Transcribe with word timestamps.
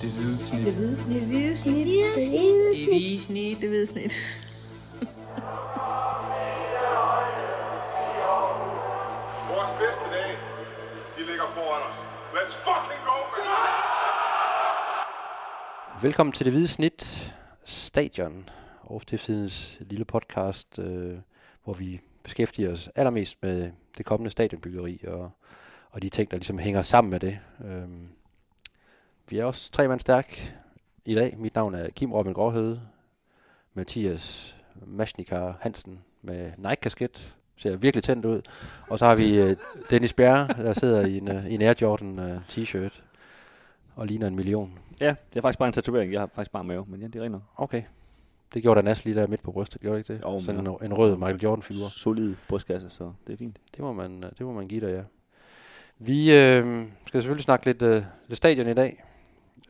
Det 0.00 0.10
hvide 0.10 0.38
snit. 0.38 0.64
Det 0.64 0.74
hvide 0.74 0.96
snit. 0.96 1.20
Det 1.20 1.28
hvide 1.28 1.56
snit. 1.56 1.86
Det 1.86 1.86
hvide 1.86 2.14
Det 2.14 2.28
hvide 2.88 3.20
snit. 3.20 3.60
Det 3.60 3.68
hvide 3.68 3.86
snit. 3.86 4.12
Vores 9.52 9.70
bedste 9.80 10.04
dage, 10.14 10.36
de 11.16 11.26
ligger 11.26 11.44
foran 11.54 11.82
os. 11.88 11.96
Let's 12.34 12.54
fucking 12.66 13.02
go, 13.04 13.16
man! 13.32 13.44
Velkommen 16.02 16.32
til 16.32 16.44
det 16.46 16.52
hvide 16.52 16.68
snit 16.68 17.34
stadion, 17.64 18.48
Aarhus 18.90 19.78
lille 19.80 20.04
podcast, 20.04 20.78
øh, 20.78 21.18
hvor 21.64 21.72
vi 21.72 22.00
beskæftiger 22.22 22.72
os 22.72 22.88
allermest 22.96 23.42
med 23.42 23.70
det 23.98 24.06
kommende 24.06 24.30
stadionbyggeri 24.30 25.00
og, 25.06 25.30
og 25.90 26.02
de 26.02 26.08
ting, 26.08 26.30
der 26.30 26.36
ligesom 26.36 26.58
hænger 26.58 26.82
sammen 26.82 27.10
med 27.10 27.20
det. 27.20 27.38
Øhm, 27.64 28.08
vi 29.28 29.38
er 29.38 29.44
også 29.44 29.72
tre 29.72 29.88
mand 29.88 30.00
stærk 30.00 30.56
i 31.04 31.14
dag. 31.14 31.34
Mit 31.38 31.54
navn 31.54 31.74
er 31.74 31.90
Kim 31.90 32.12
Robin 32.12 32.32
Gråhøde, 32.32 32.80
Mathias 33.74 34.56
Maschnikar 34.86 35.58
Hansen 35.60 35.98
med 36.22 36.52
Nike-kasket, 36.58 37.34
ser 37.56 37.76
virkelig 37.76 38.04
tændt 38.04 38.24
ud. 38.24 38.42
Og 38.88 38.98
så 38.98 39.06
har 39.06 39.14
vi 39.14 39.40
øh, 39.40 39.56
Dennis 39.90 40.12
Bjerre, 40.12 40.64
der 40.64 40.72
sidder 40.72 41.06
i 41.06 41.16
en, 41.18 41.30
øh, 41.30 41.52
en 41.52 41.62
Air 41.62 41.74
Jordan 41.82 42.18
øh, 42.18 42.38
t-shirt 42.48 43.02
og 43.96 44.06
ligner 44.06 44.26
en 44.26 44.36
million. 44.36 44.78
Ja, 45.00 45.14
det 45.30 45.38
er 45.38 45.42
faktisk 45.42 45.58
bare 45.58 45.68
en 45.68 45.72
tatovering. 45.72 46.12
Jeg 46.12 46.20
har 46.20 46.30
faktisk 46.34 46.52
bare 46.52 46.64
mave, 46.64 46.84
men 46.88 47.00
ja, 47.00 47.06
det 47.06 47.16
er 47.16 47.22
rent 47.22 47.42
Okay. 47.56 47.82
Det 48.54 48.62
gjorde 48.62 48.78
der 48.78 48.84
næsten 48.84 49.10
lige 49.10 49.20
der 49.20 49.26
midt 49.26 49.42
på 49.42 49.52
brystet, 49.52 49.80
gjorde 49.80 49.98
det 49.98 50.10
ikke 50.10 50.14
det? 50.14 50.22
Jo, 50.22 50.40
Sådan 50.42 50.66
en, 50.66 50.76
en 50.82 50.94
rød 50.94 51.16
Michael 51.16 51.40
Jordan-figur. 51.40 51.88
solid 51.88 52.34
brystkasse, 52.48 52.90
så 52.90 53.12
det 53.26 53.32
er 53.32 53.36
fint. 53.36 53.56
Det 53.76 53.80
må 53.80 53.92
man, 53.92 54.24
øh, 54.24 54.30
det 54.38 54.46
må 54.46 54.52
man 54.52 54.68
give 54.68 54.86
dig, 54.86 54.94
ja. 54.94 55.02
Vi 55.98 56.32
øh, 56.32 56.84
skal 57.06 57.22
selvfølgelig 57.22 57.44
snakke 57.44 57.66
lidt, 57.66 57.82
øh, 57.82 58.02
lidt 58.28 58.36
stadion 58.36 58.68
i 58.68 58.74
dag. 58.74 59.02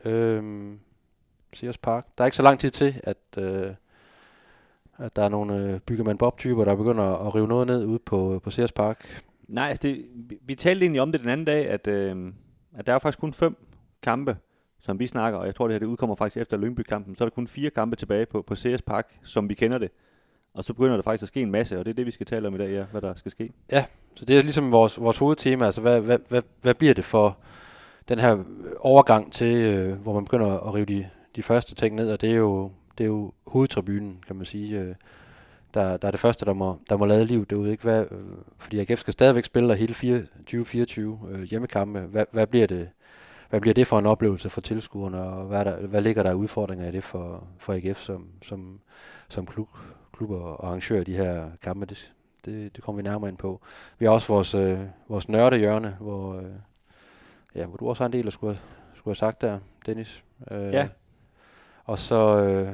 Øh, 0.05 0.73
Sears 1.53 1.77
Park. 1.77 2.07
Der 2.17 2.23
er 2.23 2.25
ikke 2.25 2.37
så 2.37 2.43
lang 2.43 2.59
tid 2.59 2.71
til, 2.71 3.01
at, 3.03 3.17
øh, 3.37 3.71
at 4.97 5.15
der 5.15 5.23
er 5.23 5.29
nogle 5.29 5.55
øh, 5.57 5.79
byggermand 5.79 6.17
Bob-typer, 6.17 6.65
der 6.65 6.75
begynder 6.75 7.27
at 7.27 7.35
rive 7.35 7.47
noget 7.47 7.67
ned 7.67 7.85
ude 7.85 7.99
på, 7.99 8.41
på 8.43 8.49
Sears 8.49 8.71
Park. 8.71 9.23
Nej, 9.47 9.69
altså 9.69 9.81
det, 9.81 10.05
vi, 10.15 10.37
vi 10.41 10.55
talte 10.55 10.83
egentlig 10.83 11.01
om 11.01 11.11
det 11.11 11.21
den 11.21 11.29
anden 11.29 11.45
dag, 11.45 11.67
at, 11.67 11.87
øh, 11.87 12.33
at 12.75 12.87
der 12.87 12.93
er 12.93 12.99
faktisk 12.99 13.19
kun 13.19 13.33
fem 13.33 13.55
kampe, 14.01 14.37
som 14.79 14.99
vi 14.99 15.07
snakker, 15.07 15.39
og 15.39 15.45
jeg 15.45 15.55
tror 15.55 15.67
det 15.67 15.73
her 15.73 15.79
det 15.79 15.85
udkommer 15.85 16.15
faktisk 16.15 16.41
efter 16.41 16.57
Lyngby-kampen, 16.57 17.15
så 17.15 17.23
er 17.23 17.29
der 17.29 17.35
kun 17.35 17.47
fire 17.47 17.69
kampe 17.69 17.95
tilbage 17.95 18.25
på, 18.25 18.41
på 18.41 18.55
CS 18.55 18.81
Park, 18.81 19.07
som 19.23 19.49
vi 19.49 19.53
kender 19.53 19.77
det. 19.77 19.91
Og 20.53 20.63
så 20.63 20.73
begynder 20.73 20.95
der 20.95 21.03
faktisk 21.03 21.23
at 21.23 21.27
ske 21.27 21.41
en 21.41 21.51
masse, 21.51 21.79
og 21.79 21.85
det 21.85 21.91
er 21.91 21.95
det, 21.95 22.05
vi 22.05 22.11
skal 22.11 22.25
tale 22.25 22.47
om 22.47 22.55
i 22.55 22.57
dag, 22.57 22.69
ja, 22.69 22.83
hvad 22.83 23.01
der 23.01 23.15
skal 23.15 23.31
ske. 23.31 23.53
Så 24.15 24.25
det 24.25 24.37
er 24.37 24.41
ligesom 24.41 24.71
vores, 24.71 25.01
vores 25.01 25.17
hovedtema. 25.17 25.65
Altså, 25.65 25.81
hvad, 25.81 26.01
hvad, 26.01 26.19
hvad, 26.29 26.41
hvad 26.61 26.73
bliver 26.73 26.93
det 26.93 27.05
for 27.05 27.37
den 28.09 28.19
her 28.19 28.43
overgang 28.79 29.33
til, 29.33 29.55
øh, 29.55 30.01
hvor 30.01 30.13
man 30.13 30.25
begynder 30.25 30.67
at 30.67 30.73
rive 30.73 30.85
de, 30.85 31.09
de 31.35 31.43
første 31.43 31.75
ting 31.75 31.95
ned, 31.95 32.11
og 32.11 32.21
det 32.21 32.31
er 32.31 32.35
jo, 32.35 32.71
det 32.97 33.03
er 33.03 33.07
jo 33.07 33.31
hovedtribunen, 33.47 34.23
kan 34.27 34.35
man 34.35 34.45
sige. 34.45 34.79
Øh, 34.79 34.95
der, 35.73 35.97
der 35.97 36.07
er 36.07 36.11
det 36.11 36.19
første, 36.19 36.45
der 36.45 36.53
må, 36.53 36.79
der 36.89 36.97
må 36.97 37.05
lade 37.05 37.25
liv 37.25 37.45
derude. 37.45 37.71
Ikke? 37.71 37.83
Hvad, 37.83 38.05
øh, 38.11 38.19
fordi 38.57 38.79
AGF 38.79 38.99
skal 38.99 39.13
stadigvæk 39.13 39.45
spille 39.45 39.69
der 39.69 39.75
hele 39.75 40.27
2024 40.37 41.19
øh, 41.29 41.43
hjemmekampe. 41.43 41.99
Hvad, 41.99 42.25
hvad, 42.31 42.47
bliver 42.47 42.67
det, 42.67 42.89
hvad 43.49 43.61
bliver 43.61 43.73
det 43.73 43.87
for 43.87 43.99
en 43.99 44.05
oplevelse 44.05 44.49
for 44.49 44.61
tilskuerne, 44.61 45.21
og 45.21 45.45
hvad, 45.45 45.65
der, 45.65 45.75
hvad 45.87 46.01
ligger 46.01 46.23
der 46.23 46.29
af 46.29 46.33
udfordringer 46.33 46.87
i 46.87 46.91
det 46.91 47.03
for, 47.03 47.47
for 47.59 47.73
AGF 47.73 48.01
som, 48.01 48.27
som, 48.41 48.79
som 49.29 49.45
klub, 49.45 49.69
klub 50.13 50.29
og 50.29 50.67
arrangør 50.67 50.99
af 50.99 51.05
de 51.05 51.15
her 51.15 51.49
kampe? 51.61 51.85
Det, 51.85 52.11
det, 52.45 52.75
det 52.75 52.83
kommer 52.83 53.01
vi 53.01 53.09
nærmere 53.09 53.29
ind 53.29 53.37
på. 53.37 53.61
Vi 53.99 54.05
har 54.05 54.13
også 54.13 54.33
vores, 54.33 54.55
øh, 54.55 54.79
vores 55.09 55.29
nørdehjørne, 55.29 55.97
hvor, 55.99 56.35
øh, 56.37 56.43
ja, 57.55 57.65
hvor 57.65 57.77
du 57.77 57.89
også 57.89 58.03
har 58.03 58.05
en 58.05 58.13
del 58.13 58.27
at 58.27 58.33
skulle, 58.33 58.53
have- 58.55 58.63
skulle 58.95 59.11
have 59.11 59.15
sagt 59.15 59.41
der, 59.41 59.59
Dennis. 59.85 60.23
Øh, 60.53 60.73
Ja. 60.73 60.87
Og 61.85 61.99
så, 61.99 62.39
øh, 62.43 62.69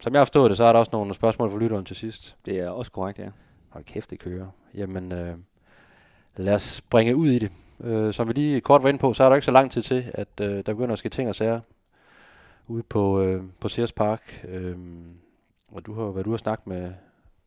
som 0.00 0.12
jeg 0.12 0.20
har 0.20 0.24
forstået 0.24 0.50
det, 0.50 0.56
så 0.56 0.64
er 0.64 0.72
der 0.72 0.78
også 0.80 0.90
nogle 0.92 1.14
spørgsmål 1.14 1.50
for 1.50 1.58
lytteren 1.58 1.84
til 1.84 1.96
sidst. 1.96 2.36
Det 2.44 2.60
er 2.60 2.68
også 2.68 2.92
korrekt, 2.92 3.18
ja. 3.18 3.28
Hold 3.68 3.84
kæft, 3.84 4.10
det 4.10 4.18
kører. 4.18 4.46
Jamen, 4.74 5.12
øh, 5.12 5.36
lad 6.36 6.54
os 6.54 6.62
springe 6.62 7.16
ud 7.16 7.28
i 7.28 7.38
det. 7.38 7.50
Øh, 7.80 8.12
som 8.12 8.28
vi 8.28 8.32
lige 8.32 8.60
kort 8.60 8.82
var 8.82 8.88
inde 8.88 8.98
på, 8.98 9.14
så 9.14 9.24
er 9.24 9.28
der 9.28 9.36
ikke 9.36 9.44
så 9.46 9.52
lang 9.52 9.70
tid 9.70 9.82
til, 9.82 10.04
at 10.14 10.28
øh, 10.40 10.56
der 10.56 10.62
begynder 10.74 10.92
at 10.92 10.98
ske 10.98 11.08
ting 11.08 11.28
og 11.28 11.34
sager 11.34 11.60
ude 12.66 12.82
på, 12.82 13.20
øh, 13.20 13.42
på 13.60 13.68
Sears 13.68 13.92
Park. 13.92 14.44
Øh, 14.48 14.76
og 15.68 15.86
du 15.86 15.94
har, 15.94 16.04
hvad 16.04 16.24
du 16.24 16.30
har 16.30 16.36
snakket 16.36 16.66
med, 16.66 16.92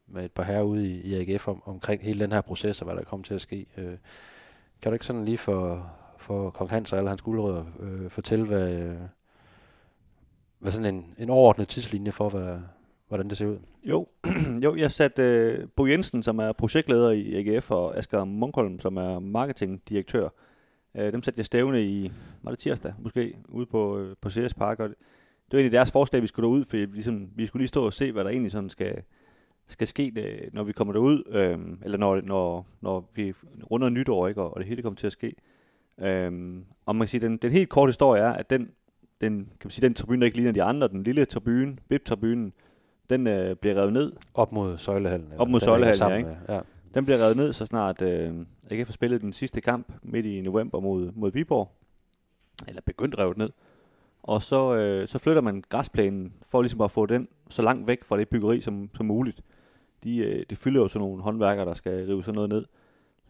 med 0.07 0.25
et 0.25 0.31
par 0.31 0.43
herrer 0.43 0.61
ude 0.61 0.88
i, 0.88 1.01
i 1.01 1.33
AGF 1.33 1.47
om, 1.47 1.61
omkring 1.66 2.01
hele 2.03 2.19
den 2.19 2.31
her 2.31 2.41
proces 2.41 2.81
og 2.81 2.85
hvad 2.85 2.95
der 2.95 3.03
kommer 3.03 3.23
til 3.23 3.33
at 3.33 3.41
ske. 3.41 3.66
Øh, 3.77 3.97
kan 4.81 4.91
du 4.91 4.93
ikke 4.93 5.05
sådan 5.05 5.25
lige 5.25 5.38
for, 5.38 5.91
for 6.17 6.50
Kong 6.50 6.69
Hans 6.69 6.94
og 6.94 6.97
alle 6.97 7.09
hans 7.09 7.22
guldrødder 7.22 7.66
øh, 7.79 8.09
fortælle, 8.09 8.45
hvad, 8.45 8.83
øh, 8.83 8.97
hvad 10.59 10.72
sådan 10.72 10.95
en, 10.95 11.16
en 11.17 11.29
overordnet 11.29 11.67
tidslinje 11.67 12.11
for, 12.11 12.29
hvad, 12.29 12.59
hvordan 13.07 13.29
det 13.29 13.38
ser 13.38 13.47
ud? 13.47 13.57
Jo, 13.83 14.07
jo 14.63 14.75
jeg 14.75 14.91
satte 14.91 15.23
øh, 15.23 15.67
Bo 15.75 15.85
Jensen, 15.85 16.23
som 16.23 16.39
er 16.39 16.51
projektleder 16.51 17.11
i 17.11 17.35
AGF, 17.35 17.72
og 17.72 17.97
Asger 17.97 18.23
Munkholm, 18.23 18.79
som 18.79 18.97
er 18.97 19.19
marketingdirektør. 19.19 20.29
Øh, 20.95 21.11
dem 21.11 21.23
satte 21.23 21.39
jeg 21.39 21.45
stævne 21.45 21.83
i, 21.83 22.11
var 22.44 22.51
det 22.51 22.59
tirsdag 22.59 22.94
måske, 22.99 23.38
ude 23.49 23.66
på, 23.66 23.97
øh, 23.97 24.16
på 24.22 24.29
CS 24.29 24.53
Park, 24.53 24.79
og 24.79 24.89
det, 24.89 24.97
det 25.45 25.57
var 25.57 25.59
egentlig 25.59 25.78
deres 25.78 25.91
forslag, 25.91 26.22
vi 26.22 26.28
skulle 26.28 26.47
derud, 26.47 26.66
for 26.66 26.78
ligesom, 26.78 27.29
vi 27.35 27.45
skulle 27.45 27.61
lige 27.61 27.67
stå 27.67 27.85
og 27.85 27.94
se, 27.94 28.11
hvad 28.11 28.23
der 28.23 28.29
egentlig 28.29 28.51
sådan 28.51 28.69
skal, 28.69 29.01
skal 29.67 29.88
ske, 29.88 30.49
når 30.53 30.63
vi 30.63 30.72
kommer 30.72 30.94
derud, 30.94 31.23
øh, 31.28 31.59
eller 31.84 31.97
når, 31.97 32.22
når, 32.22 32.66
når 32.81 33.11
vi 33.16 33.34
runder 33.72 33.89
nytår, 33.89 34.28
ikke, 34.28 34.41
og, 34.41 34.53
og 34.53 34.59
det 34.59 34.67
hele 34.67 34.81
kommer 34.81 34.97
til 34.97 35.07
at 35.07 35.13
ske. 35.13 35.35
Øh, 36.02 36.56
og 36.85 36.96
man 36.96 37.00
kan 37.00 37.08
sige, 37.08 37.22
den, 37.22 37.38
den 37.38 37.52
helt 37.52 37.69
korte 37.69 37.90
historie 37.90 38.22
er, 38.22 38.31
at 38.34 38.50
den, 38.50 38.72
den, 39.22 39.35
kan 39.38 39.46
man 39.63 39.72
sige, 39.72 39.85
den 39.88 39.94
tribune, 39.94 40.19
der 40.19 40.25
ikke 40.25 40.38
ligner 40.38 40.52
de 40.52 40.63
andre, 40.63 40.88
den 40.88 41.03
lille 41.03 41.25
tribune, 41.25 41.78
BIP-tribunen, 41.90 42.53
den 43.09 43.28
øh, 43.28 43.56
bliver 43.56 43.75
revet 43.75 43.94
ned, 43.94 44.13
Op 44.34 44.52
mod 44.52 44.78
Søjlehallen. 44.78 45.28
Op 45.38 45.50
mod 45.50 45.59
Søjlehallen, 45.59 45.97
sammen 45.97 46.25
med- 46.25 46.56
Ja. 46.56 46.59
den 46.94 47.06
bliver 47.06 47.24
revet 47.24 47.38
ned, 47.38 47.53
så 47.53 47.66
snart 47.66 48.02
øh, 48.02 48.34
AGF 48.72 48.88
har 48.88 48.94
spillet 48.94 49.22
den 49.22 49.34
sidste 49.34 49.62
kamp 49.62 49.91
midt 50.03 50.25
i 50.25 50.41
november 50.41 50.80
mod, 50.80 51.12
mod 51.16 51.31
Viborg. 51.31 51.72
Eller 52.68 52.81
begyndt 52.85 53.18
revet 53.19 53.38
ned. 53.38 53.50
Og 54.24 54.41
så, 54.44 54.75
øh, 54.75 55.08
så 55.08 55.18
flytter 55.19 55.41
man 55.41 55.64
græsplænen 55.69 56.34
for 56.50 56.62
ligesom 56.62 56.81
at 56.81 56.91
få 56.91 57.06
den 57.06 57.28
så 57.50 57.62
langt 57.62 57.88
væk 57.88 58.03
fra 58.03 58.18
det 58.18 58.29
byggeri 58.29 58.59
som, 58.59 58.90
som 58.96 59.06
muligt. 59.06 59.41
De, 60.03 60.18
øh, 60.18 60.46
de 60.50 60.56
fylder 60.56 60.81
jo 60.81 60.88
sådan 60.88 61.08
nogle 61.08 61.24
håndværkere, 61.24 61.66
der 61.66 61.74
skal 61.74 62.06
rive 62.06 62.24
sådan 62.24 62.35
noget 62.35 62.50
ned. 62.50 62.66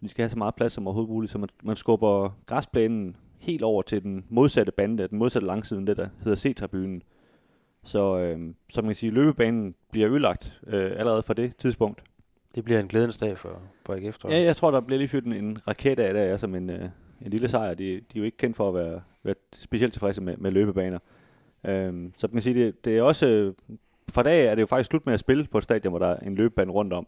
De 0.01 0.09
skal 0.09 0.23
have 0.23 0.29
så 0.29 0.37
meget 0.37 0.55
plads 0.55 0.73
som 0.73 0.87
overhovedet 0.87 1.13
muligt, 1.13 1.31
så 1.31 1.37
man, 1.37 1.49
man 1.63 1.75
skubber 1.75 2.29
græsplænen 2.45 3.15
helt 3.39 3.63
over 3.63 3.81
til 3.81 4.03
den 4.03 4.25
modsatte 4.29 4.71
bande, 4.71 5.07
den 5.07 5.17
modsatte 5.17 5.47
langsiden, 5.47 5.87
det 5.87 5.97
der 5.97 6.07
hedder 6.23 6.35
C-tribunen. 6.35 7.03
Så, 7.83 8.17
øh, 8.17 8.53
så 8.69 8.81
man 8.81 8.89
kan 8.89 8.95
sige, 8.95 9.11
løbebanen 9.11 9.75
bliver 9.91 10.11
ødelagt 10.11 10.61
øh, 10.67 10.91
allerede 10.97 11.23
fra 11.23 11.33
det 11.33 11.55
tidspunkt. 11.57 12.03
Det 12.55 12.63
bliver 12.63 12.79
en 12.79 12.87
glædens 12.87 13.17
dag 13.17 13.37
for, 13.37 13.61
for 13.85 13.93
AGF, 13.93 14.17
tror 14.17 14.29
jeg. 14.29 14.37
Ja, 14.37 14.43
jeg 14.43 14.55
tror, 14.55 14.71
der 14.71 14.81
bliver 14.81 14.97
lige 14.97 15.07
fyrt 15.07 15.23
en, 15.23 15.33
en 15.33 15.67
raket 15.67 15.99
af, 15.99 16.13
der 16.13 16.21
er 16.21 16.37
som 16.37 16.55
en, 16.55 16.69
øh, 16.69 16.89
en 17.21 17.31
lille 17.31 17.47
sejr. 17.47 17.73
De, 17.73 17.83
de 17.83 17.93
er 17.93 18.01
jo 18.15 18.23
ikke 18.23 18.37
kendt 18.37 18.57
for 18.57 18.69
at 18.69 18.75
være, 18.75 19.01
være 19.23 19.35
specielt 19.53 19.93
tilfredse 19.93 20.21
med, 20.21 20.37
med 20.37 20.51
løbebaner. 20.51 20.99
Øhm, 21.63 22.13
så 22.17 22.27
man 22.27 22.33
kan 22.33 22.41
sige, 22.41 22.65
det, 22.65 22.85
det 22.85 22.97
er 22.97 23.01
også... 23.01 23.27
Øh, 23.27 23.53
fra 24.11 24.23
dag 24.23 24.45
er 24.45 24.55
det 24.55 24.61
jo 24.61 24.65
faktisk 24.65 24.89
slut 24.89 25.05
med 25.05 25.13
at 25.13 25.19
spille 25.19 25.45
på 25.51 25.57
et 25.57 25.63
stadion, 25.63 25.91
hvor 25.91 25.99
der 25.99 26.07
er 26.07 26.19
en 26.19 26.35
løbebane 26.35 26.71
rundt 26.71 26.93
om. 26.93 27.07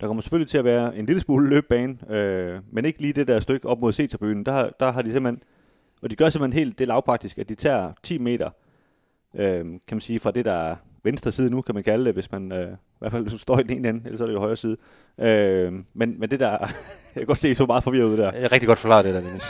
Der 0.00 0.06
kommer 0.06 0.20
selvfølgelig 0.20 0.50
til 0.50 0.58
at 0.58 0.64
være 0.64 0.96
en 0.96 1.06
lille 1.06 1.20
smule 1.20 1.48
løbebane, 1.48 2.12
øh, 2.12 2.60
men 2.72 2.84
ikke 2.84 3.00
lige 3.00 3.12
det 3.12 3.28
der 3.28 3.40
stykke 3.40 3.68
op 3.68 3.80
mod 3.80 3.92
C-tribunen. 3.92 4.46
Der, 4.46 4.70
der 4.80 4.92
har 4.92 5.02
de 5.02 5.12
simpelthen... 5.12 5.42
Og 6.02 6.10
de 6.10 6.16
gør 6.16 6.28
simpelthen 6.28 6.58
helt 6.58 6.78
det 6.78 6.88
lavpraktisk, 6.88 7.38
at 7.38 7.48
de 7.48 7.54
tager 7.54 7.92
10 8.02 8.18
meter, 8.18 8.50
øh, 9.34 9.64
kan 9.64 9.80
man 9.90 10.00
sige, 10.00 10.18
fra 10.18 10.30
det 10.30 10.44
der 10.44 10.52
er 10.52 10.76
venstre 11.04 11.32
side 11.32 11.50
nu, 11.50 11.62
kan 11.62 11.74
man 11.74 11.84
kalde 11.84 12.04
det, 12.04 12.14
hvis 12.14 12.32
man 12.32 12.52
øh, 12.52 12.72
i 12.72 12.76
hvert 12.98 13.12
fald 13.12 13.28
hvis 13.28 13.40
står 13.40 13.58
i 13.58 13.62
den 13.62 13.78
ene 13.78 13.88
ende, 13.88 14.02
ellers 14.04 14.20
er 14.20 14.26
det 14.26 14.32
jo 14.32 14.38
højre 14.38 14.56
side. 14.56 14.76
Øh, 15.20 15.72
men, 15.94 16.20
men 16.20 16.30
det 16.30 16.40
der, 16.40 16.50
jeg 16.60 16.68
kan 17.14 17.26
godt 17.26 17.38
se, 17.38 17.50
I 17.50 17.54
så 17.54 17.66
meget 17.66 17.84
forvirret 17.84 18.06
ud 18.06 18.16
der. 18.16 18.32
Jeg 18.32 18.42
er 18.42 18.52
rigtig 18.52 18.66
godt 18.66 18.78
forklaret 18.78 19.04
det 19.04 19.14
der, 19.14 19.20
Dennis. 19.20 19.44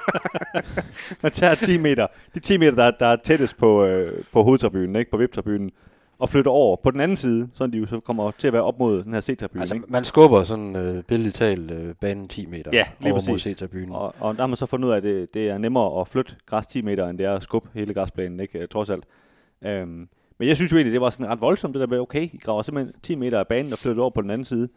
Man 1.22 1.32
tager 1.32 1.54
10 1.54 1.78
meter, 1.78 2.06
de 2.34 2.40
10 2.40 2.56
meter, 2.56 2.74
der, 2.74 2.90
der 2.90 3.06
er 3.06 3.16
tættest 3.16 3.56
på, 3.56 3.84
øh, 3.84 4.24
på 4.32 4.42
hovedtribunen, 4.42 4.96
ikke? 4.96 5.10
på 5.10 5.16
VIP-tribunen, 5.16 5.70
og 6.18 6.28
flytter 6.28 6.50
over 6.50 6.76
på 6.76 6.90
den 6.90 7.00
anden 7.00 7.16
side, 7.16 7.48
så 7.54 7.66
de 7.66 7.78
jo 7.78 7.86
så 7.86 8.00
kommer 8.00 8.30
til 8.30 8.46
at 8.46 8.52
være 8.52 8.62
op 8.62 8.78
mod 8.78 9.02
den 9.02 9.12
her 9.12 9.20
C-tribune. 9.20 9.60
altså, 9.60 9.74
ikke? 9.74 9.86
man 9.88 10.04
skubber 10.04 10.42
sådan 10.42 10.76
øh, 10.76 11.02
billedligt 11.02 11.34
talt 11.36 11.70
øh, 11.70 11.94
banen 11.94 12.28
10 12.28 12.46
meter 12.46 12.70
Ja, 12.72 12.84
lige 13.00 13.12
over 13.12 13.22
mod 13.28 13.34
præcis. 13.34 13.58
C-tribunen. 13.58 13.92
Og, 13.92 14.14
og 14.20 14.34
der 14.34 14.42
har 14.42 14.46
man 14.46 14.56
så 14.56 14.66
fundet 14.66 14.88
ud 14.88 14.92
af, 14.92 14.96
at 14.96 15.02
det, 15.02 15.34
det 15.34 15.48
er 15.48 15.58
nemmere 15.58 16.00
at 16.00 16.08
flytte 16.08 16.34
græs 16.46 16.66
10 16.66 16.82
meter, 16.82 17.08
end 17.08 17.18
det 17.18 17.26
er 17.26 17.32
at 17.32 17.42
skubbe 17.42 17.68
hele 17.74 17.94
græsplænen, 17.94 18.40
ikke? 18.40 18.58
Øh, 18.58 18.68
trods 18.68 18.90
alt. 18.90 19.04
Øhm, 19.64 20.08
men 20.38 20.48
jeg 20.48 20.56
synes 20.56 20.72
jo 20.72 20.76
egentlig, 20.76 20.92
det 20.92 21.00
var 21.00 21.10
sådan 21.10 21.28
ret 21.28 21.40
voldsomt, 21.40 21.74
det 21.74 21.80
der 21.80 21.86
med, 21.86 21.98
okay, 21.98 22.22
I 22.22 22.40
graver 22.42 22.62
simpelthen 22.62 22.94
10 23.02 23.14
meter 23.14 23.38
af 23.38 23.46
banen 23.46 23.72
og 23.72 23.78
flytter 23.78 24.02
over 24.02 24.10
på 24.10 24.22
den 24.22 24.30
anden 24.30 24.44
side. 24.44 24.68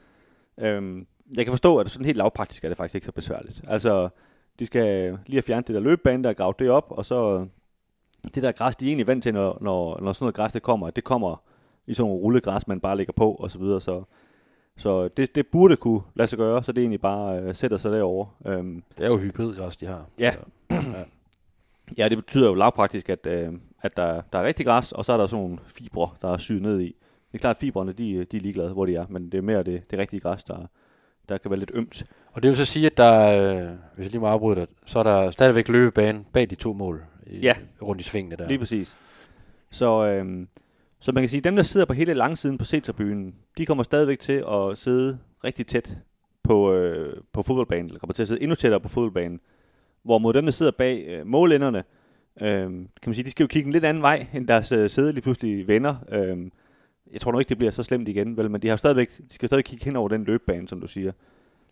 Øhm, 0.59 1.07
jeg 1.35 1.45
kan 1.45 1.51
forstå, 1.51 1.77
at 1.77 1.89
sådan 1.89 2.05
helt 2.05 2.17
lavpraktisk 2.17 2.63
er 2.63 2.67
det 2.67 2.77
faktisk 2.77 2.95
ikke 2.95 3.05
så 3.05 3.11
besværligt. 3.11 3.61
Altså, 3.67 4.09
de 4.59 4.65
skal 4.65 5.09
lige 5.25 5.35
have 5.35 5.41
fjernet 5.41 5.67
det 5.67 5.73
der 5.73 5.81
løbebane, 5.81 6.23
der 6.23 6.29
er 6.29 6.33
gravet 6.33 6.59
det 6.59 6.69
op, 6.69 6.85
og 6.89 7.05
så 7.05 7.47
det 8.35 8.43
der 8.43 8.51
græs, 8.51 8.75
de 8.75 8.85
er 8.85 8.89
egentlig 8.89 9.07
vant 9.07 9.23
til, 9.23 9.33
når, 9.33 9.57
når, 9.61 9.99
når 10.01 10.13
sådan 10.13 10.23
noget 10.23 10.35
græs 10.35 10.51
det 10.51 10.61
kommer, 10.61 10.89
det 10.89 11.03
kommer 11.03 11.41
i 11.87 11.93
sådan 11.93 12.09
nogle 12.09 12.23
rullegræs, 12.23 12.67
man 12.67 12.79
bare 12.79 12.97
lægger 12.97 13.13
på, 13.13 13.31
og 13.31 13.51
så 13.51 13.59
videre, 13.59 13.81
så 13.81 14.03
Så 14.79 15.07
det, 15.07 15.35
det 15.35 15.47
burde 15.47 15.75
kunne 15.75 16.01
lade 16.15 16.27
sig 16.27 16.37
gøre, 16.37 16.63
så 16.63 16.71
det 16.71 16.81
egentlig 16.81 17.01
bare 17.01 17.39
øh, 17.39 17.55
sætter 17.55 17.77
sig 17.77 17.91
derovre. 17.91 18.29
Øhm, 18.45 18.83
Det 18.97 19.05
er 19.05 19.09
jo 19.09 19.17
hybridgræs, 19.17 19.77
de 19.77 19.85
har. 19.85 20.05
Ja. 20.19 20.31
Så, 20.31 20.39
ja. 20.71 21.03
Ja, 21.97 22.09
det 22.09 22.17
betyder 22.17 22.47
jo 22.47 22.53
lavpraktisk, 22.53 23.09
at, 23.09 23.27
øh, 23.27 23.53
at 23.81 23.97
der, 23.97 24.21
der 24.33 24.39
er 24.39 24.43
rigtig 24.43 24.65
græs, 24.65 24.91
og 24.91 25.05
så 25.05 25.13
er 25.13 25.17
der 25.17 25.27
sådan 25.27 25.43
nogle 25.43 25.57
fibre, 25.65 26.09
der 26.21 26.33
er 26.33 26.37
syet 26.37 26.61
ned 26.61 26.79
i. 26.79 26.95
Det 27.31 27.37
er 27.37 27.37
klart, 27.37 27.55
at 27.55 27.59
fibrene, 27.59 27.91
de, 27.91 28.25
de 28.25 28.37
er 28.37 28.41
ligeglade, 28.41 28.73
hvor 28.73 28.85
de 28.85 28.95
er, 28.95 29.05
men 29.09 29.31
det 29.31 29.37
er 29.37 29.41
mere 29.41 29.63
det, 29.63 29.91
det 29.91 29.99
rigtige 29.99 30.19
græs, 30.19 30.43
der, 30.43 30.57
der 31.29 31.37
kan 31.37 31.51
være 31.51 31.59
lidt 31.59 31.71
ømt. 31.73 32.03
Og 32.31 32.43
det 32.43 32.49
vil 32.49 32.57
så 32.57 32.65
sige, 32.65 32.85
at 32.85 32.97
der, 32.97 33.27
øh, 33.27 33.69
hvis 33.95 34.05
jeg 34.05 34.11
lige 34.11 34.21
må 34.21 34.27
afbryde 34.27 34.55
dig, 34.55 34.67
så 34.85 34.99
er 34.99 35.03
der 35.03 35.31
stadigvæk 35.31 35.67
løbebane 35.67 36.25
bag 36.33 36.49
de 36.49 36.55
to 36.55 36.73
mål 36.73 37.03
i, 37.29 37.39
Ja. 37.39 37.55
rundt 37.81 38.01
i 38.01 38.03
svingene 38.03 38.35
der. 38.35 38.47
Lige 38.47 38.59
præcis. 38.59 38.97
Så, 39.71 40.05
øhm, 40.07 40.47
så 40.99 41.11
man 41.11 41.23
kan 41.23 41.29
sige, 41.29 41.37
at 41.37 41.43
dem, 41.43 41.55
der 41.55 41.63
sidder 41.63 41.85
på 41.85 41.93
hele 41.93 42.13
langsiden 42.13 42.57
på 42.57 42.65
C-tribunen, 42.65 43.35
de 43.57 43.65
kommer 43.65 43.83
stadigvæk 43.83 44.19
til 44.19 44.43
at 44.51 44.77
sidde 44.77 45.17
rigtig 45.43 45.67
tæt 45.67 45.97
på, 46.43 46.73
øh, 46.73 47.21
på 47.33 47.43
fodboldbanen, 47.43 47.85
eller 47.85 47.99
kommer 47.99 48.13
til 48.13 48.21
at 48.21 48.27
sidde 48.27 48.41
endnu 48.41 48.55
tættere 48.55 48.81
på 48.81 48.87
fodboldbanen. 48.89 49.39
Hvorimod 50.03 50.33
dem, 50.33 50.45
der 50.45 50.51
sidder 50.51 50.71
bag 50.71 51.05
øh, 51.07 51.27
målenderne, 51.27 51.83
øh, 52.41 52.63
kan 52.65 52.87
man 53.05 53.13
sige, 53.15 53.25
de 53.25 53.31
skal 53.31 53.43
jo 53.43 53.47
kigge 53.47 53.67
en 53.67 53.73
lidt 53.73 53.85
anden 53.85 54.03
vej, 54.03 54.27
end 54.33 54.47
deres 54.47 54.71
øh, 54.71 54.89
sæde 54.89 55.13
lige 55.13 55.21
pludselig 55.21 55.67
vender. 55.67 55.95
Øh, 56.11 56.37
jeg 57.11 57.21
tror 57.21 57.31
nok 57.31 57.41
ikke, 57.41 57.49
det 57.49 57.57
bliver 57.57 57.71
så 57.71 57.83
slemt 57.83 58.07
igen, 58.07 58.37
vel, 58.37 58.51
men 58.51 58.61
de, 58.61 58.67
har 58.67 58.75
stadigvæk, 58.75 59.17
de 59.17 59.33
skal 59.33 59.49
stadig 59.49 59.65
kigge 59.65 59.85
hen 59.85 59.95
over 59.95 60.09
den 60.09 60.23
løbebane, 60.23 60.67
som 60.67 60.81
du 60.81 60.87
siger. 60.87 61.11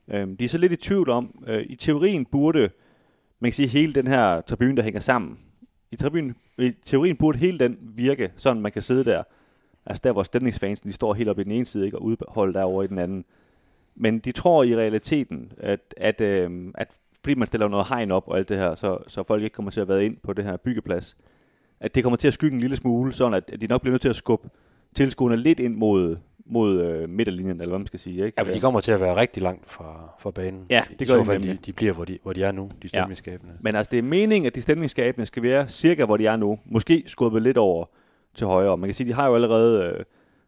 Øh, 0.07 0.27
de 0.39 0.45
er 0.45 0.49
så 0.49 0.57
lidt 0.57 0.71
i 0.71 0.75
tvivl 0.75 1.09
om, 1.09 1.43
øh, 1.47 1.65
i 1.69 1.75
teorien 1.75 2.25
burde, 2.25 2.69
man 3.39 3.51
kan 3.51 3.53
sige, 3.53 3.67
hele 3.67 3.93
den 3.93 4.07
her 4.07 4.41
tribune, 4.41 4.75
der 4.75 4.83
hænger 4.83 4.99
sammen, 4.99 5.39
i, 5.95 5.97
tribun, 5.97 6.35
i 6.57 6.71
teorien 6.85 7.15
burde 7.15 7.37
hele 7.37 7.59
den 7.59 7.77
virke, 7.81 8.31
sådan 8.35 8.61
man 8.61 8.71
kan 8.71 8.81
sidde 8.81 9.03
der, 9.03 9.23
altså 9.85 10.01
der 10.03 10.11
hvor 10.11 10.23
stemningsfansen, 10.23 10.89
de 10.89 10.93
står 10.93 11.13
helt 11.13 11.29
oppe 11.29 11.41
i 11.41 11.45
den 11.45 11.51
ene 11.51 11.65
side, 11.65 11.85
ikke, 11.85 11.97
og 11.97 12.03
udholde 12.03 12.53
derovre 12.53 12.85
i 12.85 12.87
den 12.87 12.97
anden. 12.97 13.25
Men 13.95 14.19
de 14.19 14.31
tror 14.31 14.63
i 14.63 14.75
realiteten, 14.75 15.51
at, 15.57 15.93
at, 15.97 16.21
øh, 16.21 16.71
at 16.75 16.87
fordi 17.23 17.35
man 17.35 17.47
stiller 17.47 17.67
noget 17.67 17.87
hegn 17.89 18.11
op 18.11 18.27
og 18.27 18.37
alt 18.37 18.49
det 18.49 18.57
her, 18.57 18.75
så, 18.75 18.97
så 19.07 19.23
folk 19.23 19.43
ikke 19.43 19.53
kommer 19.53 19.71
til 19.71 19.81
at 19.81 19.87
være 19.87 20.05
ind 20.05 20.17
på 20.23 20.33
det 20.33 20.45
her 20.45 20.57
byggeplads, 20.57 21.17
at 21.79 21.95
det 21.95 22.03
kommer 22.03 22.17
til 22.17 22.27
at 22.27 22.33
skygge 22.33 22.55
en 22.55 22.61
lille 22.61 22.75
smule, 22.75 23.13
sådan 23.13 23.33
at, 23.33 23.49
at 23.53 23.61
de 23.61 23.67
nok 23.67 23.81
bliver 23.81 23.91
nødt 23.91 24.01
til 24.01 24.09
at 24.09 24.15
skubbe 24.15 24.49
tilskuerne 24.95 25.37
lidt 25.37 25.59
ind 25.59 25.75
mod, 25.75 26.17
mod 26.45 26.81
øh, 26.81 27.09
midterlinjen, 27.09 27.61
eller 27.61 27.67
hvad 27.67 27.79
man 27.79 27.87
skal 27.87 27.99
sige. 27.99 28.25
Ikke? 28.25 28.35
Ja, 28.37 28.43
for 28.43 28.53
de 28.53 28.59
kommer 28.59 28.79
til 28.79 28.91
at 28.91 29.01
være 29.01 29.15
rigtig 29.15 29.43
langt 29.43 29.71
fra, 29.71 30.15
fra 30.19 30.31
banen. 30.31 30.65
Ja, 30.69 30.83
I 30.91 30.95
det 30.95 31.07
gør 31.07 31.13
så 31.13 31.19
de 31.19 31.25
fald, 31.25 31.43
de, 31.43 31.57
de 31.65 31.73
bliver, 31.73 31.93
hvor 31.93 32.05
de, 32.05 32.19
hvor 32.23 32.33
de 32.33 32.43
er 32.43 32.51
nu, 32.51 32.69
de 32.81 32.87
stemningsskabende. 32.87 33.53
Ja. 33.53 33.59
Men 33.61 33.75
altså, 33.75 33.91
det 33.91 33.99
er 33.99 34.03
meningen, 34.03 34.47
at 34.47 34.55
de 34.55 34.61
stemningsskabende 34.61 35.25
skal 35.25 35.43
være 35.43 35.69
cirka, 35.69 36.05
hvor 36.05 36.17
de 36.17 36.25
er 36.25 36.35
nu. 36.35 36.59
Måske 36.65 37.03
skubbet 37.05 37.41
lidt 37.41 37.57
over 37.57 37.85
til 38.33 38.47
højre. 38.47 38.77
Man 38.77 38.87
kan 38.87 38.93
sige, 38.93 39.07
de 39.07 39.13
har 39.13 39.27
jo 39.27 39.35
allerede 39.35 39.83
øh, 39.83 40.03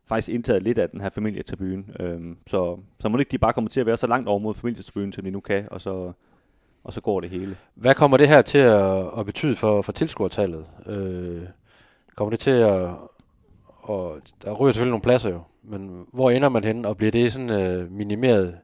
faktisk 0.08 0.30
indtaget 0.30 0.64
lidt 0.64 0.78
af 0.78 0.90
den 0.90 1.02
her 1.02 1.10
familietribune. 1.10 1.84
Øhm, 2.00 2.38
så, 2.48 2.78
så 3.00 3.10
må 3.10 3.18
ikke 3.18 3.32
de 3.32 3.38
bare 3.38 3.54
kommer 3.54 3.70
til 3.70 3.80
at 3.80 3.86
være 3.86 3.98
så 3.98 4.08
langt 4.08 4.30
over 4.30 4.40
mod 4.40 4.56
familietribunen, 4.56 5.14
som 5.14 5.24
de 5.24 5.32
nu 5.32 5.40
kan, 5.40 5.68
og 5.72 5.82
så, 5.82 6.12
og 6.84 6.94
så 6.94 7.02
går 7.02 7.22
det 7.22 7.30
hele. 7.30 7.58
Hvad 7.76 7.96
kommer 7.96 8.18
det 8.18 8.28
her 8.28 8.42
til 8.42 8.58
at, 8.58 9.06
at 9.18 9.26
betyde 9.26 9.56
for, 9.56 9.82
for 9.82 9.92
tilskuertallet? 9.92 10.66
Øh, 10.86 11.42
kommer 12.16 12.30
det 12.30 12.40
til 12.40 12.52
at... 12.52 12.90
Og 13.88 14.22
der 14.44 14.54
ryger 14.54 14.72
selvfølgelig 14.72 14.92
nogle 14.92 15.02
pladser 15.02 15.30
jo, 15.30 15.42
men 15.64 16.06
hvor 16.14 16.32
ender 16.32 16.50
man 16.50 16.64
hen, 16.64 16.86
og 16.86 16.98
bliver 16.98 17.12
det 17.12 17.34
sådan 17.34 17.50
øh, 17.50 17.92
minimeret, 17.92 18.58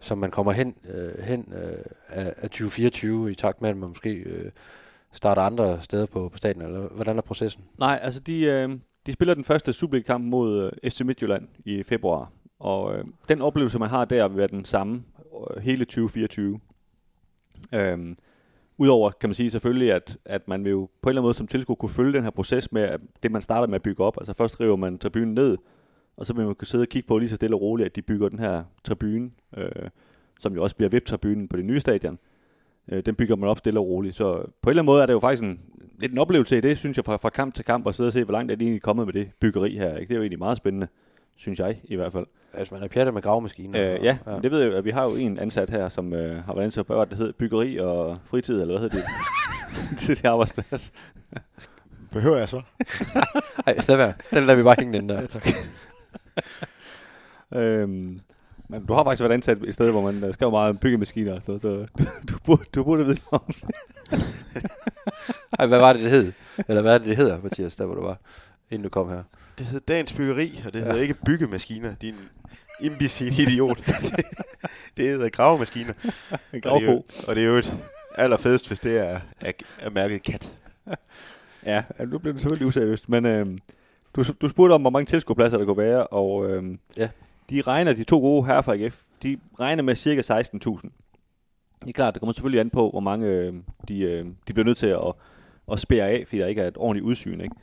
som 0.00 0.18
man 0.18 0.30
kommer 0.30 0.52
hen, 0.52 0.74
øh, 0.94 1.24
hen 1.24 1.52
øh, 1.52 1.84
af, 2.08 2.34
af 2.36 2.50
2024 2.50 3.30
i 3.30 3.34
takt 3.34 3.62
med, 3.62 3.70
at 3.70 3.76
man 3.76 3.88
måske 3.88 4.10
øh, 4.10 4.50
starter 5.12 5.42
andre 5.42 5.82
steder 5.82 6.06
på, 6.06 6.28
på 6.28 6.36
staten, 6.36 6.62
eller 6.62 6.80
hvordan 6.80 7.18
er 7.18 7.22
processen? 7.22 7.64
Nej, 7.78 7.98
altså 8.02 8.20
de, 8.20 8.40
øh, 8.40 8.68
de 9.06 9.12
spiller 9.12 9.34
den 9.34 9.44
første 9.44 9.72
Superliga-kamp 9.72 10.24
mod 10.24 10.72
øh, 10.82 10.90
FC 10.90 11.00
Midtjylland 11.00 11.48
i 11.64 11.82
februar. 11.82 12.32
Og 12.58 12.94
øh, 12.94 13.04
den 13.28 13.40
oplevelse, 13.40 13.78
man 13.78 13.90
har 13.90 14.04
der, 14.04 14.28
vil 14.28 14.36
være 14.36 14.48
den 14.48 14.64
samme 14.64 15.02
øh, 15.56 15.62
hele 15.62 15.84
2024. 15.84 16.60
Øh, 17.72 18.16
Udover 18.78 19.10
kan 19.10 19.28
man 19.28 19.34
sige 19.34 19.50
selvfølgelig, 19.50 19.92
at, 19.92 20.18
at 20.24 20.48
man 20.48 20.64
vil 20.64 20.70
jo 20.70 20.88
på 21.02 21.08
en 21.08 21.10
eller 21.10 21.20
anden 21.20 21.26
måde 21.26 21.34
som 21.34 21.46
tilskuer 21.46 21.76
kunne 21.76 21.88
følge 21.88 22.12
den 22.12 22.22
her 22.22 22.30
proces 22.30 22.72
med 22.72 22.82
at 22.82 23.00
det, 23.22 23.32
man 23.32 23.42
starter 23.42 23.66
med 23.66 23.74
at 23.74 23.82
bygge 23.82 24.04
op. 24.04 24.16
Altså 24.20 24.34
først 24.38 24.60
river 24.60 24.76
man 24.76 24.98
tribunen 24.98 25.34
ned, 25.34 25.56
og 26.16 26.26
så 26.26 26.32
vil 26.32 26.46
man 26.46 26.54
kunne 26.54 26.66
sidde 26.66 26.82
og 26.82 26.88
kigge 26.88 27.06
på 27.06 27.18
lige 27.18 27.28
så 27.28 27.36
stille 27.36 27.56
og 27.56 27.60
roligt, 27.60 27.86
at 27.86 27.96
de 27.96 28.02
bygger 28.02 28.28
den 28.28 28.38
her 28.38 28.64
tribune, 28.84 29.30
øh, 29.56 29.68
som 30.40 30.54
jo 30.54 30.62
også 30.62 30.76
bliver 30.76 30.88
VIP-tribunen 30.88 31.48
på 31.48 31.56
det 31.56 31.64
nye 31.64 31.80
stadion. 31.80 32.18
Øh, 32.88 33.02
den 33.06 33.14
bygger 33.14 33.36
man 33.36 33.48
op 33.48 33.58
stille 33.58 33.80
og 33.80 33.86
roligt. 33.86 34.16
Så 34.16 34.34
på 34.62 34.70
en 34.70 34.70
eller 34.70 34.82
anden 34.82 34.86
måde 34.86 35.02
er 35.02 35.06
det 35.06 35.12
jo 35.12 35.20
faktisk 35.20 35.42
en, 35.42 35.60
lidt 35.98 36.12
en 36.12 36.18
oplevelse 36.18 36.58
i 36.58 36.60
det, 36.60 36.78
synes 36.78 36.96
jeg, 36.96 37.04
fra, 37.04 37.16
fra 37.16 37.30
kamp 37.30 37.54
til 37.54 37.64
kamp, 37.64 37.86
og 37.86 37.94
sidde 37.94 38.08
og 38.08 38.12
se, 38.12 38.24
hvor 38.24 38.32
langt 38.32 38.52
er 38.52 38.56
de 38.56 38.64
egentlig 38.64 38.82
kommet 38.82 39.06
med 39.06 39.12
det 39.12 39.30
byggeri 39.40 39.76
her. 39.76 39.96
Ikke? 39.96 40.08
Det 40.08 40.14
er 40.14 40.16
jo 40.16 40.22
egentlig 40.22 40.38
meget 40.38 40.56
spændende, 40.56 40.88
synes 41.36 41.58
jeg 41.58 41.80
i 41.84 41.96
hvert 41.96 42.12
fald. 42.12 42.26
Altså 42.56 42.74
man 42.74 42.82
er 42.82 42.88
pjattet 42.88 43.14
med 43.14 43.22
gravemaskiner. 43.22 43.94
Øh, 43.94 44.04
ja, 44.04 44.18
ja, 44.26 44.38
det 44.42 44.50
ved 44.50 44.60
jeg 44.60 44.74
at 44.74 44.84
vi 44.84 44.90
har 44.90 45.04
jo 45.04 45.10
en 45.16 45.38
ansat 45.38 45.70
her, 45.70 45.88
som 45.88 46.12
øh, 46.12 46.44
har 46.44 46.54
været 46.54 46.64
ansat 46.64 46.86
på, 46.86 46.94
hvad 46.94 47.06
det 47.06 47.18
hedder, 47.18 47.32
byggeri 47.32 47.76
og 47.76 48.16
fritid, 48.24 48.60
eller 48.60 48.78
hvad 48.78 48.90
hedder 48.90 48.96
det, 48.96 49.98
til 50.00 50.16
det 50.16 50.24
arbejdsplads. 50.24 50.92
Behøver 52.12 52.36
jeg 52.36 52.48
så? 52.48 52.62
Ej, 53.66 53.74
lad 53.88 53.96
være. 53.96 54.12
Den 54.30 54.44
lader 54.44 54.54
vi 54.56 54.62
bare 54.62 54.76
hænge 54.78 54.92
den 54.98 55.08
der. 55.08 55.20
Ja, 55.20 55.26
tak. 55.26 55.48
Øhm, 57.52 58.20
men 58.68 58.86
du 58.86 58.94
har 58.94 59.04
faktisk 59.04 59.22
været 59.22 59.32
ansat 59.32 59.58
et 59.62 59.74
sted, 59.74 59.90
hvor 59.90 60.02
man 60.02 60.24
øh, 60.24 60.34
skriver 60.34 60.50
meget 60.50 60.70
om 60.70 60.76
byggemaskiner 60.76 61.34
og 61.34 61.42
sådan 61.42 61.60
noget, 61.64 61.88
så 61.96 62.04
du, 62.28 62.34
burde, 62.46 62.64
du 62.74 62.84
burde 62.84 63.06
vide 63.06 63.20
om 63.32 63.44
det. 63.46 63.64
Ej, 65.58 65.66
hvad 65.66 65.78
var 65.78 65.92
det, 65.92 66.02
det 66.02 66.10
hed? 66.10 66.32
Eller 66.68 66.82
hvad 66.82 66.94
er 66.94 66.98
det, 66.98 67.06
det 67.06 67.16
hedder, 67.16 67.38
Mathias, 67.42 67.76
der 67.76 67.86
hvor 67.86 67.94
du 67.94 68.02
var, 68.02 68.18
inden 68.74 68.82
du 68.84 68.88
kom 68.88 69.08
her? 69.08 69.22
Det 69.58 69.66
hedder 69.66 69.84
Dagens 69.94 70.12
Byggeri, 70.12 70.62
og 70.66 70.72
det 70.72 70.82
hedder 70.82 71.00
ikke 71.00 71.14
byggemaskiner. 71.14 71.94
Din 71.94 72.14
imbecil 72.80 73.40
idiot. 73.40 73.78
det, 74.96 75.08
hedder 75.08 75.28
gravemaskiner. 75.28 75.92
En 75.92 76.08
Og 76.42 76.50
det, 76.52 76.64
er 76.64 76.70
jo, 76.70 76.70
gravko. 76.92 77.06
og 77.28 77.34
det 77.34 77.42
er 77.44 77.48
jo 77.48 77.56
et 77.56 77.76
allerfedest, 78.14 78.68
hvis 78.68 78.80
det 78.80 78.98
er, 78.98 79.20
er, 79.40 79.52
er 79.80 79.90
mærket 79.90 80.22
kat. 80.22 80.52
Ja, 81.66 81.82
ja, 81.98 82.04
nu 82.04 82.18
bliver 82.18 82.32
det 82.32 82.40
selvfølgelig 82.42 82.66
useriøst, 82.66 83.08
men 83.08 83.26
øhm, 83.26 83.58
du, 84.16 84.24
du 84.40 84.48
spurgte 84.48 84.72
om, 84.72 84.80
hvor 84.80 84.90
mange 84.90 85.06
tilskuerpladser 85.06 85.58
der 85.58 85.64
kunne 85.64 85.76
være, 85.76 86.06
og 86.06 86.50
øhm, 86.50 86.78
Ja. 86.96 87.08
de 87.50 87.60
regner, 87.60 87.92
de 87.92 88.04
to 88.04 88.18
gode 88.18 88.46
her 88.46 88.62
fra 88.62 88.74
AGF, 88.74 89.00
de 89.22 89.38
regner 89.60 89.82
med 89.82 89.94
cirka 89.96 90.20
16.000. 90.20 90.88
Det 91.80 91.88
er 91.88 91.92
klart, 91.92 92.14
det 92.14 92.20
kommer 92.20 92.32
selvfølgelig 92.32 92.60
an 92.60 92.70
på, 92.70 92.90
hvor 92.90 93.00
mange 93.00 93.26
øh, 93.26 93.54
de, 93.88 94.00
øh, 94.00 94.26
de 94.48 94.52
bliver 94.52 94.64
nødt 94.64 94.78
til 94.78 94.86
at, 94.86 95.12
at 95.72 95.80
spære 95.80 96.08
af, 96.08 96.24
fordi 96.26 96.38
der 96.40 96.46
ikke 96.46 96.62
er 96.62 96.68
et 96.68 96.76
ordentligt 96.76 97.04
udsyn. 97.04 97.40
Ikke? 97.40 97.54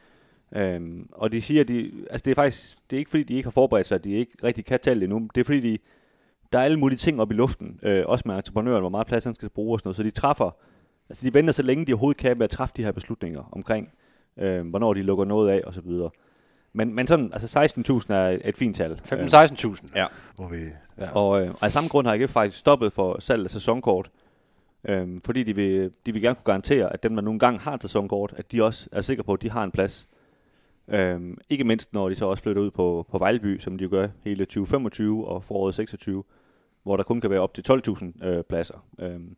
Øhm, 0.55 1.09
og 1.11 1.31
de 1.31 1.41
siger, 1.41 1.61
at 1.61 1.67
de, 1.67 1.91
altså 2.09 2.23
det 2.25 2.31
er 2.31 2.35
faktisk 2.35 2.77
det 2.89 2.95
er 2.95 2.99
ikke 2.99 3.09
fordi, 3.09 3.23
de 3.23 3.33
ikke 3.33 3.45
har 3.45 3.51
forberedt 3.51 3.87
sig, 3.87 3.95
at 3.95 4.03
de 4.03 4.11
ikke 4.11 4.31
rigtig 4.43 4.65
kan 4.65 4.79
tale 4.79 4.99
det 4.99 5.03
endnu. 5.03 5.27
Det 5.35 5.41
er 5.41 5.45
fordi, 5.45 5.59
de, 5.59 5.77
der 6.51 6.59
er 6.59 6.63
alle 6.63 6.79
mulige 6.79 6.97
ting 6.97 7.21
op 7.21 7.31
i 7.31 7.33
luften, 7.33 7.79
øh, 7.83 8.03
også 8.07 8.23
med 8.25 8.35
entreprenøren, 8.35 8.81
hvor 8.81 8.89
meget 8.89 9.07
plads 9.07 9.23
han 9.23 9.35
skal 9.35 9.49
bruge 9.49 9.75
og 9.75 9.79
sådan 9.79 9.87
noget, 9.87 9.95
så 9.95 10.03
de 10.03 10.11
træffer, 10.11 10.55
altså 11.09 11.25
de 11.25 11.33
venter 11.33 11.53
så 11.53 11.63
længe 11.63 11.85
de 11.85 11.93
overhovedet 11.93 12.21
kan 12.21 12.37
med 12.37 12.43
at 12.43 12.49
træffe 12.49 12.73
de 12.77 12.83
her 12.83 12.91
beslutninger 12.91 13.49
omkring, 13.51 13.89
øh, 14.37 14.67
hvornår 14.67 14.93
de 14.93 15.01
lukker 15.01 15.25
noget 15.25 15.51
af 15.51 15.61
og 15.67 15.73
så 15.73 15.81
videre. 15.81 16.09
Men, 16.73 16.93
men 16.93 17.07
sådan, 17.07 17.33
altså 17.33 17.59
16.000 18.09 18.13
er 18.13 18.39
et, 18.43 18.57
fint 18.57 18.75
tal. 18.75 19.01
15-16.000. 19.05 19.87
Ja. 19.95 20.05
Hvor 20.35 20.47
vi, 20.47 20.57
ja. 20.97 21.11
Og, 21.11 21.41
øh, 21.41 21.49
og 21.49 21.57
af 21.61 21.71
samme 21.71 21.89
grund 21.89 22.07
har 22.07 22.13
AGF 22.13 22.31
faktisk 22.31 22.59
stoppet 22.59 22.93
for 22.93 23.19
salg 23.19 23.43
af 23.43 23.51
sæsonkort. 23.51 24.11
Øhm, 24.83 25.21
fordi 25.25 25.43
de 25.43 25.55
vil, 25.55 25.91
de 26.05 26.13
vil 26.13 26.21
gerne 26.21 26.35
kunne 26.35 26.45
garantere, 26.45 26.93
at 26.93 27.03
dem, 27.03 27.15
der 27.15 27.21
nogle 27.21 27.39
gange 27.39 27.59
har 27.59 27.73
et 27.73 27.81
sæsonkort, 27.81 28.33
at 28.37 28.51
de 28.51 28.63
også 28.63 28.89
er 28.91 29.01
sikre 29.01 29.23
på, 29.23 29.33
at 29.33 29.41
de 29.41 29.49
har 29.49 29.63
en 29.63 29.71
plads. 29.71 30.09
Øhm, 30.93 31.37
ikke 31.49 31.63
mindst, 31.63 31.93
når 31.93 32.09
de 32.09 32.15
så 32.15 32.25
også 32.25 32.43
flytter 32.43 32.61
ud 32.61 32.71
på, 32.71 33.07
på 33.11 33.17
Vejleby, 33.17 33.59
som 33.59 33.77
de 33.77 33.83
jo 33.83 33.89
gør 33.89 34.07
hele 34.23 34.45
2025 34.45 35.27
og 35.27 35.43
foråret 35.43 35.75
26, 35.75 36.23
hvor 36.83 36.97
der 36.97 37.03
kun 37.03 37.21
kan 37.21 37.29
være 37.29 37.39
op 37.39 37.53
til 37.53 37.63
12.000 37.87 38.25
øh, 38.25 38.43
pladser. 38.43 38.85
Øhm, 38.99 39.35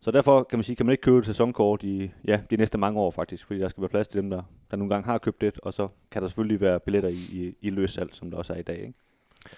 så 0.00 0.10
derfor 0.10 0.42
kan 0.42 0.58
man 0.58 0.64
sige, 0.64 0.76
kan 0.76 0.86
man 0.86 0.92
ikke 0.92 1.02
købe 1.02 1.18
et 1.18 1.26
sæsonkort 1.26 1.82
i 1.82 2.10
ja, 2.24 2.40
de 2.50 2.56
næste 2.56 2.78
mange 2.78 3.00
år 3.00 3.10
faktisk, 3.10 3.46
fordi 3.46 3.60
der 3.60 3.68
skal 3.68 3.80
være 3.80 3.88
plads 3.88 4.08
til 4.08 4.22
dem, 4.22 4.30
der, 4.30 4.42
der 4.70 4.76
nogle 4.76 4.94
gange 4.94 5.06
har 5.06 5.18
købt 5.18 5.40
det, 5.40 5.60
og 5.62 5.74
så 5.74 5.88
kan 6.10 6.22
der 6.22 6.28
selvfølgelig 6.28 6.60
være 6.60 6.80
billetter 6.80 7.08
i, 7.08 7.12
i, 7.12 7.54
i 7.60 7.70
løssalg, 7.70 8.14
som 8.14 8.30
der 8.30 8.38
også 8.38 8.52
er 8.52 8.58
i 8.58 8.62
dag. 8.62 8.78
Ikke? 8.78 8.94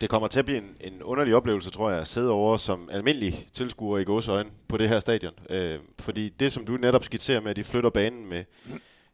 Det 0.01 0.11
kommer 0.11 0.29
til 0.29 0.39
at 0.39 0.45
blive 0.45 0.59
en, 0.59 0.77
en 0.81 1.03
underlig 1.03 1.35
oplevelse, 1.35 1.71
tror 1.71 1.91
jeg, 1.91 2.01
at 2.01 2.09
sidde 2.09 2.31
over 2.31 2.57
som 2.57 2.89
almindelig 2.93 3.47
tilskuer 3.53 3.99
i 3.99 4.05
gåsøjne 4.05 4.51
på 4.69 4.77
det 4.77 4.89
her 4.89 5.01
stadion. 5.01 5.33
Øh, 5.51 5.79
fordi 5.99 6.29
det, 6.29 6.53
som 6.53 6.65
du 6.65 6.77
netop 6.77 7.05
skitserer 7.05 7.41
med, 7.41 7.51
at 7.51 7.57
de 7.57 7.65
flytter 7.65 7.91
banen 7.91 8.29
med, 8.29 8.45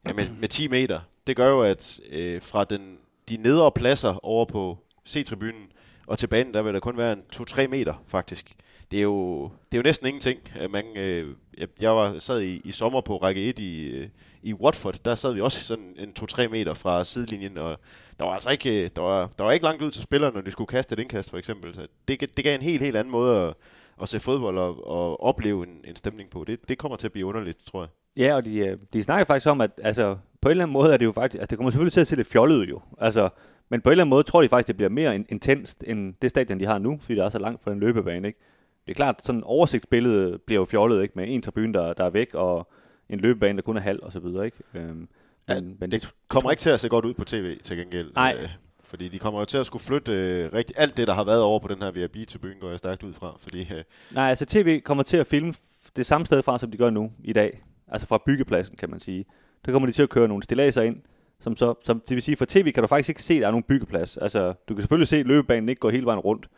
ja, 0.06 0.12
med, 0.12 0.28
med 0.40 0.48
10 0.48 0.68
meter, 0.68 1.00
det 1.26 1.36
gør 1.36 1.48
jo, 1.48 1.60
at 1.60 2.00
øh, 2.10 2.42
fra 2.42 2.64
den, 2.64 2.98
de 3.28 3.36
nedre 3.36 3.72
pladser 3.72 4.24
over 4.26 4.44
på 4.44 4.78
C-tribunen 5.08 5.72
og 6.06 6.18
til 6.18 6.26
banen, 6.26 6.54
der 6.54 6.62
vil 6.62 6.74
der 6.74 6.80
kun 6.80 6.96
være 6.96 7.12
en 7.12 7.22
2-3 7.34 7.66
meter, 7.66 7.94
faktisk. 8.06 8.56
Det 8.90 8.98
er 8.98 9.02
jo, 9.02 9.42
det 9.42 9.50
er 9.72 9.78
jo 9.78 9.82
næsten 9.82 10.06
ingenting. 10.06 10.40
Man, 10.70 10.96
øh, 10.96 11.34
jeg, 11.58 11.68
jeg 11.80 11.96
var, 11.96 12.18
sad 12.18 12.40
i, 12.40 12.60
i 12.64 12.72
sommer 12.72 13.00
på 13.00 13.16
række 13.16 13.48
1 13.48 13.58
i, 13.58 13.90
øh, 13.90 14.08
i 14.42 14.54
Watford. 14.54 14.98
Der 15.04 15.14
sad 15.14 15.32
vi 15.32 15.40
også 15.40 15.64
sådan 15.64 15.94
en 15.98 16.12
2-3 16.20 16.48
meter 16.48 16.74
fra 16.74 17.04
sidelinjen, 17.04 17.58
og 17.58 17.80
der 18.18 18.24
var 18.24 18.32
altså 18.32 18.50
ikke, 18.50 18.84
øh, 18.84 18.90
der 18.96 19.02
var, 19.02 19.30
der 19.38 19.44
var 19.44 19.52
ikke 19.52 19.64
langt 19.64 19.82
ud 19.82 19.90
til 19.90 20.02
spillerne, 20.02 20.34
når 20.34 20.40
de 20.40 20.50
skulle 20.50 20.68
kaste 20.68 20.92
et 20.92 20.98
indkast, 20.98 21.30
for 21.30 21.38
eksempel. 21.38 21.74
Så 21.74 21.86
det, 22.08 22.20
det 22.36 22.44
gav 22.44 22.54
en 22.54 22.62
helt, 22.62 22.82
helt 22.82 22.96
anden 22.96 23.12
måde 23.12 23.36
at, 23.40 23.54
at 24.02 24.08
se 24.08 24.20
fodbold 24.20 24.58
og, 24.58 24.86
og 24.86 25.22
opleve 25.22 25.66
en, 25.66 25.84
en 25.84 25.96
stemning 25.96 26.30
på. 26.30 26.44
Det, 26.44 26.68
det 26.68 26.78
kommer 26.78 26.96
til 26.96 27.06
at 27.06 27.12
blive 27.12 27.26
underligt, 27.26 27.58
tror 27.64 27.82
jeg. 27.82 27.88
Ja, 28.16 28.34
og 28.34 28.44
de, 28.44 28.58
øh, 28.58 28.78
de 28.92 29.02
snakker 29.02 29.24
faktisk 29.24 29.46
om, 29.46 29.60
at 29.60 29.70
altså, 29.82 30.16
på 30.40 30.48
en 30.48 30.50
eller 30.50 30.64
anden 30.64 30.72
måde 30.72 30.92
er 30.92 30.96
det 30.96 31.04
jo 31.04 31.12
faktisk, 31.12 31.38
altså 31.40 31.50
det 31.50 31.58
kommer 31.58 31.70
selvfølgelig 31.70 31.92
til 31.92 32.00
at 32.00 32.06
se 32.06 32.16
lidt 32.16 32.28
fjollet 32.28 32.56
ud 32.56 32.66
jo, 32.66 32.80
altså, 32.98 33.28
men 33.68 33.80
på 33.80 33.88
en 33.88 33.92
eller 33.92 34.04
anden 34.04 34.10
måde 34.10 34.22
tror 34.22 34.42
de 34.42 34.48
faktisk, 34.48 34.66
det 34.68 34.76
bliver 34.76 34.90
mere 34.90 35.14
in- 35.14 35.26
intenst 35.28 35.84
end 35.86 36.14
det 36.22 36.30
stadion, 36.30 36.60
de 36.60 36.66
har 36.66 36.78
nu, 36.78 36.98
fordi 37.02 37.14
det 37.14 37.24
er 37.24 37.28
så 37.28 37.38
langt 37.38 37.62
fra 37.64 37.70
den 37.70 37.80
løbebane, 37.80 38.28
ikke? 38.28 38.38
Det 38.86 38.92
er 38.92 38.96
klart, 38.96 39.20
sådan 39.24 39.38
et 39.38 39.44
oversigtsbillede 39.44 40.38
bliver 40.46 40.60
jo 40.60 40.64
fjollet, 40.64 41.02
ikke? 41.02 41.12
Med 41.16 41.24
en 41.28 41.42
tribune, 41.42 41.72
der, 41.74 41.92
der 41.92 42.04
er 42.04 42.10
væk, 42.10 42.34
og 42.34 42.68
en 43.10 43.20
løbebane, 43.20 43.56
der 43.56 43.62
kun 43.62 43.76
er 43.76 43.80
halv 43.80 43.98
og 44.02 44.12
så 44.12 44.20
videre, 44.20 44.44
ikke? 44.44 44.56
Øhm, 44.74 45.08
Ja, 45.48 45.54
men, 45.60 45.76
men 45.80 45.90
Det 45.90 46.10
kommer 46.28 46.50
ikke 46.50 46.60
til 46.60 46.70
at 46.70 46.80
se 46.80 46.88
godt 46.88 47.04
ud 47.04 47.14
på 47.14 47.24
tv 47.24 47.56
til 47.64 47.76
gengæld. 47.76 48.10
Nej. 48.14 48.36
Øh, 48.42 48.48
fordi 48.84 49.08
de 49.08 49.18
kommer 49.18 49.40
jo 49.40 49.46
til 49.46 49.58
at 49.58 49.66
skulle 49.66 49.82
flytte 49.82 50.12
øh, 50.12 50.52
rigtig, 50.52 50.74
alt 50.78 50.96
det, 50.96 51.06
der 51.08 51.14
har 51.14 51.24
været 51.24 51.42
over 51.42 51.58
på 51.58 51.68
den 51.68 51.82
her 51.82 51.90
VIP-tribune, 51.90 52.54
går 52.60 52.68
jeg 52.70 52.78
stærkt 52.78 53.02
ud 53.02 53.12
fra. 53.12 53.36
Fordi 53.40 53.60
øh, 53.60 53.82
Nej, 54.10 54.28
altså 54.28 54.46
tv 54.46 54.80
kommer 54.80 55.02
til 55.04 55.16
at 55.16 55.26
filme 55.26 55.54
det 55.96 56.06
samme 56.06 56.26
sted 56.26 56.42
fra, 56.42 56.58
som 56.58 56.70
de 56.70 56.76
gør 56.76 56.90
nu 56.90 57.12
i 57.24 57.32
dag. 57.32 57.62
Altså 57.88 58.06
fra 58.06 58.22
byggepladsen, 58.26 58.76
kan 58.76 58.90
man 58.90 59.00
sige. 59.00 59.24
Der 59.66 59.72
kommer 59.72 59.86
de 59.86 59.92
til 59.92 60.02
at 60.02 60.08
køre 60.08 60.28
nogle 60.28 60.42
stillaser 60.42 60.82
ind, 60.82 60.96
som 61.40 61.56
så, 61.56 61.74
som, 61.82 62.02
det 62.08 62.14
vil 62.14 62.22
sige, 62.22 62.36
for 62.36 62.44
tv 62.44 62.72
kan 62.72 62.82
du 62.82 62.86
faktisk 62.86 63.08
ikke 63.08 63.22
se, 63.22 63.34
at 63.34 63.40
der 63.40 63.46
er 63.46 63.50
nogen 63.50 63.64
byggeplads. 63.64 64.16
Altså, 64.16 64.52
du 64.68 64.74
kan 64.74 64.82
selvfølgelig 64.82 65.08
se, 65.08 65.16
at 65.16 65.26
løbebanen 65.26 65.68
ikke 65.68 65.80
går 65.80 65.90
hele 65.90 66.06
vejen 66.06 66.20
rundt. 66.20 66.48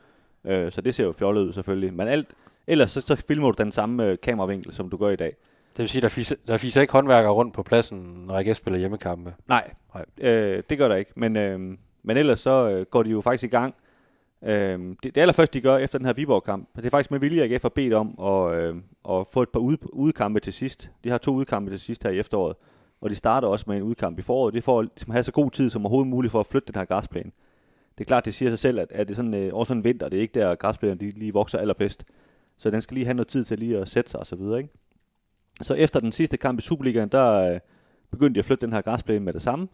Øh, 0.44 0.72
så 0.72 0.80
det 0.80 0.94
ser 0.94 1.04
jo 1.04 1.12
fjollet 1.12 1.42
ud, 1.42 1.52
selvfølgelig. 1.52 1.94
Men 1.94 2.08
alt, 2.08 2.28
ellers 2.66 2.90
så, 2.90 3.00
så 3.00 3.16
filmer 3.28 3.50
du 3.52 3.62
den 3.62 3.72
samme 3.72 4.04
øh, 4.04 4.18
kameravinkel, 4.22 4.72
som 4.72 4.90
du 4.90 4.96
gør 4.96 5.08
i 5.08 5.16
dag. 5.16 5.36
Det 5.72 5.78
vil 5.78 5.88
sige, 5.88 6.02
der 6.02 6.08
fiser, 6.08 6.36
der 6.46 6.56
fiser 6.56 6.80
ikke 6.80 6.92
håndværkere 6.92 7.32
rundt 7.32 7.54
på 7.54 7.62
pladsen, 7.62 8.24
når 8.26 8.38
AGF 8.38 8.56
spiller 8.56 8.78
hjemmekampe. 8.78 9.34
Nej, 9.48 9.70
Nej. 9.94 10.04
Øh, 10.30 10.62
det 10.70 10.78
gør 10.78 10.88
der 10.88 10.96
ikke. 10.96 11.10
Men, 11.14 11.36
øh, 11.36 11.60
men 12.02 12.16
ellers 12.16 12.40
så 12.40 12.68
øh, 12.68 12.86
går 12.86 13.02
de 13.02 13.10
jo 13.10 13.20
faktisk 13.20 13.44
i 13.44 13.56
gang. 13.56 13.74
Øh, 14.42 14.78
det, 15.02 15.14
det 15.14 15.20
allerførste, 15.20 15.54
de 15.54 15.60
gør 15.60 15.76
efter 15.76 15.98
den 15.98 16.06
her 16.06 16.12
Viborg-kamp, 16.12 16.68
det 16.76 16.86
er 16.86 16.90
faktisk 16.90 17.10
med 17.10 17.20
vilje, 17.20 17.42
at 17.42 17.52
AGF 17.52 17.62
har 17.62 17.68
bedt 17.68 17.94
om 17.94 18.14
at, 18.20 18.54
øh, 18.54 18.76
at 19.08 19.26
få 19.32 19.42
et 19.42 19.48
par 19.48 19.60
ude, 19.60 19.94
udkampe 19.94 20.40
til 20.40 20.52
sidst. 20.52 20.90
De 21.04 21.10
har 21.10 21.18
to 21.18 21.34
udkampe 21.34 21.70
til 21.70 21.80
sidst 21.80 22.02
her 22.02 22.10
i 22.10 22.18
efteråret, 22.18 22.56
og 23.00 23.10
de 23.10 23.14
starter 23.14 23.48
også 23.48 23.64
med 23.68 23.76
en 23.76 23.82
udkamp 23.82 24.18
i 24.18 24.22
foråret. 24.22 24.54
Det 24.54 24.58
er 24.58 24.62
for 24.62 24.80
at 24.80 24.88
ligesom 24.96 25.10
have 25.10 25.22
så 25.22 25.32
god 25.32 25.50
tid 25.50 25.70
som 25.70 25.86
overhovedet 25.86 26.10
muligt 26.10 26.32
for 26.32 26.40
at 26.40 26.46
flytte 26.46 26.72
den 26.72 26.78
her 26.78 26.84
græsplæne. 26.84 27.30
Det 27.98 28.04
er 28.04 28.06
klart, 28.06 28.24
det 28.24 28.34
siger 28.34 28.48
sig 28.48 28.58
selv, 28.58 28.80
at, 28.80 28.92
at 28.92 29.08
det 29.08 29.14
er 29.14 29.16
sådan, 29.16 29.34
øh, 29.34 29.54
også 29.54 29.68
sådan 29.68 29.80
en 29.80 29.84
vinter, 29.84 30.08
det 30.08 30.16
er 30.16 30.20
ikke 30.20 30.40
der, 30.40 30.54
græsplænerne 30.54 31.00
de 31.00 31.10
lige 31.10 31.32
vokser 31.32 31.58
allerbedst. 31.58 32.04
Så 32.56 32.70
den 32.70 32.80
skal 32.80 32.94
lige 32.94 33.04
have 33.04 33.14
noget 33.14 33.28
tid 33.28 33.44
til 33.44 33.58
lige 33.58 33.78
at 33.78 33.88
sætte 33.88 34.10
sig 34.10 34.20
og 34.20 34.26
så 34.26 34.36
videre, 34.36 34.58
ikke? 34.58 34.70
Så 35.62 35.74
efter 35.74 36.00
den 36.00 36.12
sidste 36.12 36.36
kamp 36.36 36.58
i 36.58 36.62
Superligaen, 36.62 37.08
der 37.08 37.32
øh, 37.32 37.60
begyndte 38.10 38.34
de 38.34 38.38
at 38.38 38.44
flytte 38.44 38.66
den 38.66 38.72
her 38.72 38.80
græsplæne 38.80 39.24
med 39.24 39.32
det 39.32 39.42
samme. 39.42 39.68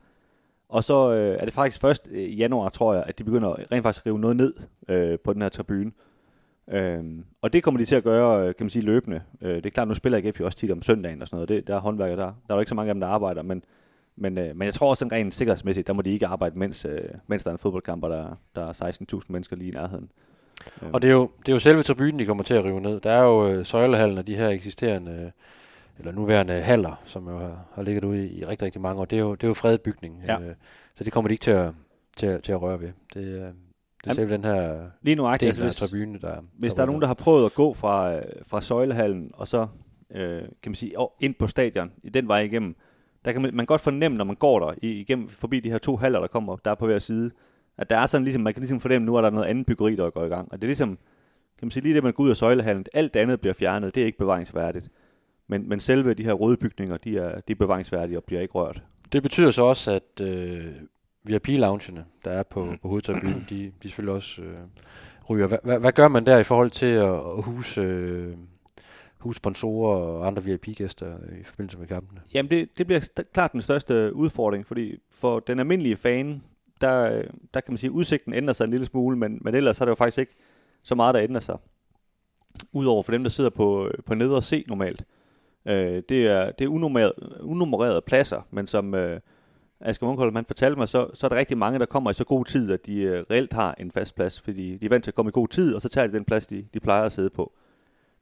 Og 0.69 0.85
så 0.85 1.13
øh, 1.13 1.37
er 1.41 1.45
det 1.45 1.55
faktisk 1.55 1.81
først 1.81 2.09
øh, 2.11 2.23
i 2.23 2.35
januar, 2.35 2.69
tror 2.69 2.95
jeg, 2.95 3.05
at 3.07 3.19
de 3.19 3.25
begynder 3.25 3.57
rent 3.73 3.83
faktisk 3.83 4.03
at 4.03 4.07
rive 4.07 4.19
noget 4.19 4.37
ned 4.37 4.55
øh, 4.89 5.19
på 5.19 5.33
den 5.33 5.43
her 5.43 5.49
tribune. 5.49 5.93
Øhm, 6.69 7.25
og 7.43 7.53
det 7.53 7.63
kommer 7.63 7.79
de 7.79 7.85
til 7.85 7.97
at 7.97 8.05
gøre, 8.05 8.41
øh, 8.41 8.55
kan 8.55 8.65
man 8.65 8.71
sige, 8.71 8.83
løbende. 8.83 9.23
Øh, 9.41 9.57
det 9.57 9.67
er 9.67 9.71
klart, 9.71 9.89
nu 9.89 9.95
spiller 9.95 10.19
AGF 10.19 10.41
jo 10.41 10.45
også 10.45 10.59
tit 10.59 10.71
om 10.71 10.83
søndagen 10.83 11.23
og 11.23 11.29
sådan 11.29 11.37
noget. 11.37 11.49
Det, 11.49 11.67
der 11.67 11.77
er 11.77 11.81
håndværker 11.81 12.17
der. 12.17 12.25
Der 12.25 12.51
er 12.51 12.55
jo 12.55 12.61
ikke 12.61 12.69
så 12.69 12.75
mange 12.75 12.91
af 12.91 12.95
dem, 12.95 13.01
der 13.01 13.09
arbejder, 13.09 13.43
men, 13.43 13.65
men, 14.17 14.39
øh, 14.39 14.57
men 14.57 14.67
jeg 14.67 14.75
tror 14.75 14.91
også, 14.91 15.05
at 15.05 15.13
rent 15.13 15.35
sikkerhedsmæssigt, 15.35 15.87
der 15.87 15.93
må 15.93 16.03
de 16.03 16.11
ikke 16.11 16.27
arbejde, 16.27 16.59
mens, 16.59 16.85
øh, 16.85 17.09
mens 17.27 17.43
der 17.43 17.51
er 17.51 17.55
en 17.55 17.59
fodboldkamp, 17.59 18.05
og 18.05 18.11
der, 18.11 18.37
der 18.55 18.69
er 18.69 18.91
16.000 19.15 19.21
mennesker 19.29 19.57
lige 19.57 19.71
i 19.71 19.75
nærheden. 19.75 20.11
Og 20.93 21.03
det 21.03 21.09
er, 21.09 21.13
jo, 21.13 21.31
det 21.39 21.49
er 21.49 21.53
jo 21.53 21.61
selve 21.61 21.83
tribunen, 21.83 22.19
de 22.19 22.27
kommer 22.27 22.45
til 22.45 22.55
at 22.55 22.65
rive 22.65 22.81
ned. 22.81 23.01
Der 23.01 23.11
er 23.11 23.23
jo 23.23 23.49
øh, 23.49 23.67
søjlehallen 23.67 24.19
og 24.19 24.27
de 24.27 24.37
her 24.37 24.49
eksisterende, 24.49 25.13
øh, 25.13 25.31
eller 25.99 26.13
nuværende 26.13 26.63
haller, 26.63 27.03
som 27.05 27.29
jo 27.29 27.39
har, 27.39 27.67
har 27.75 27.83
ligget 27.83 28.05
ude 28.05 28.27
i, 28.27 28.39
i 28.39 28.45
rigtig, 28.45 28.67
rigtig 28.67 28.81
mange 28.81 29.01
år. 29.01 29.05
Det 29.05 29.17
er 29.17 29.21
jo, 29.21 29.35
det 29.35 29.45
er 29.45 29.49
jo 29.49 29.55
fredet 29.55 29.81
bygning. 29.81 30.23
Ja. 30.27 30.41
Øh, 30.41 30.55
så 30.95 31.05
det 31.05 31.13
kommer 31.13 31.29
de 31.29 31.35
ikke 31.35 31.43
til 31.43 31.51
at, 31.51 31.73
til, 32.17 32.43
til 32.43 32.53
at 32.53 32.63
røre 32.63 32.81
ved. 32.81 32.93
Det, 33.15 33.21
øh, 33.21 33.49
det 34.05 34.19
er 34.19 34.27
den 34.27 34.45
her 34.45 34.87
Lige 35.03 35.17
nu 35.17 35.23
del 35.41 35.47
altså, 35.47 35.63
hvis, 35.63 35.77
tribunen, 35.77 36.21
der 36.21 36.37
hvis 36.59 36.75
der 36.75 36.83
er 36.83 36.87
nogen, 36.87 37.01
der 37.01 37.07
har 37.07 37.15
prøvet 37.15 37.45
at 37.45 37.55
gå 37.55 37.75
fra, 37.75 38.15
øh, 38.17 38.23
fra 38.47 38.63
søjlehallen 38.63 39.31
og 39.35 39.49
så, 39.49 39.67
øh, 40.11 40.43
kan 40.43 40.71
man 40.71 40.75
sige, 40.75 40.99
og 40.99 41.13
ind 41.21 41.35
på 41.35 41.47
stadion, 41.47 41.93
i 42.03 42.09
den 42.09 42.29
vej 42.29 42.41
igennem, 42.41 42.77
der 43.25 43.33
kan 43.33 43.43
man, 43.43 43.55
man 43.55 43.67
godt 43.67 43.81
fornemme, 43.81 44.19
når 44.19 44.25
man 44.25 44.37
går 44.37 44.61
der, 44.61 44.75
igennem, 44.83 45.29
forbi 45.29 45.61
de 45.61 45.71
her 45.71 45.79
to 45.79 45.97
haller, 45.97 46.21
der 46.21 46.27
kommer, 46.27 46.57
der 46.57 46.71
er 46.71 46.75
på 46.75 46.87
hver 46.87 46.99
side, 46.99 47.31
at 47.79 47.91
der 47.91 47.99
er 47.99 48.07
sådan 48.07 48.25
ligesom, 48.25 48.43
man 48.43 48.55
kan 48.55 48.61
ligesom 48.61 48.81
fornemme, 48.81 49.07
nu 49.07 49.15
er 49.17 49.21
der 49.21 49.31
noget 49.31 49.47
andet 49.47 49.67
byggeri, 49.67 49.97
der 49.97 50.11
går 50.11 50.25
i 50.25 50.29
gang. 50.29 50.53
Og 50.53 50.59
det 50.59 50.65
er 50.65 50.69
ligesom, 50.69 50.89
kan 51.59 51.67
man 51.67 51.71
sige, 51.71 51.83
lige 51.83 51.95
det, 51.95 52.03
man 52.03 52.13
går 52.13 52.25
ud 52.25 52.31
af 52.31 52.37
søjlehallen, 52.37 52.87
alt 52.95 53.15
det 53.15 53.21
andet 53.21 53.41
bliver 53.41 53.55
fjernet, 53.55 53.95
det 53.95 54.01
er 54.01 54.07
ikke 54.07 54.19
bevaringsværdigt. 54.19 54.89
Men, 55.49 55.69
men 55.69 55.81
selve 55.81 56.15
de 56.15 56.25
her 56.25 56.33
røde 56.33 56.57
bygninger, 56.57 56.97
de 56.97 57.19
er, 57.19 57.41
de 57.41 57.53
er 57.53 57.57
bevaringsværdige 57.57 58.19
og 58.19 58.25
bliver 58.25 58.43
ikke 58.43 58.55
rørt. 58.55 58.83
Det 59.13 59.23
betyder 59.23 59.51
så 59.51 59.63
også, 59.63 59.93
at 59.93 60.21
øh, 60.27 60.65
VIP-loungene, 61.25 62.05
der 62.25 62.31
er 62.31 62.43
på, 62.43 62.73
på 62.83 62.89
hovedtribunen, 62.89 63.47
de, 63.51 63.73
de 63.83 63.89
selvfølgelig 63.89 64.15
også 64.15 64.43
øh, 64.43 64.59
ryger. 65.31 65.47
Hvad, 65.47 65.59
hvad, 65.65 65.81
hvad 65.81 65.93
gør 65.93 66.09
man 66.09 66.27
der 66.27 66.39
i 66.39 66.45
forhold 66.45 66.71
til 66.71 66.87
at, 66.87 67.15
at 67.15 67.43
huse, 67.43 67.81
øh, 67.81 68.37
huse 69.19 69.37
sponsorer 69.37 69.97
og 69.97 70.27
andre 70.27 70.45
VIP-gæster 70.45 71.17
i 71.41 71.45
forbindelse 71.45 71.79
med 71.79 71.87
kampene? 71.87 72.21
Jamen, 72.35 72.51
det, 72.51 72.79
det 72.79 72.87
bliver 72.87 73.01
st- 73.01 73.33
klart 73.33 73.53
den 73.53 73.63
største 73.63 74.15
udfordring, 74.15 74.67
fordi 74.67 74.99
for 75.11 75.41
den 75.41 75.59
almindelige 75.59 75.97
fan, 75.97 76.43
der, 76.81 77.23
der 77.55 77.61
kan 77.61 77.73
man 77.73 77.79
sige, 77.79 77.89
at 77.89 77.93
udsigten 77.95 78.33
ændrer 78.33 78.55
sig 78.55 78.65
en 78.65 78.71
lille 78.71 78.87
smule, 78.87 79.19
men, 79.19 79.39
men 79.41 79.55
ellers 79.55 79.81
er 79.81 79.85
der 79.85 79.91
jo 79.91 79.95
faktisk 79.95 80.19
ikke 80.19 80.35
så 80.83 80.95
meget, 80.95 81.15
der 81.15 81.23
ændrer 81.23 81.41
sig. 81.41 81.59
Udover 82.73 83.03
for 83.03 83.13
dem, 83.13 83.23
der 83.23 83.31
sidder 83.31 83.51
på, 83.51 83.91
på 84.07 84.15
nedre 84.15 84.43
C 84.43 84.65
normalt. 84.69 85.05
Øh, 85.67 86.03
det 86.09 86.27
er, 86.27 86.51
det 86.51 86.65
er 86.65 86.69
unummererede, 86.69 87.15
unummererede 87.41 88.03
pladser, 88.07 88.47
men 88.51 88.67
som 88.67 88.95
øh, 88.95 89.21
Asger 89.81 90.07
Munkholm 90.07 90.35
han 90.35 90.45
fortalte 90.45 90.79
mig, 90.79 90.89
så, 90.89 91.11
så 91.15 91.27
er 91.27 91.29
der 91.29 91.37
rigtig 91.37 91.59
mange, 91.59 91.79
der 91.79 91.87
kommer 91.87 92.11
i 92.11 92.15
så 92.15 92.25
god 92.25 92.45
tid, 92.45 92.73
at 92.73 92.87
de 92.87 93.01
øh, 93.01 93.25
reelt 93.31 93.53
har 93.53 93.75
en 93.79 93.91
fast 93.91 94.15
plads, 94.15 94.41
fordi 94.41 94.77
de 94.77 94.85
er 94.85 94.89
vant 94.89 95.05
til 95.05 95.11
at 95.11 95.15
komme 95.15 95.29
i 95.29 95.33
god 95.33 95.49
tid, 95.49 95.75
og 95.75 95.81
så 95.81 95.89
tager 95.89 96.07
de 96.07 96.13
den 96.13 96.25
plads, 96.25 96.47
de, 96.47 96.67
de 96.75 96.81
plejer 96.81 97.03
at 97.03 97.13
sidde 97.13 97.31
på. 97.31 97.53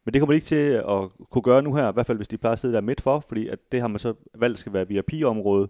Men 0.05 0.15
det 0.15 0.21
kommer 0.21 0.33
de 0.33 0.37
ikke 0.37 0.45
til 0.45 0.71
at 0.73 1.29
kunne 1.31 1.43
gøre 1.43 1.63
nu 1.63 1.75
her, 1.75 1.89
i 1.89 1.93
hvert 1.93 2.07
fald 2.07 2.19
hvis 2.19 2.29
de 2.29 2.39
plejer 2.39 2.53
at 2.53 2.59
sidde 2.59 2.75
der 2.75 2.81
midt 2.81 3.01
for, 3.01 3.21
fordi 3.29 3.49
at 3.49 3.59
det 3.73 3.81
har 3.81 3.89
man 3.89 3.99
så 3.99 4.15
valgt 4.35 4.59
skal 4.59 4.73
være 4.73 4.89
VIP-område 4.89 5.69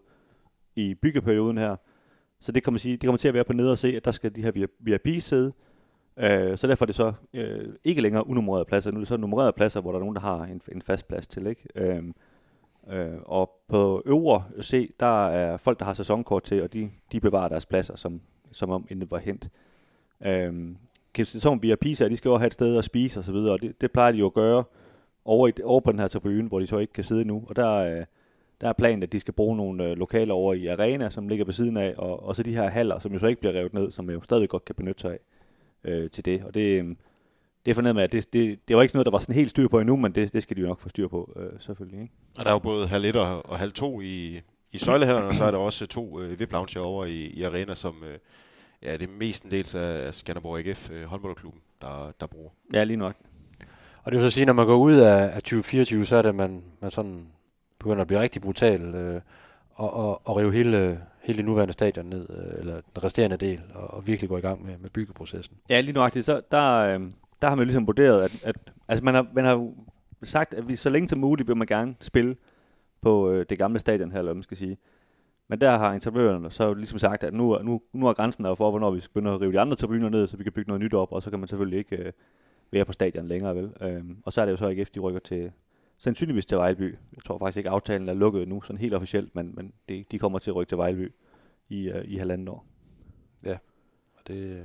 i 0.76 0.94
byggeperioden 0.94 1.58
her. 1.58 1.76
Så 2.40 2.52
det 2.52 2.62
kommer, 2.62 2.78
sige, 2.78 2.96
det 2.96 3.06
kommer 3.06 3.18
til 3.18 3.28
at 3.28 3.34
være 3.34 3.44
på 3.44 3.52
nede 3.52 3.70
og 3.70 3.78
se, 3.78 3.96
at 3.96 4.04
der 4.04 4.10
skal 4.10 4.36
de 4.36 4.42
her 4.42 4.66
VIP 4.80 5.22
sidde. 5.22 5.52
Øh, 6.16 6.58
så 6.58 6.66
derfor 6.66 6.84
er 6.84 6.86
det 6.86 6.94
så 6.94 7.12
øh, 7.34 7.68
ikke 7.84 8.02
længere 8.02 8.26
unummererede 8.26 8.64
pladser. 8.64 8.90
Nu 8.90 8.96
er 8.96 9.00
det 9.00 9.08
så 9.08 9.16
nummererede 9.16 9.52
pladser, 9.52 9.80
hvor 9.80 9.92
der 9.92 9.98
er 9.98 10.02
nogen, 10.02 10.14
der 10.16 10.20
har 10.20 10.44
en, 10.44 10.62
en 10.72 10.82
fast 10.82 11.08
plads 11.08 11.26
til. 11.26 11.46
Ikke? 11.46 11.62
Øh, 11.74 12.02
øh, 12.90 13.18
og 13.22 13.50
på 13.68 14.02
øvre 14.06 14.44
C, 14.62 14.94
der 15.00 15.28
er 15.28 15.56
folk, 15.56 15.78
der 15.78 15.84
har 15.84 15.94
sæsonkort 15.94 16.42
til, 16.42 16.62
og 16.62 16.72
de, 16.72 16.90
de 17.12 17.20
bevarer 17.20 17.48
deres 17.48 17.66
pladser, 17.66 17.96
som, 17.96 18.20
som 18.50 18.70
om 18.70 18.86
inden 18.90 19.10
var 19.10 19.18
hent. 19.18 19.48
Øh, 20.24 20.74
sæsonen 21.24 21.62
via 21.62 21.76
Pisa, 21.76 22.04
VIP'er, 22.04 22.08
de 22.08 22.16
skal 22.16 22.28
jo 22.28 22.36
have 22.36 22.46
et 22.46 22.54
sted 22.54 22.78
at 22.78 22.84
spise 22.84 23.20
og 23.20 23.24
så 23.24 23.32
videre, 23.32 23.52
og 23.52 23.62
det, 23.62 23.80
det 23.80 23.92
plejer 23.92 24.12
de 24.12 24.18
jo 24.18 24.26
at 24.26 24.34
gøre 24.34 24.64
over, 25.24 25.48
i, 25.48 25.52
over 25.64 25.80
på 25.80 25.92
den 25.92 26.00
her 26.00 26.08
tribune, 26.08 26.48
hvor 26.48 26.60
de 26.60 26.66
så 26.66 26.78
ikke 26.78 26.92
kan 26.92 27.04
sidde 27.04 27.24
nu. 27.24 27.44
Og 27.48 27.56
der, 27.56 27.74
øh, 27.74 28.04
der 28.60 28.68
er 28.68 28.72
planen, 28.72 29.02
at 29.02 29.12
de 29.12 29.20
skal 29.20 29.34
bruge 29.34 29.56
nogle 29.56 29.84
øh, 29.84 29.96
lokaler 29.96 30.34
over 30.34 30.54
i 30.54 30.66
Arena, 30.66 31.10
som 31.10 31.28
ligger 31.28 31.44
ved 31.44 31.52
siden 31.52 31.76
af, 31.76 31.94
og, 31.98 32.22
og 32.22 32.36
så 32.36 32.42
de 32.42 32.54
her 32.54 32.68
haller, 32.68 32.98
som 32.98 33.12
jo 33.12 33.18
så 33.18 33.26
ikke 33.26 33.40
bliver 33.40 33.54
revet 33.54 33.74
ned, 33.74 33.90
som 33.90 34.10
jo 34.10 34.20
stadig 34.22 34.48
godt 34.48 34.64
kan 34.64 34.74
benytte 34.74 35.00
sig 35.00 35.12
af 35.12 35.18
øh, 35.84 36.10
til 36.10 36.24
det. 36.24 36.44
Og 36.44 36.54
det, 36.54 36.60
øh, 36.60 36.84
det 37.64 37.70
er 37.70 37.74
fornemt 37.74 37.94
med, 37.94 38.04
at 38.04 38.12
det, 38.12 38.32
det, 38.32 38.68
det 38.68 38.76
var 38.76 38.82
ikke 38.82 38.94
noget, 38.94 39.06
der 39.06 39.12
var 39.12 39.18
sådan 39.18 39.34
helt 39.34 39.50
styr 39.50 39.68
på 39.68 39.80
endnu, 39.80 39.96
men 39.96 40.14
det, 40.14 40.32
det 40.32 40.42
skal 40.42 40.56
de 40.56 40.60
jo 40.60 40.68
nok 40.68 40.80
få 40.80 40.88
styr 40.88 41.08
på, 41.08 41.32
øh, 41.36 41.60
selvfølgelig. 41.60 42.00
Ikke? 42.00 42.14
Og 42.38 42.44
der 42.44 42.50
er 42.50 42.54
jo 42.54 42.58
både 42.58 42.86
halv 42.86 43.04
1 43.04 43.16
og 43.16 43.46
og 43.46 43.58
halv 43.58 43.72
2 43.72 44.00
i, 44.00 44.40
i 44.72 44.78
søjlehælderne, 44.78 45.26
og 45.26 45.34
så 45.34 45.44
er 45.44 45.50
der 45.50 45.58
også 45.58 45.86
to 45.86 46.20
øh, 46.20 46.40
VIP-lounge 46.40 46.80
over 46.80 47.04
i, 47.04 47.26
i 47.26 47.42
arena, 47.42 47.74
som 47.74 47.94
øh, 48.04 48.18
ja, 48.82 48.92
det 48.92 49.02
er 49.02 49.12
mestendels 49.18 49.74
af 49.74 50.06
af 50.06 50.14
Skanderborg 50.14 50.58
AGF 50.58 50.90
øh, 50.90 51.04
håndboldklubben, 51.04 51.60
der, 51.80 52.12
der 52.20 52.26
bruger. 52.26 52.50
Ja, 52.72 52.84
lige 52.84 52.96
nok. 52.96 53.14
Og 54.04 54.12
det 54.12 54.20
vil 54.20 54.30
så 54.30 54.34
sige, 54.34 54.46
når 54.46 54.52
man 54.52 54.66
går 54.66 54.76
ud 54.76 54.94
af, 54.94 55.36
af 55.36 55.42
2024, 55.42 56.06
så 56.06 56.16
er 56.16 56.22
det, 56.22 56.28
at 56.28 56.34
man, 56.34 56.62
man 56.80 56.90
sådan 56.90 57.26
begynder 57.78 58.00
at 58.00 58.06
blive 58.06 58.20
rigtig 58.20 58.42
brutal 58.42 58.94
øh, 58.94 59.20
og, 59.74 59.92
og, 59.92 60.28
og 60.28 60.36
rive 60.36 60.52
hele, 60.52 61.00
hele 61.22 61.36
det 61.36 61.44
nuværende 61.44 61.72
stadion 61.72 62.06
ned, 62.06 62.26
øh, 62.30 62.60
eller 62.60 62.74
den 62.74 63.04
resterende 63.04 63.36
del, 63.36 63.60
og, 63.74 63.94
og 63.94 64.06
virkelig 64.06 64.28
gå 64.28 64.36
i 64.36 64.40
gang 64.40 64.66
med, 64.66 64.78
med 64.78 64.90
byggeprocessen. 64.90 65.56
Ja, 65.68 65.80
lige 65.80 65.92
nøjagtigt. 65.92 66.26
Så 66.26 66.40
der, 66.50 66.78
øh, 66.78 67.00
der 67.42 67.48
har 67.48 67.54
man 67.54 67.66
ligesom 67.66 67.86
vurderet, 67.86 68.22
at, 68.22 68.44
at 68.44 68.56
altså 68.88 69.04
man 69.04 69.14
har, 69.14 69.26
man 69.34 69.44
har 69.44 69.72
sagt, 70.22 70.54
at 70.54 70.68
vi 70.68 70.76
så 70.76 70.90
længe 70.90 71.08
som 71.08 71.18
muligt 71.18 71.48
vil 71.48 71.56
man 71.56 71.66
gerne 71.66 71.94
spille 72.00 72.36
på 73.00 73.30
øh, 73.30 73.46
det 73.48 73.58
gamle 73.58 73.78
stadion 73.78 74.10
her, 74.10 74.18
eller 74.18 74.28
hvad 74.28 74.34
man 74.34 74.42
skal 74.42 74.56
sige. 74.56 74.78
Men 75.48 75.60
der 75.60 75.78
har 75.78 75.92
entreprenørerne 75.92 76.50
så 76.50 76.74
ligesom 76.74 76.98
sagt, 76.98 77.24
at 77.24 77.34
nu, 77.34 77.58
nu, 77.62 77.82
nu 77.92 78.06
er 78.06 78.12
grænsen 78.12 78.44
der 78.44 78.54
for, 78.54 78.70
hvornår 78.70 78.90
vi 78.90 79.00
skal 79.00 79.12
begynde 79.12 79.30
at 79.30 79.40
rive 79.40 79.52
de 79.52 79.60
andre 79.60 79.76
tribuner 79.76 80.08
ned, 80.08 80.26
så 80.26 80.36
vi 80.36 80.42
kan 80.42 80.52
bygge 80.52 80.68
noget 80.68 80.82
nyt 80.82 80.94
op, 80.94 81.12
og 81.12 81.22
så 81.22 81.30
kan 81.30 81.38
man 81.38 81.48
selvfølgelig 81.48 81.78
ikke 81.78 81.96
øh, 81.96 82.12
være 82.72 82.84
på 82.84 82.92
stadion 82.92 83.28
længere, 83.28 83.56
vel? 83.56 83.72
Øhm, 83.80 84.16
og 84.24 84.32
så 84.32 84.40
er 84.40 84.44
det 84.44 84.52
jo 84.52 84.56
så 84.56 84.68
ikke, 84.68 84.82
efter 84.82 84.94
de 84.94 85.00
rykker 85.00 85.20
til, 85.20 85.52
sandsynligvis 86.02 86.46
til 86.46 86.58
Vejleby. 86.58 86.96
Jeg 87.16 87.24
tror 87.24 87.38
faktisk 87.38 87.56
ikke, 87.56 87.70
aftalen 87.70 88.08
er 88.08 88.14
lukket 88.14 88.48
nu, 88.48 88.62
sådan 88.62 88.76
helt 88.78 88.94
officielt, 88.94 89.34
men, 89.34 89.52
men 89.54 89.72
de, 89.88 90.04
de 90.10 90.18
kommer 90.18 90.38
til 90.38 90.50
at 90.50 90.54
rykke 90.56 90.70
til 90.70 90.78
Vejleby 90.78 91.12
i, 91.68 91.88
øh, 91.88 92.04
i 92.04 92.16
halvandet 92.16 92.48
år. 92.48 92.66
Og 94.14 94.28
det, 94.28 94.64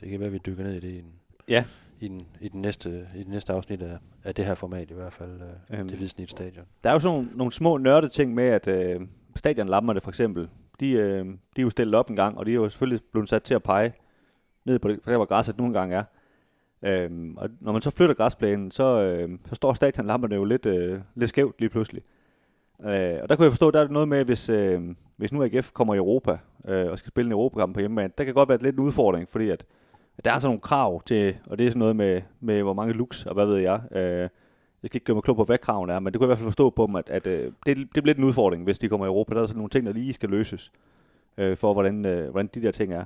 det 0.00 0.10
kan 0.10 0.20
være, 0.20 0.26
at 0.26 0.32
vi 0.32 0.38
dykker 0.46 0.64
ned 0.64 0.72
i 0.74 0.80
det 0.80 0.88
i 0.88 0.96
den, 1.00 1.12
Ja. 1.48 1.64
i 2.00 2.08
den, 2.08 2.26
i 2.40 2.48
den, 2.48 2.62
næste, 2.62 3.08
i 3.16 3.22
den 3.22 3.30
næste 3.32 3.52
afsnit 3.52 3.82
af, 3.82 3.98
af 4.24 4.34
det 4.34 4.44
her 4.44 4.54
format 4.54 4.90
i 4.90 4.94
hvert 4.94 5.12
fald, 5.12 5.40
øh, 5.70 5.78
Øhm. 5.80 5.88
det 5.88 5.98
Hvidsnit 5.98 6.30
Stadion. 6.30 6.64
Der 6.84 6.90
er 6.90 6.94
jo 6.94 7.00
sådan 7.00 7.14
nogle, 7.16 7.30
nogle 7.36 7.52
små 7.52 7.76
nørde 7.76 8.08
ting 8.08 8.34
med, 8.34 8.44
at 8.44 8.66
øh, 8.68 9.00
stadionlamperne 9.36 10.00
for 10.00 10.10
eksempel, 10.10 10.48
de, 10.80 10.90
øh, 10.90 11.24
de 11.26 11.34
er 11.56 11.62
jo 11.62 11.70
stillet 11.70 11.94
op 11.94 12.10
en 12.10 12.16
gang, 12.16 12.38
og 12.38 12.46
de 12.46 12.50
er 12.50 12.54
jo 12.54 12.68
selvfølgelig 12.68 13.00
blevet 13.12 13.28
sat 13.28 13.42
til 13.42 13.54
at 13.54 13.62
pege 13.62 13.92
ned 14.64 14.78
på 14.78 14.88
det, 14.88 14.98
for 15.02 15.10
der 15.10 15.16
hvor 15.16 15.26
græsset 15.26 15.58
nogle 15.58 15.78
gange 15.78 15.96
er. 15.96 16.02
Øhm, 16.82 17.36
og 17.36 17.48
når 17.60 17.72
man 17.72 17.82
så 17.82 17.90
flytter 17.90 18.14
græsplænen, 18.14 18.70
så, 18.70 19.02
øh, 19.02 19.38
så 19.48 19.54
står 19.54 19.74
stadionlamperne 19.74 20.34
jo 20.34 20.44
lidt, 20.44 20.66
øh, 20.66 21.00
lidt 21.14 21.28
skævt 21.28 21.60
lige 21.60 21.70
pludselig. 21.70 22.02
Øh, 22.80 23.18
og 23.22 23.28
der 23.28 23.36
kunne 23.36 23.44
jeg 23.44 23.52
forstå, 23.52 23.70
der 23.70 23.80
er 23.80 23.88
noget 23.88 24.08
med, 24.08 24.24
hvis, 24.24 24.48
øh, 24.48 24.80
hvis 25.16 25.32
nu 25.32 25.44
AGF 25.44 25.72
kommer 25.72 25.94
i 25.94 25.96
Europa 25.96 26.38
øh, 26.68 26.90
og 26.90 26.98
skal 26.98 27.08
spille 27.08 27.28
en 27.28 27.32
Europakamp 27.32 27.74
på 27.74 27.80
hjemmebane, 27.80 28.12
der 28.18 28.24
kan 28.24 28.34
godt 28.34 28.48
være 28.48 28.58
lidt 28.62 28.74
en 28.76 28.80
udfordring, 28.80 29.28
fordi 29.28 29.50
at, 29.50 29.64
at 30.18 30.24
der 30.24 30.32
er 30.32 30.38
sådan 30.38 30.48
nogle 30.48 30.60
krav 30.60 31.02
til, 31.02 31.36
og 31.46 31.58
det 31.58 31.66
er 31.66 31.70
sådan 31.70 31.78
noget 31.78 31.96
med, 31.96 32.22
med 32.40 32.62
hvor 32.62 32.72
mange 32.72 32.94
lux 32.94 33.26
og 33.26 33.34
hvad 33.34 33.46
ved 33.46 33.56
jeg. 33.56 33.80
Øh, 33.92 34.28
jeg 34.82 34.88
skal 34.88 34.96
ikke 34.96 35.04
gøre 35.04 35.14
mig 35.14 35.22
klog 35.22 35.36
på, 35.36 35.44
hvad 35.44 35.58
kravene 35.58 35.92
er, 35.92 36.00
men 36.00 36.12
det 36.12 36.18
kunne 36.18 36.24
jeg 36.24 36.28
i 36.28 36.30
hvert 36.30 36.38
fald 36.38 36.48
forstå 36.48 36.70
på 36.70 36.86
dem, 36.86 36.96
at, 36.96 37.10
at 37.10 37.26
øh, 37.26 37.52
det, 37.66 37.76
det 37.94 38.02
bliver 38.02 38.14
en 38.14 38.24
udfordring, 38.24 38.64
hvis 38.64 38.78
de 38.78 38.88
kommer 38.88 39.06
i 39.06 39.08
Europa. 39.08 39.34
Der 39.34 39.42
er 39.42 39.46
sådan 39.46 39.56
nogle 39.56 39.70
ting, 39.70 39.86
der 39.86 39.92
lige 39.92 40.12
skal 40.12 40.28
løses, 40.28 40.72
øh, 41.38 41.56
for 41.56 41.72
hvordan, 41.72 42.04
øh, 42.04 42.30
hvordan 42.30 42.50
de 42.54 42.62
der 42.62 42.70
ting 42.70 42.92
er. 42.92 43.04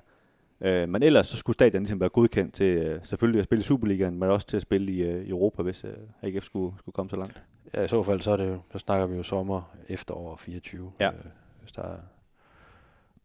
Øh, 0.60 0.88
men 0.88 1.02
ellers 1.02 1.26
så 1.26 1.36
skulle 1.36 1.54
stadion 1.54 1.82
ligesom 1.82 2.00
være 2.00 2.08
godkendt 2.08 2.54
til 2.54 2.66
øh, 2.66 3.00
selvfølgelig 3.04 3.38
at 3.38 3.44
spille 3.44 3.60
i 3.60 3.64
Superligaen, 3.64 4.18
men 4.18 4.30
også 4.30 4.46
til 4.46 4.56
at 4.56 4.62
spille 4.62 4.92
i, 4.92 5.02
øh, 5.02 5.28
Europa, 5.28 5.62
hvis 5.62 5.84
øh, 5.84 5.92
AGF 6.22 6.44
skulle, 6.44 6.74
skulle 6.78 6.92
komme 6.92 7.10
så 7.10 7.16
langt. 7.16 7.42
Ja, 7.74 7.82
i 7.82 7.88
så 7.88 8.02
fald, 8.02 8.20
så, 8.20 8.30
er 8.30 8.36
det, 8.36 8.48
jo- 8.48 8.60
så 8.72 8.78
snakker 8.78 9.06
vi 9.06 9.16
jo 9.16 9.22
sommer, 9.22 9.62
efterår 9.88 10.36
24, 10.36 10.92
Ja. 11.00 11.08
øh, 11.08 11.12
hvis, 11.60 11.72
der 11.72 11.82
er, 11.82 11.96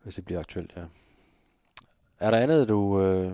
hvis 0.04 0.16
det 0.16 0.26
bliver 0.26 0.40
aktuelt, 0.40 0.74
ja. 0.78 0.82
Er 2.20 2.32
der 2.32 2.38
andet, 2.38 2.70
du, 2.70 3.02
øh, 3.02 3.32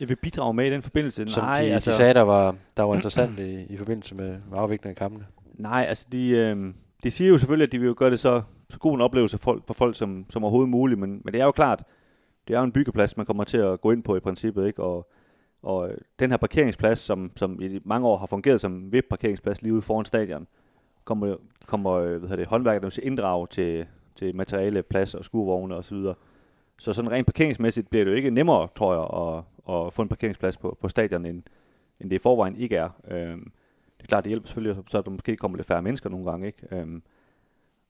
Jeg 0.00 0.08
vil 0.08 0.16
bidrage 0.16 0.54
med 0.54 0.66
i 0.66 0.70
den 0.70 0.82
forbindelse. 0.82 1.28
som 1.28 1.44
nej, 1.44 1.62
de, 1.62 1.68
altså, 1.72 1.90
de 1.90 1.96
sagde, 1.96 2.14
der 2.14 2.20
var, 2.22 2.56
der 2.76 2.82
var 2.82 2.94
interessant 2.94 3.38
i, 3.38 3.64
i 3.64 3.76
forbindelse 3.76 4.14
med, 4.14 4.28
med 4.50 4.58
afviklingen 4.58 4.90
af 4.90 4.96
kampene? 4.96 5.26
Nej, 5.54 5.84
altså 5.88 6.06
de, 6.12 6.28
øh, 6.30 6.74
de 7.02 7.10
siger 7.10 7.28
jo 7.30 7.38
selvfølgelig, 7.38 7.66
at 7.66 7.72
de 7.72 7.78
vil 7.78 7.86
jo 7.86 7.94
gøre 7.98 8.10
det 8.10 8.20
så, 8.20 8.42
så 8.70 8.78
god 8.78 8.94
en 8.94 9.00
oplevelse 9.00 9.38
for, 9.38 9.60
for 9.66 9.74
folk 9.74 9.96
som, 9.96 10.26
som 10.30 10.44
overhovedet 10.44 10.70
muligt, 10.70 11.00
men, 11.00 11.20
men 11.24 11.34
det 11.34 11.40
er 11.40 11.44
jo 11.44 11.52
klart, 11.52 11.82
det 12.48 12.54
er 12.54 12.58
jo 12.58 12.64
en 12.64 12.72
byggeplads, 12.72 13.16
man 13.16 13.26
kommer 13.26 13.44
til 13.44 13.58
at 13.58 13.80
gå 13.80 13.90
ind 13.90 14.02
på 14.02 14.16
i 14.16 14.20
princippet, 14.20 14.66
ikke? 14.66 14.82
Og, 14.82 15.10
og 15.62 15.90
øh, 15.90 15.98
den 16.18 16.30
her 16.30 16.36
parkeringsplads, 16.36 16.98
som, 16.98 17.30
som 17.36 17.62
i 17.62 17.80
mange 17.84 18.08
år 18.08 18.16
har 18.18 18.26
fungeret 18.26 18.60
som 18.60 18.92
VIP-parkeringsplads 18.92 19.62
lige 19.62 19.74
ude 19.74 19.82
foran 19.82 20.04
stadion, 20.04 20.46
kommer, 21.04 21.36
kommer 21.66 21.92
øh, 21.92 22.08
hvad 22.08 22.20
hedder 22.20 22.36
det, 22.36 22.46
håndværkerne 22.46 22.90
til 22.90 23.06
inddrag 23.06 23.48
til, 23.48 23.86
til 24.16 24.36
materiale, 24.36 24.82
plads 24.82 25.14
og 25.14 25.24
skurvogne 25.24 25.76
osv. 25.76 25.96
Så, 25.96 26.14
så 26.78 26.92
sådan 26.92 27.12
rent 27.12 27.26
parkeringsmæssigt 27.26 27.90
bliver 27.90 28.04
det 28.04 28.10
jo 28.12 28.16
ikke 28.16 28.30
nemmere, 28.30 28.68
tror 28.76 28.92
jeg, 28.94 29.36
at, 29.36 29.44
at 29.74 29.92
få 29.92 30.02
en 30.02 30.08
parkeringsplads 30.08 30.56
på, 30.56 30.78
på 30.80 30.88
stadion, 30.88 31.26
end, 31.26 31.42
end 32.00 32.10
det 32.10 32.16
i 32.16 32.22
forvejen 32.22 32.56
ikke 32.56 32.76
er. 32.76 32.88
Øhm, 33.10 33.50
det 33.96 34.04
er 34.04 34.06
klart, 34.06 34.24
det 34.24 34.30
hjælper 34.30 34.46
selvfølgelig, 34.46 34.84
så 34.88 35.02
der 35.02 35.10
måske 35.10 35.36
kommer 35.36 35.56
lidt 35.56 35.66
færre 35.66 35.82
mennesker 35.82 36.10
nogle 36.10 36.30
gange. 36.30 36.46
Ikke? 36.46 36.76
Øhm, 36.76 37.02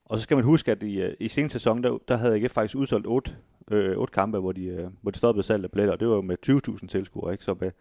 og 0.05 0.17
så 0.17 0.23
skal 0.23 0.37
man 0.37 0.43
huske, 0.43 0.71
at 0.71 0.83
i, 0.83 1.01
øh, 1.01 1.13
i 1.19 1.27
seneste 1.27 1.59
sæson, 1.59 1.83
der, 1.83 1.97
der 2.07 2.17
havde 2.17 2.35
AGF 2.35 2.51
faktisk 2.51 2.75
udsolgt 2.75 3.07
otte, 3.07 3.35
øh, 3.71 3.97
otte 3.97 4.11
kampe, 4.11 4.39
hvor 4.39 4.51
de, 4.51 4.65
øh, 4.65 4.87
hvor 5.01 5.11
de 5.11 5.17
stoppede 5.17 5.43
salg 5.43 5.63
af 5.63 5.71
billetter, 5.71 5.93
og 5.93 5.99
det 5.99 6.07
var 6.07 6.15
jo 6.15 6.21
med 6.21 6.37
20.000 6.47 6.87
tilskuere. 6.87 7.31
Ikke? 7.31 7.43
Så 7.43 7.55
med, 7.59 7.71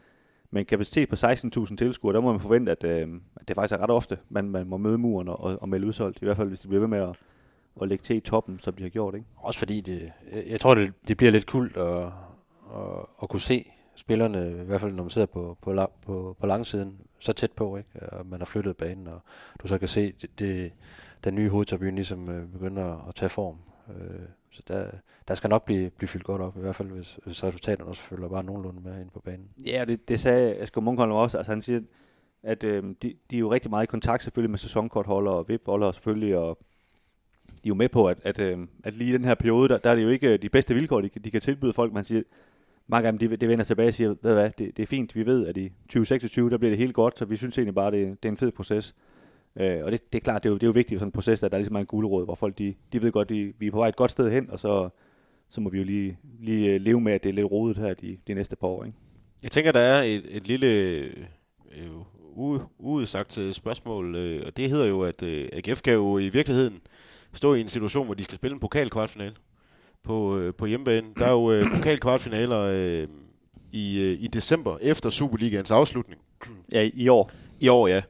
med 0.50 0.60
en 0.60 0.66
kapacitet 0.66 1.08
på 1.08 1.14
16.000 1.14 1.76
tilskuere, 1.76 2.14
der 2.14 2.20
må 2.20 2.32
man 2.32 2.40
forvente, 2.40 2.72
at, 2.72 2.84
øh, 2.84 3.08
at 3.36 3.48
det 3.48 3.56
faktisk 3.56 3.78
er 3.78 3.82
ret 3.82 3.90
ofte, 3.90 4.18
man, 4.28 4.50
man 4.50 4.66
må 4.66 4.76
møde 4.76 4.98
muren 4.98 5.28
og, 5.28 5.40
og, 5.40 5.62
og 5.62 5.68
melde 5.68 5.86
udsolgt. 5.86 6.22
I 6.22 6.24
hvert 6.24 6.36
fald, 6.36 6.48
hvis 6.48 6.60
de 6.60 6.68
bliver 6.68 6.80
ved 6.80 6.88
med 6.88 6.98
at, 6.98 7.16
at 7.82 7.88
lægge 7.88 8.02
til 8.02 8.16
i 8.16 8.20
toppen, 8.20 8.60
som 8.60 8.74
de 8.74 8.82
har 8.82 8.90
gjort. 8.90 9.14
Ikke? 9.14 9.26
Også 9.36 9.58
fordi 9.58 9.80
det, 9.80 10.12
jeg, 10.32 10.44
jeg 10.46 10.60
tror, 10.60 10.74
det, 10.74 10.92
det 11.08 11.16
bliver 11.16 11.32
lidt 11.32 11.46
kult 11.46 11.76
at, 11.76 12.04
at, 12.74 13.06
at 13.22 13.28
kunne 13.28 13.40
se 13.40 13.70
spillerne, 13.96 14.50
i 14.50 14.64
hvert 14.64 14.80
fald 14.80 14.92
når 14.92 15.02
man 15.02 15.10
sidder 15.10 15.26
på, 15.26 15.58
på, 15.62 15.72
lang, 15.72 15.90
på, 16.06 16.36
på 16.40 16.46
langsiden, 16.46 16.96
så 17.18 17.32
tæt 17.32 17.52
på, 17.52 17.76
ikke? 17.76 17.88
Og 18.12 18.26
man 18.26 18.40
har 18.40 18.44
flyttet 18.46 18.76
banen, 18.76 19.06
og 19.06 19.20
du 19.62 19.68
så 19.68 19.78
kan 19.78 19.88
se 19.88 20.12
det, 20.22 20.38
det, 20.38 20.72
den 21.24 21.34
nye 21.34 21.48
hovedtribune 21.48 21.94
ligesom 21.94 22.28
øh, 22.28 22.48
begynder 22.52 23.08
at 23.08 23.14
tage 23.14 23.28
form. 23.28 23.56
Øh, 23.88 24.20
så 24.50 24.62
der, 24.68 24.86
der 25.28 25.34
skal 25.34 25.50
nok 25.50 25.64
blive, 25.64 25.90
blive 25.90 26.08
fyldt 26.08 26.24
godt 26.24 26.42
op, 26.42 26.56
i 26.56 26.60
hvert 26.60 26.74
fald 26.76 26.88
hvis, 26.88 27.18
hvis 27.24 27.44
resultaterne 27.44 27.88
også 27.88 28.02
følger 28.02 28.28
bare 28.28 28.44
nogenlunde 28.44 28.80
med 28.80 29.00
ind 29.00 29.10
på 29.10 29.20
banen. 29.20 29.48
Ja, 29.66 29.84
det, 29.88 30.08
det 30.08 30.20
sagde 30.20 30.54
Asger 30.56 30.80
Munkholm 30.80 31.12
også. 31.12 31.36
Altså 31.38 31.52
han 31.52 31.62
siger, 31.62 31.80
at 32.42 32.64
øh, 32.64 32.82
de, 33.02 33.14
de 33.30 33.36
er 33.36 33.40
jo 33.40 33.52
rigtig 33.52 33.70
meget 33.70 33.82
i 33.84 33.86
kontakt 33.86 34.22
selvfølgelig 34.22 34.50
med 34.50 34.58
sæsonkortholdere 34.58 35.34
og 35.34 35.48
VIP-holdere 35.48 35.92
selvfølgelig, 35.92 36.36
og 36.38 36.58
de 37.48 37.52
er 37.64 37.68
jo 37.68 37.74
med 37.74 37.88
på, 37.88 38.06
at, 38.08 38.18
at, 38.22 38.38
øh, 38.38 38.58
at 38.84 38.96
lige 38.96 39.10
i 39.10 39.12
den 39.12 39.24
her 39.24 39.34
periode, 39.34 39.68
der, 39.68 39.78
der 39.78 39.90
er 39.90 39.94
det 39.94 40.02
jo 40.02 40.08
ikke 40.08 40.32
øh, 40.32 40.42
de 40.42 40.48
bedste 40.48 40.74
vilkår, 40.74 41.00
de, 41.00 41.08
kan- 41.08 41.22
de 41.22 41.30
kan 41.30 41.40
tilbyde 41.40 41.72
folk. 41.72 41.92
Man 41.92 42.04
siger, 42.04 42.22
mange 42.86 43.06
af 43.06 43.12
dem, 43.12 43.18
de, 43.18 43.36
de 43.36 43.48
vender 43.48 43.64
tilbage 43.64 43.88
og 43.88 43.94
siger, 43.94 44.08
ved 44.22 44.32
hvad, 44.34 44.50
det, 44.58 44.76
det 44.76 44.82
er 44.82 44.86
fint, 44.86 45.14
vi 45.16 45.26
ved, 45.26 45.46
at 45.46 45.56
i 45.56 45.68
2026, 45.68 46.50
der 46.50 46.58
bliver 46.58 46.70
det 46.70 46.78
helt 46.78 46.94
godt, 46.94 47.18
så 47.18 47.24
vi 47.24 47.36
synes 47.36 47.58
egentlig 47.58 47.74
bare, 47.74 47.90
det, 47.90 48.22
det 48.22 48.28
er 48.28 48.32
en 48.32 48.36
fed 48.36 48.52
proces. 48.52 48.94
Øh, 49.56 49.84
og 49.84 49.92
det, 49.92 50.12
det 50.12 50.18
er 50.18 50.22
klart, 50.22 50.42
det 50.42 50.48
er 50.48 50.50
jo, 50.50 50.56
det 50.56 50.62
er 50.62 50.66
jo 50.66 50.72
vigtigt 50.72 50.96
i 50.96 50.98
sådan 50.98 51.08
en 51.08 51.12
proces, 51.12 51.42
at 51.42 51.52
der 51.52 51.58
ligesom 51.58 51.74
er 51.74 51.78
ligesom 51.78 51.82
en 51.82 51.86
guldråd, 51.86 52.24
hvor 52.24 52.34
folk, 52.34 52.58
de, 52.58 52.74
de 52.92 53.02
ved 53.02 53.12
godt, 53.12 53.28
de, 53.28 53.52
vi 53.58 53.66
er 53.66 53.70
på 53.70 53.78
vej 53.78 53.88
et 53.88 53.96
godt 53.96 54.10
sted 54.10 54.30
hen, 54.30 54.50
og 54.50 54.58
så, 54.58 54.88
så 55.50 55.60
må 55.60 55.70
vi 55.70 55.78
jo 55.78 55.84
lige, 55.84 56.18
lige 56.40 56.70
øh, 56.70 56.80
leve 56.80 57.00
med, 57.00 57.12
at 57.12 57.22
det 57.22 57.28
er 57.28 57.32
lidt 57.32 57.50
rodet 57.50 57.78
her 57.78 57.94
de, 57.94 58.18
de 58.26 58.34
næste 58.34 58.56
par 58.56 58.66
år, 58.68 58.84
ikke? 58.84 58.96
Jeg 59.42 59.50
tænker, 59.50 59.72
der 59.72 59.80
er 59.80 60.02
et, 60.02 60.22
et 60.30 60.46
lille 60.48 60.66
øh, 60.66 61.10
u- 62.36 62.62
uudsagt 62.78 63.38
spørgsmål, 63.52 64.14
øh, 64.14 64.42
og 64.46 64.56
det 64.56 64.70
hedder 64.70 64.86
jo, 64.86 65.02
at 65.02 65.22
øh, 65.22 65.48
AGF 65.52 65.82
kan 65.82 65.92
jo 65.92 66.18
i 66.18 66.28
virkeligheden 66.28 66.80
stå 67.32 67.54
i 67.54 67.60
en 67.60 67.68
situation, 67.68 68.06
hvor 68.06 68.14
de 68.14 68.24
skal 68.24 68.36
spille 68.36 68.54
en 68.54 68.60
pokalkvartfinale 68.60 69.34
på, 70.04 70.38
øh, 70.38 70.54
på 70.54 70.66
hjemmebane. 70.66 71.06
Der 71.18 71.26
er 71.26 71.30
jo 71.30 71.52
øh, 71.52 71.62
pokalkvartfinaler 71.76 72.60
øh, 72.60 73.08
i, 73.72 74.00
øh, 74.00 74.22
i 74.22 74.26
december 74.26 74.78
efter 74.80 75.10
Superligaens 75.10 75.70
afslutning. 75.70 76.20
Ja, 76.72 76.90
i, 76.94 77.08
år. 77.08 77.30
I 77.60 77.68
år, 77.68 77.88
ja. 77.88 78.02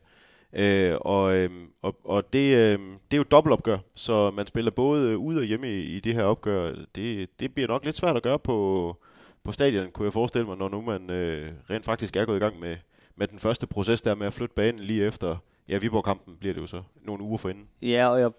Øh, 0.52 0.96
og, 1.00 1.36
øh, 1.36 1.50
og, 1.82 1.96
og 2.04 2.32
det, 2.32 2.56
øh, 2.56 2.78
det 3.10 3.16
er 3.16 3.16
jo 3.16 3.24
dobbeltopgør, 3.30 3.78
så 3.94 4.30
man 4.30 4.46
spiller 4.46 4.70
både 4.70 5.12
øh, 5.12 5.18
ude 5.18 5.38
og 5.38 5.44
hjemme 5.44 5.70
i, 5.70 5.96
i 5.96 6.00
det 6.00 6.14
her 6.14 6.24
opgør. 6.24 6.74
Det, 6.94 7.28
det 7.40 7.54
bliver 7.54 7.68
nok 7.68 7.84
lidt 7.84 7.96
svært 7.96 8.16
at 8.16 8.22
gøre 8.22 8.38
på, 8.38 8.96
på 9.44 9.52
stadion, 9.52 9.90
kunne 9.90 10.06
jeg 10.06 10.12
forestille 10.12 10.46
mig, 10.46 10.56
når 10.56 10.68
nu 10.68 10.80
man 10.80 11.10
øh, 11.10 11.52
rent 11.70 11.84
faktisk 11.84 12.16
er 12.16 12.24
gået 12.24 12.36
i 12.36 12.40
gang 12.40 12.60
med, 12.60 12.76
med 13.16 13.28
den 13.28 13.38
første 13.38 13.66
proces 13.66 14.02
der 14.02 14.14
med 14.14 14.26
at 14.26 14.34
flytte 14.34 14.54
banen 14.54 14.80
lige 14.80 15.06
efter, 15.06 15.36
ja, 15.68 15.78
Viborg-kampen 15.78 16.36
bliver 16.40 16.54
det 16.54 16.60
jo 16.60 16.66
så 16.66 16.82
nogle 17.02 17.24
uger 17.24 17.38
forinden. 17.38 17.68
Ja, 17.82 18.08
og 18.08 18.20
jeg 18.20 18.30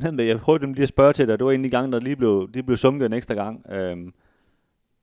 fornemmede, 0.00 0.28
jeg 0.28 0.40
prøvede 0.40 0.62
dem 0.62 0.72
lige 0.72 0.82
at 0.82 0.88
spørge 0.88 1.12
til 1.12 1.28
dig. 1.28 1.38
Det 1.38 1.44
var 1.44 1.50
egentlig 1.50 1.70
gang, 1.70 1.92
der 1.92 2.00
lige 2.00 2.16
blev, 2.16 2.48
lige 2.52 2.62
blev 2.62 2.76
sunket 2.76 3.06
en 3.06 3.12
ekstra 3.12 3.34
gang. 3.34 3.70
Øhm, 3.72 4.14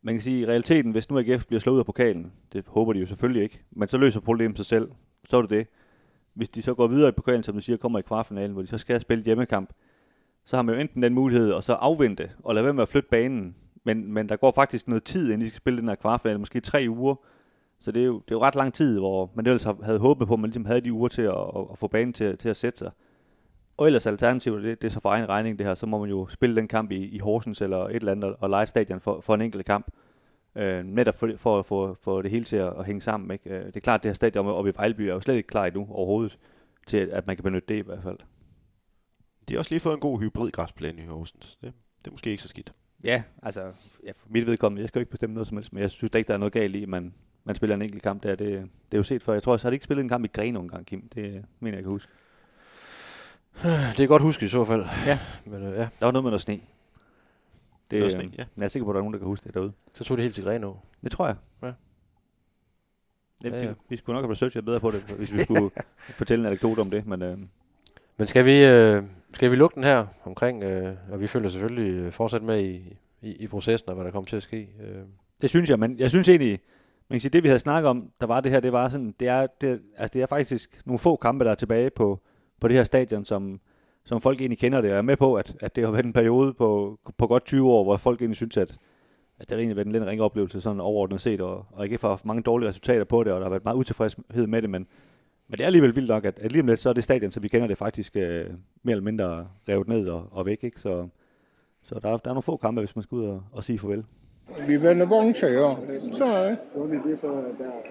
man 0.02 0.16
kan 0.16 0.22
sige, 0.22 0.42
i 0.42 0.46
realiteten, 0.46 0.92
hvis 0.92 1.10
nu 1.10 1.20
AGF 1.20 1.46
bliver 1.46 1.60
slået 1.60 1.76
ud 1.76 1.80
af 1.80 1.86
pokalen, 1.86 2.32
det 2.54 2.64
håber 2.68 2.94
de 2.94 3.00
jo 3.00 3.06
selvfølgelig 3.06 3.44
ikke, 3.44 3.60
men 3.72 3.88
så 3.88 3.98
løser 3.98 4.20
problemet 4.20 4.58
sig 4.58 4.66
selv. 4.66 4.92
Så 5.30 5.38
er 5.38 5.42
det 5.42 5.50
det. 5.50 5.68
Hvis 6.34 6.50
de 6.50 6.62
så 6.62 6.74
går 6.74 6.88
videre 6.88 7.10
i 7.10 7.12
pokalen, 7.12 7.44
som 7.44 7.56
du 7.56 7.62
siger, 7.62 7.78
kommer 7.78 8.00
i 8.00 8.02
kvartfinalen, 8.02 8.52
hvor 8.52 8.62
de 8.62 8.68
så 8.68 8.78
skal 8.78 9.00
spille 9.00 9.24
hjemmekamp, 9.24 9.70
så 10.46 10.56
har 10.56 10.64
man 10.64 10.76
jo 10.76 10.82
enten 10.82 11.04
den 11.04 11.14
mulighed 11.14 11.54
at 11.54 11.64
så 11.64 11.74
afvente 11.74 12.32
og 12.44 12.56
lade 12.56 12.64
være 12.64 12.74
med 12.74 12.82
at 12.82 12.90
flytte 12.90 13.10
banen. 13.10 13.56
Men, 13.84 14.14
men 14.14 14.30
der 14.30 14.36
går 14.36 14.52
faktisk 14.52 14.88
noget 14.88 15.04
tid, 15.04 15.26
inden 15.26 15.42
de 15.42 15.48
skal 15.48 15.58
spille 15.58 15.80
den 15.80 15.88
her 15.88 15.96
kvartfinale, 15.96 16.40
måske 16.40 16.60
tre 16.60 16.86
uger. 16.90 17.16
Så 17.80 17.92
det 17.92 18.02
er 18.02 18.06
jo, 18.06 18.14
det 18.14 18.32
er 18.32 18.36
jo 18.36 18.42
ret 18.42 18.56
lang 18.56 18.74
tid, 18.74 19.00
hvor 19.00 19.32
man 19.36 19.46
ellers 19.46 19.68
havde 19.84 20.00
håbet 20.00 20.28
på, 20.28 20.34
at 20.34 20.40
man 20.40 20.50
ligesom 20.50 20.66
havde 20.66 20.82
de 20.82 20.94
uger 20.94 21.08
til 21.08 21.22
at, 21.22 21.38
at, 21.56 21.66
at 21.72 21.78
få 21.78 21.88
banen 21.88 22.14
til, 22.14 22.38
til 22.38 22.50
at 22.50 22.58
sætte 22.58 22.80
sig. 22.80 22.92
Og 23.80 23.86
ellers 23.86 24.08
alternativet, 24.08 24.64
det, 24.64 24.82
det 24.82 24.88
er 24.88 24.92
så 24.92 25.00
for 25.00 25.10
egen 25.10 25.30
regning 25.30 25.60
det 25.60 25.68
her, 25.68 25.76
så 25.76 25.86
må 25.86 26.00
man 26.00 26.10
jo 26.10 26.28
spille 26.28 26.56
den 26.56 26.68
kamp 26.68 26.92
i, 26.92 27.06
i 27.06 27.20
Horsens 27.20 27.62
eller 27.62 27.78
et 27.78 27.96
eller 27.96 28.12
andet, 28.12 28.30
og, 28.30 28.38
og 28.40 28.50
lege 28.50 28.66
stadion 28.66 29.00
for, 29.00 29.22
for 29.22 29.36
en 29.36 29.42
enkelt 29.42 29.66
kamp. 29.66 29.92
Øh, 30.56 30.84
netop 30.86 31.18
for, 31.18 31.32
for 31.38 31.60
at 31.60 31.66
få 31.66 31.98
for 32.02 32.22
det 32.22 32.32
hele 32.32 32.44
til 32.44 32.58
at, 32.58 32.74
at 32.80 32.86
hænge 32.86 33.02
sammen. 33.02 33.32
Ikke? 33.32 33.50
Øh, 33.50 33.66
det 33.66 33.76
er 33.76 33.80
klart, 33.80 34.00
at 34.00 34.04
det 34.04 34.10
her 34.10 34.14
stadion 34.14 34.48
oppe 34.48 34.70
i 34.70 34.74
Vejleby 34.76 35.02
er 35.02 35.14
jo 35.14 35.20
slet 35.20 35.36
ikke 35.36 35.48
klar 35.48 35.66
endnu 35.66 35.88
overhovedet, 35.92 36.40
til 36.88 36.98
at, 36.98 37.10
at 37.10 37.28
man 37.28 37.36
kan 37.36 37.44
benytte 37.44 37.68
det 37.68 37.76
i 37.76 37.86
hvert 37.86 38.04
fald. 38.04 38.18
De 39.50 39.54
har 39.54 39.60
også 39.60 39.72
lige 39.72 39.80
fået 39.80 39.94
en 39.94 40.00
god 40.00 40.20
hybridgræsplæne 40.20 41.02
i 41.02 41.06
Horsens. 41.06 41.58
Det, 41.62 41.74
det 42.00 42.08
er 42.08 42.12
måske 42.12 42.30
ikke 42.30 42.44
så 42.44 42.50
skidt. 42.50 42.74
Ja, 43.04 43.24
altså, 43.44 43.62
ja, 44.06 44.12
for 44.12 44.28
mit 44.30 44.48
vedkommende, 44.48 44.82
jeg 44.82 44.88
skal 44.88 45.00
jo 45.00 45.02
ikke 45.02 45.12
bestemme 45.12 45.34
noget 45.34 45.48
som 45.48 45.58
helst, 45.58 45.74
men 45.74 45.82
jeg 45.82 45.92
synes 45.92 46.12
da 46.12 46.18
ikke, 46.18 46.28
der 46.28 46.34
er 46.34 46.38
noget 46.38 46.54
galt 46.54 46.76
i, 46.76 46.84
at 46.84 46.90
man, 46.90 47.14
man 47.44 47.56
spiller 47.56 47.76
en 47.76 47.82
enkelt 47.82 48.04
kamp 48.04 48.24
der. 48.24 48.36
Det, 48.36 48.50
det 48.92 48.94
er 48.94 48.98
jo 48.98 49.04
set 49.04 49.24
for. 49.24 49.34
Jeg 49.34 49.44
tror 49.44 49.54
også, 49.54 49.66
har 49.66 49.70
de 49.70 49.76
ikke 49.76 49.86
spillet 49.86 50.04
en 50.04 50.10
kamp 50.10 50.26
i 50.26 50.30
Gren 50.34 50.54
nogle 50.54 50.70
gange, 50.70 50.86
Kim? 50.86 51.10
Det 51.16 51.46
mener 51.60 51.78
jeg 51.78 51.84
kan 51.84 51.92
huske. 51.92 52.12
Det 53.98 54.04
er 54.04 54.08
godt 54.08 54.22
husket 54.22 54.46
i 54.46 54.50
så 54.50 54.66
fald. 54.66 54.86
Ja. 55.06 55.20
Men 55.52 55.64
øh, 55.64 55.74
ja, 55.74 55.80
Der 56.00 56.06
var 56.06 56.12
noget 56.12 56.24
med 56.24 56.32
noget 56.32 56.42
sne. 56.42 56.60
Det, 57.92 58.00
Noget 58.00 58.12
sne, 58.12 58.24
øh, 58.24 58.30
ja. 58.38 58.44
Jeg 58.58 58.64
er 58.64 58.68
sikker 58.68 58.86
på, 58.86 58.92
at 58.92 58.94
der 58.94 59.00
er 59.00 59.04
nogen, 59.04 59.14
der 59.14 59.20
kan 59.20 59.28
huske 59.28 59.44
det 59.44 59.54
derude. 59.54 59.72
så 59.94 60.04
tog 60.04 60.18
det 60.18 60.24
helt 60.24 60.36
til 60.36 60.44
Grenå. 60.44 60.78
Det 61.04 61.12
tror 61.12 61.28
jeg. 61.28 61.36
Ja. 61.64 61.68
Ja, 63.44 63.62
Ja, 63.62 63.68
vi, 63.68 63.74
vi 63.90 63.98
skulle 63.98 64.16
nok 64.16 64.24
have 64.26 64.32
researchet 64.32 64.66
bedre 64.66 64.80
på 64.80 64.92
det, 64.92 65.02
hvis 65.18 65.34
vi 65.34 65.40
skulle 65.44 65.70
fortælle 66.18 66.42
en 66.42 66.46
anekdote 66.46 66.80
om 66.80 66.92
det, 66.92 67.08
men 67.08 67.22
øh, 67.22 67.38
Men 68.18 68.28
skal 68.28 68.46
vi, 68.46 68.66
øh, 68.66 69.04
skal 69.34 69.52
vi 69.52 69.56
lukke 69.56 69.76
den 69.76 69.84
her 69.84 70.06
omkring, 70.26 70.64
øh, 70.64 70.96
og 71.12 71.20
vi 71.20 71.28
følger 71.28 71.50
selvfølgelig 71.50 71.92
øh, 71.94 72.12
fortsat 72.12 72.44
med 72.44 72.64
i, 72.64 72.98
i, 73.22 73.32
i 73.32 73.48
processen 73.48 73.90
og 73.90 73.96
hvad 73.96 74.06
der 74.06 74.12
kommer 74.12 74.28
til 74.28 74.36
at 74.36 74.44
ske. 74.44 74.70
Øh, 74.82 75.02
det 75.42 75.50
synes 75.50 75.70
jeg, 75.70 75.80
men 75.80 76.00
jeg 76.00 76.10
synes 76.10 76.30
egentlig, 76.30 76.60
man 77.10 77.16
kan 77.16 77.22
sige, 77.22 77.32
det 77.32 77.44
vi 77.44 77.48
havde 77.48 77.60
snakket 77.60 77.90
om, 77.90 78.12
der 78.22 78.28
var 78.28 78.40
det 78.40 78.52
her, 78.52 78.60
det 78.60 78.72
var 78.72 78.90
sådan, 78.90 79.16
det 79.20 79.28
er, 79.28 79.48
det, 79.62 79.82
altså 79.98 80.14
det 80.14 80.22
er 80.22 80.26
faktisk 80.26 80.82
nogle 80.86 81.00
få 81.00 81.16
kampe, 81.16 81.46
der 81.46 81.52
er 81.52 81.56
tilbage 81.56 81.90
på, 81.90 82.20
på 82.62 82.68
det 82.68 82.78
her 82.78 82.84
stadion, 82.84 83.26
som, 83.26 83.60
som 84.06 84.22
folk 84.22 84.42
egentlig 84.42 84.60
kender 84.60 84.82
det, 84.82 84.92
og 84.92 84.98
er 84.98 85.02
med 85.02 85.18
på, 85.18 85.36
at, 85.36 85.56
at 85.60 85.76
det 85.76 85.84
har 85.84 85.92
været 85.92 86.06
en 86.06 86.14
periode 86.14 86.54
på, 86.54 87.00
på 87.18 87.28
godt 87.28 87.46
20 87.46 87.70
år, 87.70 87.84
hvor 87.84 87.98
folk 87.98 88.22
egentlig 88.22 88.36
synes, 88.36 88.58
at, 88.58 88.78
at 89.40 89.50
det 89.50 89.52
har 89.52 89.58
egentlig 89.58 89.76
været 89.76 89.86
en 89.86 89.92
lidt 89.92 90.06
ringe 90.06 90.24
oplevelse, 90.24 90.62
sådan 90.62 90.80
overordnet 90.80 91.22
set, 91.22 91.42
og, 91.42 91.66
og 91.72 91.84
ikke 91.84 91.98
har 92.02 92.10
haft 92.10 92.26
mange 92.26 92.44
dårlige 92.44 92.70
resultater 92.70 93.04
på 93.04 93.24
det, 93.24 93.34
og 93.34 93.40
der 93.40 93.46
har 93.46 93.50
været 93.50 93.64
meget 93.64 93.78
utilfredshed 93.78 94.48
med 94.48 94.62
det, 94.62 94.70
men, 94.70 94.88
men 95.48 95.58
det 95.58 95.62
er 95.62 95.66
alligevel 95.66 95.96
vildt 95.96 96.10
nok, 96.10 96.26
at, 96.26 96.40
at 96.40 96.52
lige 96.52 96.62
om 96.62 96.68
lidt, 96.68 96.80
så 96.80 96.90
er 96.90 96.94
det 96.94 97.04
stadion, 97.04 97.32
som 97.32 97.44
vi 97.44 97.48
kender 97.48 97.68
det, 97.68 97.78
faktisk 97.78 98.16
øh, 98.16 98.46
mere 98.84 98.92
eller 98.92 99.04
mindre 99.04 99.48
revet 99.70 99.88
ned 99.88 100.08
og, 100.10 100.28
og 100.32 100.46
væk, 100.46 100.64
ikke? 100.64 100.82
Så, 100.82 101.08
så 101.84 102.00
der, 102.02 102.10
er, 102.10 102.18
der 102.18 102.30
er 102.30 102.34
nogle 102.34 102.42
få 102.42 102.58
kampe, 102.58 102.82
hvis 102.82 102.96
man 102.96 103.04
skal 103.04 103.16
ud 103.16 103.26
og, 103.26 103.44
og 103.52 103.64
sige 103.64 103.80
farvel. 103.80 104.04
Vi 104.68 104.82
vender 104.82 105.06
år. 105.62 106.14
Så 106.14 106.26
er 106.26 106.50
det. 106.50 106.58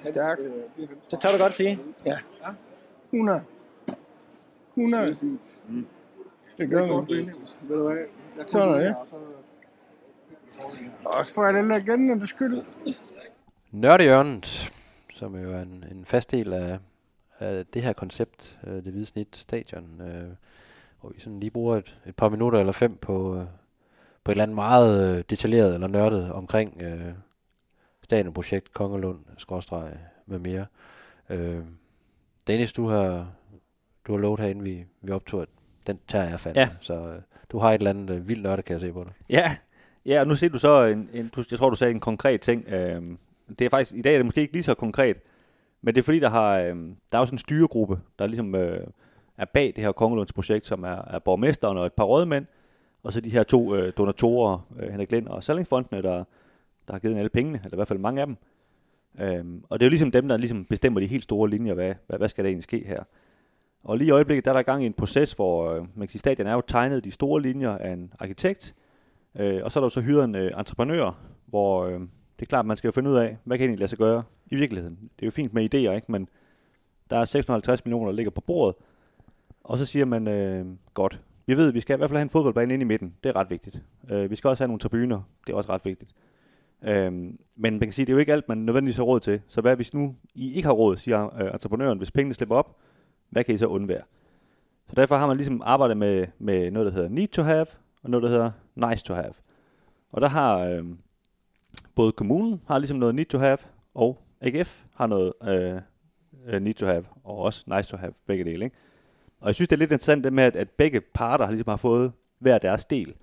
Stærkt. 0.05 0.41
Det 1.11 1.19
tør 1.19 1.33
du 1.33 1.39
godt 1.39 1.53
sige. 1.53 1.79
100. 3.13 3.41
100. 4.79 5.17
Det 6.59 6.71
gør 6.71 7.01
vi. 7.01 7.27
Sådan 8.49 8.69
er 8.69 8.79
det. 8.79 8.97
Også 11.05 11.35
for 11.35 11.43
alle 11.43 11.69
legendernes 11.69 12.29
skyld. 12.29 12.63
Nørdehjørnet, 13.71 14.73
som 15.15 15.37
jo 15.37 15.53
er 15.53 15.63
en, 15.63 15.85
en 15.91 16.05
fast 16.05 16.31
del 16.31 16.53
af, 16.53 16.79
af 17.39 17.67
det 17.67 17.83
her 17.83 17.93
koncept, 17.93 18.59
øh, 18.67 18.75
det 18.75 18.85
hvide 18.85 19.07
snit 19.07 19.37
stadion, 19.37 20.01
øh, 20.01 20.31
hvor 21.01 21.11
vi 21.11 21.21
sådan 21.21 21.41
lige 21.41 21.51
bruger 21.51 21.77
et, 21.77 21.99
et 22.07 22.17
par 22.17 22.29
minutter 22.29 22.61
eller 22.61 22.73
fem 22.73 22.97
på, 22.97 23.37
øh, 23.37 23.45
på 24.25 24.31
et 24.31 24.35
eller 24.35 24.43
andet 24.43 24.55
meget 24.55 25.17
øh, 25.19 25.25
detaljeret 25.31 25.75
eller 25.75 25.89
nørdet 25.89 26.33
omkring 26.33 26.83
øh, 26.83 27.13
stadionprojekt 28.03 28.73
Kongelund, 28.73 29.19
skråstreg 29.37 29.99
med 30.27 30.39
mere. 30.39 30.67
Øh, 31.31 31.65
Dennis, 32.47 32.73
du 32.73 32.87
har, 32.87 33.33
du 34.09 34.13
har 34.13 34.21
lovet 34.21 34.41
herinde, 34.41 34.63
vi, 34.63 34.85
vi 35.03 35.13
optog, 35.13 35.43
at 35.43 35.49
den 35.87 35.99
tager 36.09 36.29
jeg 36.29 36.41
fandme. 36.41 36.61
Ja. 36.61 36.69
Så 36.81 36.95
øh, 36.95 37.21
du 37.53 37.59
har 37.59 37.71
et 37.71 37.75
eller 37.75 37.91
andet 37.91 38.11
øh, 38.11 38.29
vildt 38.29 38.43
nørdet, 38.43 38.65
kan 38.65 38.73
jeg 38.73 38.81
se 38.81 38.93
på 38.93 39.05
dig. 39.05 39.13
Ja, 39.31 39.57
ja 40.07 40.21
og 40.21 40.27
nu 40.27 40.35
ser 40.35 40.49
du 40.49 40.59
så, 40.59 40.85
en, 40.85 41.11
en, 41.13 41.31
du, 41.37 41.45
jeg 41.51 41.59
tror, 41.59 41.71
du 41.71 41.77
sagde 41.77 41.91
en 41.91 42.01
konkret 42.01 42.41
ting. 42.41 42.69
Øhm, 42.69 43.19
det 43.59 43.65
er 43.65 43.71
faktisk, 43.71 43.95
i 43.95 44.03
dag 44.03 44.15
er 44.15 44.19
det 44.19 44.27
måske 44.27 44.41
ikke 44.41 44.53
lige 44.53 44.63
så 44.63 44.75
konkret, 44.75 45.21
men 45.83 45.95
det 45.95 46.01
er 46.01 46.05
fordi, 46.05 46.19
der, 46.19 46.29
har, 46.29 46.59
øhm, 46.59 46.97
der 47.13 47.19
er 47.19 47.25
sådan 47.25 47.35
en 47.35 47.39
styregruppe, 47.39 48.01
der 48.19 48.27
ligesom 48.27 48.55
øh, 48.55 48.87
er 49.39 49.45
bag 49.45 49.73
det 49.77 49.85
her 49.85 49.93
Kongelunds 49.93 50.33
projekt, 50.33 50.67
som 50.67 50.85
er, 50.85 51.03
er 51.15 51.19
borgmesteren 51.19 51.79
og 51.79 51.87
et 51.87 51.93
par 51.93 52.05
rådmænd, 52.05 52.47
og 53.03 53.13
så 53.13 53.21
de 53.21 53.31
her 53.31 53.43
to 53.43 53.75
øh, 53.75 53.93
donatorer, 53.97 54.67
øh, 54.79 54.91
Henrik 54.91 55.13
Lind 55.13 55.29
og 55.29 55.43
Sallingsfondene, 55.43 56.03
der, 56.03 56.25
der 56.87 56.93
har 56.93 56.99
givet 56.99 57.17
alle 57.17 57.29
pengene, 57.29 57.61
eller 57.65 57.75
i 57.75 57.79
hvert 57.79 57.89
fald 57.89 57.99
mange 57.99 58.21
af 58.21 58.27
dem. 58.27 58.37
Øhm, 59.21 59.65
og 59.69 59.81
det 59.81 59.85
er 59.85 59.89
jo 59.89 59.91
ligesom 59.91 60.11
dem, 60.11 60.29
der 60.29 60.37
ligesom 60.37 60.65
bestemmer 60.65 61.01
de 61.01 61.07
helt 61.07 61.23
store 61.23 61.51
linjer, 61.51 61.75
hvad, 61.75 61.95
hvad, 62.07 62.19
hvad 62.19 62.29
skal 62.29 62.45
der 62.45 62.49
egentlig 62.49 62.63
ske 62.63 62.85
her. 62.87 63.03
Og 63.85 63.99
lige 63.99 64.09
i 64.09 64.11
øjeblikket, 64.11 64.45
der 64.45 64.51
er 64.51 64.55
der 64.55 64.63
gang 64.63 64.83
i 64.83 64.87
en 64.87 64.93
proces, 64.93 65.33
hvor 65.33 65.73
øh, 65.73 65.81
man 65.81 66.07
kan 66.07 66.09
sige, 66.09 66.19
stadion 66.19 66.47
er 66.47 66.53
jo 66.53 66.61
tegnet 66.61 67.05
de 67.05 67.11
store 67.11 67.43
linjer 67.43 67.79
af 67.79 67.93
en 67.93 68.13
arkitekt, 68.19 68.75
øh, 69.37 69.61
og 69.65 69.73
så 69.73 69.79
er 69.79 69.81
der 69.81 69.87
jo 69.87 69.91
så 69.91 70.01
hyret 70.01 70.25
en 70.25 70.35
øh, 70.35 70.51
entreprenør, 70.59 71.21
hvor 71.47 71.85
øh, 71.85 72.01
det 72.01 72.43
er 72.43 72.47
klart, 72.47 72.67
man 72.67 72.77
skal 72.77 72.89
jo 72.89 72.93
finde 72.93 73.11
ud 73.11 73.17
af, 73.17 73.37
hvad 73.45 73.59
kan 73.59 73.65
egentlig 73.65 73.79
lade 73.79 73.89
sig 73.89 73.99
gøre 73.99 74.23
i 74.47 74.57
virkeligheden. 74.57 74.99
Det 75.01 75.23
er 75.23 75.27
jo 75.27 75.31
fint 75.31 75.55
med 75.55 75.75
idéer, 75.75 75.95
ikke? 75.95 76.13
men 76.13 76.29
der 77.11 77.19
er 77.19 77.25
650 77.25 77.85
millioner, 77.85 78.07
der 78.07 78.17
ligger 78.17 78.31
på 78.31 78.41
bordet, 78.41 78.77
og 79.65 79.79
så 79.79 79.85
siger 79.85 80.05
man, 80.05 80.29
øh, 80.29 80.67
godt, 80.95 81.21
vi 81.49 81.57
ved, 81.57 81.69
at 81.69 81.75
vi 81.75 81.81
skal 81.81 81.97
i 81.97 81.99
hvert 81.99 82.11
fald 82.11 82.17
have 82.17 82.23
en 82.23 82.31
fodboldbane 82.31 82.75
ind 82.75 82.83
i 82.83 82.87
midten. 82.87 83.15
Det 83.23 83.29
er 83.29 83.37
ret 83.37 83.51
vigtigt. 83.51 83.83
Øh, 84.11 84.31
vi 84.31 84.37
skal 84.37 84.49
også 84.49 84.65
have 84.65 84.69
nogle 84.69 84.81
tribuner. 84.81 85.21
Det 85.47 85.53
er 85.53 85.57
også 85.57 85.73
ret 85.73 85.85
vigtigt. 85.85 86.15
Øh, 86.85 87.13
men 87.13 87.35
man 87.57 87.81
kan 87.81 87.93
sige, 87.93 88.07
det 88.07 88.13
er 88.13 88.15
jo 88.15 88.19
ikke 88.19 88.33
alt, 88.33 88.49
man 88.49 88.59
nødvendigvis 88.59 88.97
har 88.97 89.05
råd 89.05 89.21
til. 89.21 89.41
Så 89.49 89.61
hvad 89.61 89.77
hvis 89.77 89.95
nu 89.95 90.17
I 90.35 90.53
ikke 90.55 90.67
har 90.67 90.73
råd, 90.73 90.97
siger 90.97 91.41
øh, 91.41 91.53
entreprenøren, 91.53 91.99
hvis 91.99 92.11
pengene 92.11 92.35
slipper 92.35 92.57
op, 92.57 92.77
hvad 93.31 93.45
kan 93.45 93.55
I 93.55 93.59
så 93.59 93.67
undvære? 93.67 94.03
Så 94.89 94.95
derfor 94.97 95.17
har 95.17 95.27
man 95.27 95.37
ligesom 95.37 95.63
arbejdet 95.65 95.97
med, 95.97 96.27
med 96.39 96.71
noget, 96.71 96.87
der 96.87 96.93
hedder 96.93 97.09
need 97.09 97.29
to 97.29 97.43
have, 97.43 97.67
og 98.03 98.11
noget, 98.11 98.23
der 98.23 98.29
hedder 98.29 98.51
nice 98.75 99.05
to 99.05 99.15
have. 99.15 99.33
Og 100.13 100.21
der 100.21 100.29
har 100.29 100.59
øh, 100.59 100.85
både 101.95 102.13
kommunen 102.13 102.63
har 102.67 102.79
ligesom 102.79 102.99
noget 102.99 103.15
need 103.15 103.27
to 103.27 103.39
have, 103.39 103.59
og 103.95 104.19
AGF 104.41 104.83
har 104.95 105.07
noget 105.07 105.33
øh, 105.43 105.81
øh, 106.47 106.63
need 106.63 106.75
to 106.75 106.87
have, 106.87 107.05
og 107.25 107.39
også 107.39 107.65
nice 107.77 107.89
to 107.89 107.97
have, 107.97 108.13
begge 108.27 108.45
dele. 108.45 108.65
Ikke? 108.65 108.77
Og 109.41 109.47
jeg 109.47 109.55
synes, 109.55 109.69
det 109.69 109.77
er 109.77 109.79
lidt 109.79 109.93
interessant 109.93 110.25
det 110.25 110.33
med, 110.33 110.45
at, 110.45 110.57
at 110.57 110.71
begge 110.71 111.01
parter 111.01 111.45
har 111.45 111.53
ligesom 111.53 111.71
har 111.71 111.77
fået 111.77 112.13
hver 112.39 112.59
deres 112.59 112.85
del. 112.85 113.15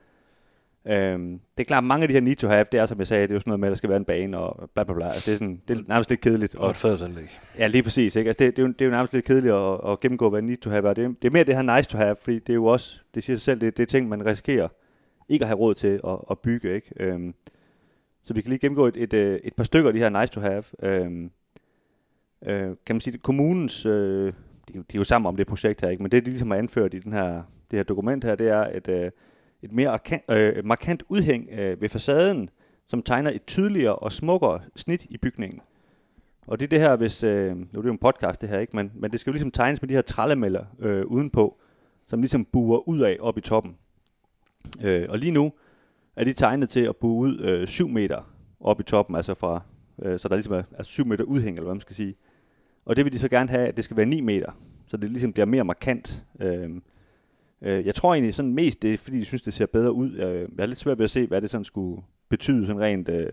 Øhm, 0.87 1.39
det 1.57 1.63
er 1.63 1.65
klart, 1.67 1.83
mange 1.83 2.01
af 2.03 2.07
de 2.07 2.13
her 2.13 2.21
need 2.21 2.35
to 2.35 2.47
have, 2.47 2.65
det 2.71 2.79
er 2.79 2.85
som 2.85 2.99
jeg 2.99 3.07
sagde, 3.07 3.23
det 3.23 3.29
er 3.31 3.35
jo 3.35 3.39
sådan 3.39 3.49
noget 3.49 3.59
med, 3.59 3.67
at 3.67 3.71
der 3.71 3.75
skal 3.75 3.89
være 3.89 3.97
en 3.97 4.05
bane 4.05 4.37
og 4.37 4.69
bla 4.73 4.83
bla 4.83 4.93
bla. 4.93 5.05
Altså, 5.07 5.31
det, 5.31 5.33
er 5.33 5.37
sådan, 5.37 5.61
det 5.67 5.77
er 5.77 5.81
nærmest 5.87 6.09
lidt 6.09 6.21
kedeligt. 6.21 6.55
Og 6.55 6.69
et 6.69 6.75
fædresanlæg. 6.75 7.39
Ja, 7.57 7.67
lige 7.67 7.83
præcis. 7.83 8.15
Ikke? 8.15 8.27
Altså, 8.29 8.43
det, 8.45 8.55
det, 8.57 8.61
er 8.63 8.67
jo, 8.67 8.73
det 8.73 8.81
er 8.81 8.85
jo 8.85 8.91
nærmest 8.91 9.13
lidt 9.13 9.25
kedeligt 9.25 9.53
at, 9.53 9.79
at 9.91 9.99
gennemgå, 9.99 10.29
hvad 10.29 10.41
need 10.41 10.57
to 10.57 10.69
have 10.69 10.89
er. 10.89 10.93
Det, 10.93 11.03
er- 11.03 11.07
det 11.21 11.25
er 11.27 11.31
mere 11.31 11.43
det 11.43 11.55
her 11.55 11.75
nice 11.77 11.89
to 11.89 11.97
have, 11.97 12.15
fordi 12.15 12.39
det 12.39 12.49
er 12.49 12.53
jo 12.53 12.65
også, 12.65 12.99
det 13.15 13.23
siger 13.23 13.37
sig 13.37 13.41
selv, 13.43 13.61
det, 13.61 13.77
det 13.77 13.83
er 13.83 13.87
ting, 13.87 14.09
man 14.09 14.25
risikerer 14.25 14.67
ikke 15.29 15.43
at 15.43 15.47
have 15.47 15.57
råd 15.57 15.73
til 15.75 15.99
at, 16.07 16.17
at 16.31 16.39
bygge. 16.39 16.75
Ikke? 16.75 16.87
Øhm, 16.99 17.33
så 18.23 18.33
vi 18.33 18.41
kan 18.41 18.49
lige 18.49 18.59
gennemgå 18.59 18.87
et, 18.87 18.97
et, 18.97 19.13
øh, 19.13 19.39
et 19.43 19.53
par 19.55 19.63
stykker 19.63 19.89
af 19.89 19.93
de 19.93 19.99
her 19.99 20.09
nice 20.21 20.33
to 20.33 20.39
have. 20.41 20.63
Øhm, 20.83 21.31
øh, 22.45 22.75
kan 22.85 22.95
man 22.95 23.01
sige, 23.01 23.13
at 23.13 23.21
kommunens, 23.23 23.85
øh, 23.85 23.91
de, 24.67 24.73
er 24.73 24.75
jo- 24.75 24.81
de 24.91 24.97
er 24.97 24.99
jo 24.99 25.03
sammen 25.03 25.27
om 25.27 25.35
det 25.35 25.47
projekt 25.47 25.81
her, 25.81 25.89
ikke? 25.89 26.03
men 26.03 26.11
det, 26.11 26.25
de 26.25 26.29
ligesom 26.29 26.51
har 26.51 26.57
anført 26.57 26.93
i 26.93 26.99
den 26.99 27.13
her, 27.13 27.33
det 27.71 27.79
her 27.79 27.83
dokument 27.83 28.23
her, 28.23 28.35
det 28.35 28.49
er 28.49 28.77
et, 28.77 28.87
øh, 28.87 29.11
et 29.65 29.71
mere 29.71 29.87
markant, 29.87 30.23
øh, 30.29 30.65
markant 30.65 31.03
udhæng 31.09 31.49
øh, 31.51 31.81
ved 31.81 31.89
facaden, 31.89 32.49
som 32.87 33.01
tegner 33.01 33.31
et 33.31 33.45
tydeligere 33.45 33.95
og 33.95 34.11
smukkere 34.11 34.61
snit 34.75 35.05
i 35.09 35.17
bygningen. 35.17 35.61
Og 36.47 36.59
det 36.59 36.65
er 36.65 36.69
det 36.69 36.79
her, 36.79 36.95
hvis, 36.95 37.23
øh, 37.23 37.57
nu 37.57 37.63
er 37.73 37.81
det 37.81 37.85
jo 37.85 37.91
en 37.91 37.97
podcast 37.97 38.41
det 38.41 38.49
her, 38.49 38.59
ikke? 38.59 38.75
Men, 38.75 38.91
men 38.95 39.11
det 39.11 39.19
skal 39.19 39.31
jo 39.31 39.33
ligesom 39.33 39.51
tegnes 39.51 39.81
med 39.81 39.89
de 39.89 39.93
her 39.93 40.01
trællemælder 40.01 40.65
øh, 40.79 41.05
udenpå, 41.05 41.57
som 42.07 42.19
ligesom 42.19 42.45
buer 42.45 42.89
ud 42.89 42.99
af 42.99 43.17
op 43.19 43.37
i 43.37 43.41
toppen. 43.41 43.75
Øh, 44.81 45.05
og 45.09 45.19
lige 45.19 45.31
nu 45.31 45.51
er 46.15 46.23
de 46.23 46.33
tegnet 46.33 46.69
til 46.69 46.79
at 46.79 46.95
bue 46.95 47.17
ud 47.17 47.39
øh, 47.39 47.67
7 47.67 47.89
meter 47.89 48.35
op 48.59 48.79
i 48.79 48.83
toppen, 48.83 49.15
altså 49.15 49.33
fra, 49.33 49.61
øh, 50.01 50.19
så 50.19 50.27
der 50.27 50.35
ligesom 50.35 50.53
er 50.53 50.63
altså 50.77 50.91
7 50.91 51.05
meter 51.05 51.23
udhæng, 51.23 51.55
eller 51.55 51.65
hvad 51.65 51.75
man 51.75 51.81
skal 51.81 51.95
sige. 51.95 52.15
Og 52.85 52.95
det 52.95 53.05
vil 53.05 53.13
de 53.13 53.19
så 53.19 53.29
gerne 53.29 53.49
have, 53.49 53.67
at 53.67 53.75
det 53.75 53.83
skal 53.83 53.97
være 53.97 54.05
9 54.05 54.21
meter, 54.21 54.51
så 54.87 54.97
det 54.97 55.09
ligesom 55.09 55.33
bliver 55.33 55.45
mere 55.45 55.63
markant. 55.63 56.25
Øh, 56.39 56.69
øh, 57.61 57.85
jeg 57.85 57.95
tror 57.95 58.13
egentlig 58.13 58.35
sådan 58.35 58.53
mest, 58.53 58.81
det 58.81 58.93
er, 58.93 58.97
fordi 58.97 59.19
de 59.19 59.25
synes, 59.25 59.41
det 59.41 59.53
ser 59.53 59.65
bedre 59.65 59.91
ud. 59.91 60.11
Øh, 60.11 60.41
jeg 60.57 60.63
er 60.63 60.65
lidt 60.65 60.79
svært 60.79 60.97
ved 60.97 61.03
at 61.03 61.09
se, 61.11 61.27
hvad 61.27 61.41
det 61.41 61.49
sådan 61.49 61.63
skulle 61.65 62.01
betyde 62.29 62.65
sådan 62.65 62.81
rent... 62.81 63.09
Øh, 63.09 63.29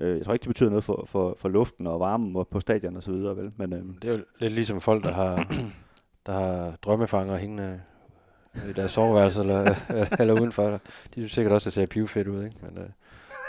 øh, 0.00 0.16
jeg 0.18 0.24
tror 0.24 0.32
ikke, 0.32 0.42
det 0.42 0.48
betyder 0.48 0.70
noget 0.70 0.84
for, 0.84 1.04
for, 1.08 1.36
for 1.38 1.48
luften 1.48 1.86
og 1.86 2.00
varmen 2.00 2.36
og 2.36 2.48
på 2.48 2.60
stadion 2.60 2.96
og 2.96 3.02
så 3.02 3.12
videre, 3.12 3.36
vel? 3.36 3.50
Men, 3.56 3.72
øh, 3.72 3.82
Det 4.02 4.08
er 4.10 4.12
jo 4.12 4.20
lidt 4.40 4.52
ligesom 4.52 4.80
folk, 4.80 5.04
der 5.04 5.12
har, 5.12 5.52
der 6.26 6.32
har 6.32 6.74
drømmefanger 6.82 7.36
hængende 7.36 7.80
i 8.68 8.72
deres 8.76 8.90
soveværelse 8.90 9.40
eller, 9.40 9.74
eller 10.20 10.34
udenfor. 10.40 10.62
De 10.70 10.80
synes 11.14 11.32
sikkert 11.32 11.52
også, 11.52 11.68
at 11.68 11.74
det 11.74 11.82
ser 11.82 11.86
pivfedt 11.86 12.28
ud, 12.28 12.44
ikke? 12.44 12.56
Men 12.62 12.78
øh, 12.78 12.88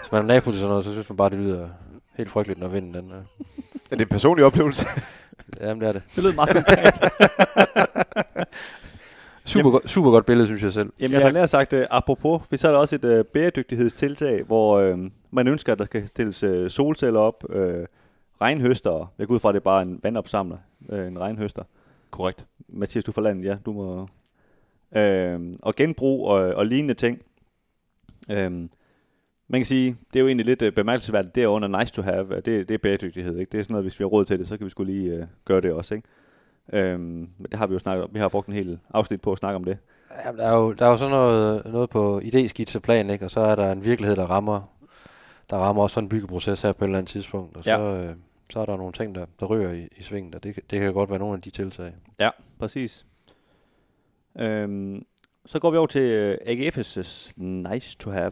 hvis 0.01 0.11
man 0.11 0.21
er 0.21 0.25
nabo 0.25 0.51
til 0.51 0.59
sådan 0.59 0.69
noget, 0.69 0.85
så 0.85 0.91
synes 0.91 1.09
man 1.09 1.17
bare, 1.17 1.29
det 1.29 1.37
lyder 1.39 1.69
helt 2.17 2.29
frygteligt, 2.29 2.59
når 2.59 2.67
vinden 2.67 2.93
den... 2.93 3.11
Øh. 3.11 3.17
Er 3.91 3.95
det 3.95 4.01
en 4.01 4.07
personlig 4.07 4.45
oplevelse? 4.45 4.85
Jamen, 5.61 5.81
det 5.81 5.87
er 5.87 5.91
det. 5.93 6.01
det 6.15 6.23
lød 6.23 6.35
meget 6.35 6.49
konkret. 6.49 6.93
Super, 9.45 9.69
go- 9.69 9.87
super 9.87 10.11
godt 10.11 10.25
billede, 10.25 10.47
synes 10.47 10.63
jeg 10.63 10.71
selv. 10.71 10.93
Jamen, 10.99 11.13
jeg 11.13 11.21
har 11.21 11.31
nær 11.31 11.45
sagt, 11.45 11.73
uh, 11.73 11.79
apropos, 11.89 12.41
vi 12.49 12.57
så 12.57 12.67
er 12.67 12.71
der 12.71 12.79
også 12.79 12.95
et 12.95 13.05
uh, 13.05 13.25
bæredygtighedstiltag, 13.25 14.43
hvor 14.43 14.91
uh, 14.91 14.99
man 15.31 15.47
ønsker, 15.47 15.71
at 15.73 15.79
der 15.79 15.85
skal 15.85 16.07
stilles 16.07 16.43
uh, 16.43 16.67
solceller 16.67 17.19
op, 17.19 17.43
uh, 17.49 17.55
regnhøster, 18.41 19.13
jeg 19.17 19.27
går 19.27 19.35
ud 19.35 19.39
fra, 19.39 19.49
at 19.49 19.53
det 19.53 19.59
er 19.59 19.63
bare 19.63 19.81
en 19.81 19.99
vandopsamler, 20.03 20.57
uh, 20.89 20.99
en 21.07 21.19
regnhøster. 21.19 21.63
Korrekt. 22.11 22.45
Mathias, 22.67 23.03
du 23.03 23.11
er 23.11 23.13
fra 23.13 23.21
landet, 23.21 23.45
ja, 23.45 23.57
du 23.65 23.73
må... 23.73 24.07
Uh, 24.95 25.53
og 25.61 25.75
genbrug 25.75 26.27
og, 26.27 26.39
og 26.39 26.65
lignende 26.65 26.93
ting. 26.93 27.21
Uh, 28.29 28.35
man 29.47 29.59
kan 29.59 29.65
sige, 29.65 29.97
det 30.13 30.19
er 30.19 30.21
jo 30.21 30.27
egentlig 30.27 30.45
lidt 30.45 30.61
uh, 30.61 30.69
bemærkelsesværdigt, 30.73 31.35
det 31.35 31.43
er 31.43 31.47
under 31.47 31.79
nice 31.79 31.93
to 31.93 32.01
have, 32.01 32.35
det, 32.35 32.45
det 32.45 32.71
er 32.71 32.77
bæredygtighed, 32.77 33.37
ikke? 33.37 33.51
Det 33.51 33.59
er 33.59 33.63
sådan 33.63 33.73
noget, 33.73 33.83
hvis 33.83 33.99
vi 33.99 34.03
har 34.03 34.09
råd 34.09 34.25
til 34.25 34.39
det, 34.39 34.47
så 34.47 34.57
kan 34.57 34.65
vi 34.65 34.69
skulle 34.69 34.93
lige 34.93 35.19
uh, 35.19 35.23
gøre 35.45 35.61
det 35.61 35.73
også, 35.73 35.95
ikke? 35.95 36.07
Øhm, 36.73 36.99
men 37.37 37.45
det 37.51 37.53
har 37.53 37.67
vi 37.67 37.73
jo 37.73 37.79
snakket 37.79 38.03
om. 38.03 38.09
Vi 38.13 38.19
har 38.19 38.29
brugt 38.29 38.47
en 38.47 38.53
hel 38.53 38.79
afsnit 38.93 39.21
på 39.21 39.31
at 39.31 39.37
snakke 39.37 39.55
om 39.55 39.63
det. 39.63 39.77
Jamen, 40.25 40.39
der 40.39 40.45
er 40.47 40.55
jo, 40.57 40.73
der 40.73 40.85
er 40.85 40.89
jo 40.89 40.97
sådan 40.97 41.11
noget, 41.11 41.65
noget 41.65 41.89
på 41.89 42.19
idéskitseplan, 42.19 43.11
ikke? 43.11 43.25
Og 43.25 43.31
så 43.31 43.39
er 43.39 43.55
der 43.55 43.71
en 43.71 43.83
virkelighed, 43.83 44.15
der 44.15 44.25
rammer, 44.25 44.73
der 45.49 45.57
rammer 45.57 45.83
også 45.83 45.93
sådan 45.93 46.05
en 46.05 46.09
byggeproces 46.09 46.61
her 46.61 46.73
på 46.73 46.83
et 46.85 46.87
eller 46.87 46.97
andet 46.97 47.09
tidspunkt. 47.09 47.57
Og 47.57 47.63
så, 47.63 47.69
Ja. 47.71 48.03
øh, 48.09 48.15
så 48.49 48.59
er 48.59 48.65
der 48.65 48.77
nogle 48.77 48.93
ting, 48.93 49.15
der, 49.15 49.25
der 49.39 49.45
rører 49.45 49.71
i, 49.73 49.87
i 49.97 50.01
svingen, 50.03 50.33
og 50.33 50.43
det, 50.43 50.53
kan- 50.53 50.63
det 50.69 50.79
kan 50.79 50.93
godt 50.93 51.09
være 51.09 51.19
nogle 51.19 51.35
af 51.35 51.41
de 51.41 51.49
tiltag. 51.49 51.93
Ja, 52.19 52.29
præcis. 52.59 53.05
Øhm, 54.39 55.05
så 55.45 55.59
går 55.59 55.71
vi 55.71 55.77
over 55.77 55.87
til 55.87 56.01
øh, 56.01 56.37
AGF's 56.45 57.33
nice 57.43 57.97
to 57.97 58.11
have. 58.11 58.31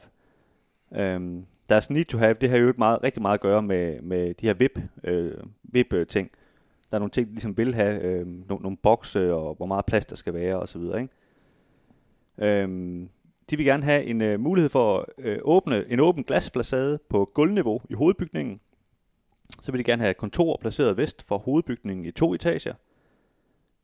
Øhm, 0.95 1.45
deres 1.69 1.89
need 1.89 2.05
to 2.05 2.17
have, 2.17 2.33
det 2.41 2.49
har 2.49 2.57
jo 2.57 2.73
meget, 2.77 3.03
rigtig 3.03 3.21
meget 3.21 3.33
at 3.33 3.41
gøre 3.41 3.61
med, 3.61 4.01
med 4.01 4.33
de 4.33 4.45
her 4.45 4.53
VIP, 4.53 4.79
øh, 5.03 5.33
VIP-ting. 5.63 6.31
Der 6.91 6.97
er 6.97 6.99
nogle 6.99 7.11
ting, 7.11 7.27
de 7.27 7.31
ligesom 7.31 7.57
vil 7.57 7.75
have, 7.75 8.01
øh, 8.01 8.27
nogle, 8.27 8.63
nogle 8.63 8.77
bokse, 8.77 9.33
og 9.33 9.55
hvor 9.55 9.65
meget 9.65 9.85
plads 9.85 10.05
der 10.05 10.15
skal 10.15 10.33
være, 10.33 10.59
og 10.59 10.69
så 10.69 10.79
videre, 10.79 11.01
ikke? 11.01 11.13
Øhm, 12.37 13.09
de 13.49 13.57
vil 13.57 13.65
gerne 13.65 13.83
have 13.83 14.03
en 14.03 14.21
øh, 14.21 14.39
mulighed 14.39 14.69
for 14.69 14.97
at 14.97 15.05
øh, 15.17 15.39
åbne 15.41 15.85
en 15.89 15.99
åben 15.99 16.23
glasfacade 16.23 16.99
på 17.09 17.31
gulvniveau 17.33 17.81
i 17.89 17.93
hovedbygningen. 17.93 18.59
Så 19.61 19.71
vil 19.71 19.79
de 19.79 19.83
gerne 19.83 20.01
have 20.01 20.13
kontor 20.13 20.57
placeret 20.61 20.97
vest 20.97 21.27
for 21.27 21.37
hovedbygningen 21.37 22.05
i 22.05 22.11
to 22.11 22.33
etager. 22.33 22.73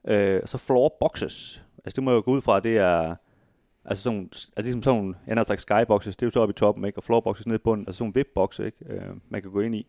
Øh, 0.08 0.42
så 0.46 0.58
floor 0.58 0.98
boxes. 1.00 1.64
Altså 1.78 1.96
det 1.96 2.04
må 2.04 2.12
jeg 2.12 2.16
jo 2.16 2.22
gå 2.26 2.32
ud 2.32 2.42
fra, 2.42 2.60
det 2.60 2.78
er 2.78 3.16
altså 3.86 4.04
sådan, 4.04 4.24
altså 4.32 4.52
ligesom 4.58 4.84
sådan 4.84 5.04
en 5.04 5.16
anden 5.28 5.46
slags 5.46 5.62
skyboxes, 5.62 6.16
det 6.16 6.24
er 6.24 6.28
jo 6.28 6.32
så 6.32 6.40
oppe 6.40 6.52
i 6.52 6.54
toppen, 6.54 6.86
ikke? 6.86 7.00
Og 7.00 7.04
floor 7.04 7.20
boxes 7.20 7.48
nede 7.48 7.56
i 7.56 7.64
bunden, 7.64 7.88
altså 7.88 7.98
sådan 7.98 8.14
nogle 8.16 8.60
vip 8.60 8.66
ikke? 8.66 8.94
Øh, 8.94 9.16
man 9.30 9.42
kan 9.42 9.52
gå 9.52 9.60
ind 9.60 9.76
i. 9.76 9.88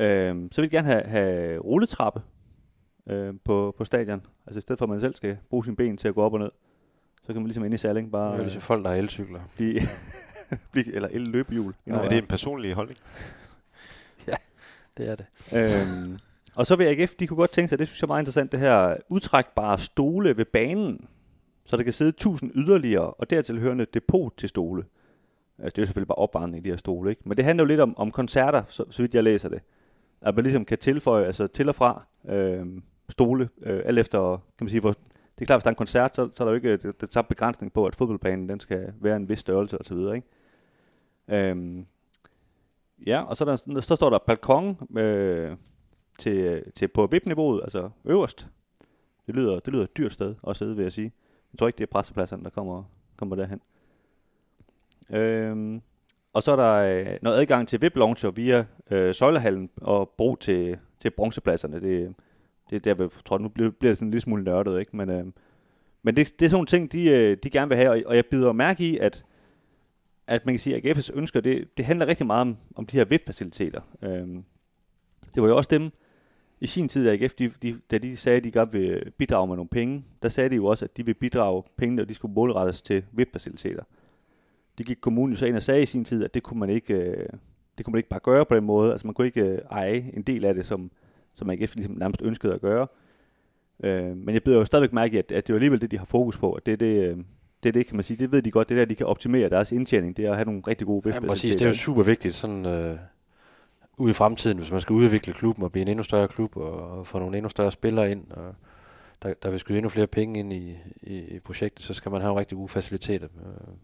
Øh, 0.00 0.48
så 0.52 0.60
vil 0.60 0.70
de 0.70 0.76
gerne 0.76 0.88
have, 0.88 1.02
have 1.02 1.58
rulletrappe 1.58 2.22
øh, 3.06 3.34
på, 3.44 3.74
på 3.78 3.84
stadion. 3.84 4.26
Altså 4.46 4.58
i 4.58 4.60
stedet 4.60 4.78
for, 4.78 4.84
at 4.84 4.90
man 4.90 5.00
selv 5.00 5.14
skal 5.14 5.38
bruge 5.50 5.64
sine 5.64 5.76
ben 5.76 5.96
til 5.96 6.08
at 6.08 6.14
gå 6.14 6.22
op 6.22 6.32
og 6.32 6.38
ned, 6.38 6.50
så 7.22 7.32
kan 7.32 7.42
man 7.42 7.46
ligesom 7.46 7.64
inde 7.64 7.74
i 7.74 7.78
Salling 7.78 8.04
Det 8.04 8.12
bare 8.12 8.32
er 8.32 8.36
jo 8.36 8.42
ligesom 8.42 8.62
folk, 8.62 8.84
der 8.84 8.90
har 8.90 8.96
elcykler. 8.96 9.40
blive, 9.56 9.80
blive, 10.72 10.94
eller 10.94 11.08
el 11.12 11.20
løbehjul. 11.20 11.74
Ja, 11.86 11.92
er 11.92 12.08
det 12.08 12.18
en 12.18 12.26
personlig 12.26 12.74
holdning? 12.74 12.98
Det 14.98 15.08
er 15.08 15.16
det. 15.16 15.26
øhm, 15.52 16.18
og 16.54 16.66
så 16.66 16.76
vil 16.76 16.84
AGF, 16.84 17.14
de 17.14 17.26
kunne 17.26 17.36
godt 17.36 17.52
tænke 17.52 17.68
sig, 17.68 17.78
det 17.78 17.88
synes 17.88 18.02
jeg 18.02 18.06
er 18.06 18.08
meget 18.08 18.22
interessant, 18.22 18.52
det 18.52 18.60
her 18.60 18.96
udtrækbare 19.08 19.78
stole 19.78 20.36
ved 20.36 20.44
banen, 20.44 21.08
så 21.64 21.76
der 21.76 21.82
kan 21.82 21.92
sidde 21.92 22.08
1000 22.08 22.52
yderligere, 22.54 23.10
og 23.10 23.30
dertil 23.30 23.60
hørende 23.60 23.86
depot 23.94 24.32
til 24.36 24.48
stole. 24.48 24.84
Altså, 25.58 25.74
det 25.76 25.78
er 25.78 25.82
jo 25.82 25.86
selvfølgelig 25.86 26.08
bare 26.08 26.18
opvarmning, 26.18 26.64
de 26.64 26.70
her 26.70 26.76
stole, 26.76 27.10
ikke? 27.10 27.22
Men 27.24 27.36
det 27.36 27.44
handler 27.44 27.64
jo 27.64 27.68
lidt 27.68 27.80
om, 27.80 27.98
om 27.98 28.10
koncerter, 28.10 28.62
så, 28.68 28.84
så 28.90 29.02
vidt 29.02 29.14
jeg 29.14 29.24
læser 29.24 29.48
det. 29.48 29.60
At 30.20 30.34
man 30.34 30.44
ligesom 30.44 30.64
kan 30.64 30.78
tilføje, 30.78 31.26
altså 31.26 31.46
til 31.46 31.68
og 31.68 31.74
fra, 31.74 32.06
øh, 32.28 32.66
stole, 33.08 33.48
øh, 33.62 33.82
alt 33.84 33.98
efter, 33.98 34.36
kan 34.36 34.64
man 34.64 34.68
sige, 34.68 34.80
hvor, 34.80 34.92
det 35.38 35.44
er 35.44 35.46
klart, 35.46 35.58
hvis 35.58 35.62
der 35.62 35.68
er 35.68 35.72
en 35.72 35.76
koncert, 35.76 36.16
så, 36.16 36.28
så 36.36 36.42
er 36.42 36.44
der 36.44 36.52
jo 36.52 36.56
ikke 36.56 36.68
øh, 36.68 36.82
det, 36.82 37.00
det 37.00 37.12
samme 37.12 37.28
begrænsning 37.28 37.72
på, 37.72 37.86
at 37.86 37.96
fodboldbanen 37.96 38.48
den 38.48 38.60
skal 38.60 38.92
være 39.00 39.16
en 39.16 39.28
vis 39.28 39.38
størrelse 39.38 39.78
og 39.78 39.84
så 39.84 39.94
videre, 39.94 40.16
ikke? 40.16 40.28
Øhm, 41.28 41.86
ja, 43.06 43.22
og 43.22 43.36
så, 43.36 43.44
der, 43.44 43.80
så 43.80 43.96
står 43.96 44.10
der 44.10 44.18
balkon 44.18 44.98
øh, 44.98 45.56
til, 46.18 46.62
til 46.74 46.88
på 46.88 47.06
VIP-niveauet, 47.06 47.62
altså 47.62 47.90
øverst. 48.04 48.48
Det 49.26 49.34
lyder, 49.34 49.60
det 49.60 49.72
lyder 49.72 49.84
et 49.84 49.96
dyrt 49.96 50.12
sted 50.12 50.34
at 50.48 50.56
sidde, 50.56 50.76
vil 50.76 50.82
jeg 50.82 50.92
sige. 50.92 51.12
Jeg 51.52 51.58
tror 51.58 51.66
ikke, 51.66 51.78
det 51.78 51.84
er 51.84 51.90
pressepladserne, 51.90 52.44
der 52.44 52.50
kommer, 52.50 52.84
kommer 53.16 53.36
derhen. 53.36 53.60
Øhm, 55.10 55.82
og 56.32 56.42
så 56.42 56.52
er 56.52 56.56
der 56.56 56.74
øh, 56.74 57.18
noget 57.22 57.40
adgang 57.40 57.68
til 57.68 57.82
VIP-launcher 57.82 58.30
via 58.30 58.64
øh, 58.90 59.14
søjlehallen 59.14 59.70
og 59.76 60.10
bro 60.18 60.36
til, 60.36 60.78
til 61.00 61.10
bronzepladserne. 61.10 61.80
Det, 61.80 62.14
det 62.70 62.76
er 62.86 62.94
der, 62.94 63.02
jeg 63.02 63.10
tror, 63.24 63.38
nu 63.38 63.48
bliver, 63.48 63.70
bliver 63.70 63.90
det 63.90 63.98
sådan 63.98 64.06
en 64.06 64.10
lille 64.10 64.22
smule 64.22 64.44
nørdet, 64.44 64.80
ikke? 64.80 64.96
Men, 64.96 65.10
øh, 65.10 65.24
men 66.02 66.16
det, 66.16 66.40
det 66.40 66.44
er 66.44 66.48
sådan 66.48 66.54
nogle 66.54 66.66
ting, 66.66 66.92
de, 66.92 67.10
øh, 67.10 67.36
de 67.42 67.50
gerne 67.50 67.68
vil 67.68 67.76
have, 67.76 67.90
og, 67.90 68.02
og 68.06 68.16
jeg 68.16 68.26
bider 68.26 68.52
mærke 68.52 68.84
i, 68.84 68.98
at, 68.98 69.24
at 70.26 70.46
man 70.46 70.54
kan 70.54 70.60
sige, 70.60 70.76
at 70.76 70.96
AGF's 70.96 71.10
ønsker, 71.14 71.40
det, 71.40 71.68
det 71.76 71.84
handler 71.84 72.06
rigtig 72.06 72.26
meget 72.26 72.40
om, 72.40 72.56
om 72.76 72.86
de 72.86 72.96
her 72.96 73.04
VIP-faciliteter. 73.04 73.80
Øh, 74.02 74.28
det 75.34 75.42
var 75.42 75.48
jo 75.48 75.56
også 75.56 75.68
dem, 75.70 75.90
i 76.60 76.66
sin 76.66 76.88
tid, 76.88 77.08
AGF, 77.08 77.34
de, 77.34 77.52
de, 77.62 77.80
da 77.90 77.98
de 77.98 78.16
sagde, 78.16 78.36
at 78.36 78.44
de 78.44 78.50
godt 78.50 78.72
vil 78.72 79.12
bidrage 79.18 79.46
med 79.46 79.56
nogle 79.56 79.68
penge, 79.68 80.04
der 80.22 80.28
sagde 80.28 80.50
de 80.50 80.54
jo 80.54 80.66
også, 80.66 80.84
at 80.84 80.96
de 80.96 81.04
vil 81.04 81.14
bidrage 81.14 81.62
pengene, 81.76 82.02
og 82.02 82.08
de 82.08 82.14
skulle 82.14 82.34
målrettes 82.34 82.82
til 82.82 83.04
VIP-faciliteter. 83.12 83.82
Det 84.78 84.86
gik 84.86 84.98
kommunen 85.00 85.32
jo 85.32 85.38
så 85.38 85.46
ind 85.46 85.56
og 85.56 85.62
sagde 85.62 85.82
i 85.82 85.86
sin 85.86 86.04
tid, 86.04 86.24
at 86.24 86.34
det 86.34 86.42
kunne 86.42 86.60
man 86.60 86.70
ikke, 86.70 86.94
øh, 86.94 87.26
det 87.78 87.84
kunne 87.84 87.92
man 87.92 87.98
ikke 87.98 88.08
bare 88.08 88.20
gøre 88.20 88.46
på 88.46 88.54
den 88.54 88.64
måde. 88.64 88.92
Altså 88.92 89.06
man 89.06 89.14
kunne 89.14 89.26
ikke 89.26 89.40
øh, 89.40 89.58
eje 89.70 90.10
en 90.14 90.22
del 90.22 90.44
af 90.44 90.54
det, 90.54 90.66
som, 90.66 90.90
som 91.34 91.50
AGF 91.50 91.74
ligesom 91.74 91.94
nærmest 91.94 92.22
ønskede 92.22 92.54
at 92.54 92.60
gøre. 92.60 92.86
Øh, 93.84 94.16
men 94.16 94.34
jeg 94.34 94.42
bliver 94.42 94.58
jo 94.58 94.64
stadigvæk 94.64 94.92
mærke 94.92 95.18
at, 95.18 95.32
at 95.32 95.46
det 95.46 95.52
er 95.52 95.56
alligevel 95.56 95.80
det, 95.80 95.90
de 95.90 95.98
har 95.98 96.04
fokus 96.04 96.38
på. 96.38 96.52
At 96.52 96.66
det 96.66 96.72
er 96.72 96.76
det, 96.76 97.10
øh, 97.10 97.16
det 97.62 97.68
er 97.68 97.72
det, 97.72 97.86
kan 97.86 97.96
man 97.96 98.04
sige. 98.04 98.16
Det 98.16 98.32
ved 98.32 98.42
de 98.42 98.50
godt. 98.50 98.68
Det 98.68 98.74
er 98.74 98.78
der, 98.78 98.84
de 98.84 98.94
kan 98.94 99.06
optimere 99.06 99.48
deres 99.48 99.72
indtjening. 99.72 100.16
Det 100.16 100.24
er 100.24 100.30
at 100.30 100.36
have 100.36 100.44
nogle 100.44 100.62
rigtig 100.68 100.86
gode 100.86 101.10
Ja, 101.10 101.20
præcis. 101.20 101.56
Det 101.56 101.62
er 101.62 101.68
jo 101.68 101.74
super 101.74 102.02
vigtigt 102.02 102.34
sådan, 102.34 102.66
øh, 102.66 102.98
ude 103.98 104.10
i 104.10 104.14
fremtiden, 104.14 104.58
hvis 104.58 104.72
man 104.72 104.80
skal 104.80 104.94
udvikle 104.94 105.32
klubben 105.32 105.64
og 105.64 105.72
blive 105.72 105.82
en 105.82 105.88
endnu 105.88 106.02
større 106.02 106.28
klub 106.28 106.56
og, 106.56 106.98
og 106.98 107.06
få 107.06 107.18
nogle 107.18 107.36
endnu 107.36 107.48
større 107.48 107.72
spillere 107.72 108.10
ind, 108.10 108.30
og 108.30 108.54
der, 109.22 109.34
der 109.42 109.50
vil 109.50 109.60
skyde 109.60 109.78
endnu 109.78 109.88
flere 109.88 110.06
penge 110.06 110.40
ind 110.40 110.52
i, 110.52 110.76
i, 111.02 111.18
i 111.18 111.38
projektet, 111.40 111.84
så 111.84 111.94
skal 111.94 112.12
man 112.12 112.20
have 112.20 112.28
nogle 112.28 112.40
rigtig 112.40 112.56
gode 112.56 112.68
faciliteter 112.68 113.28
øh, 113.46 113.74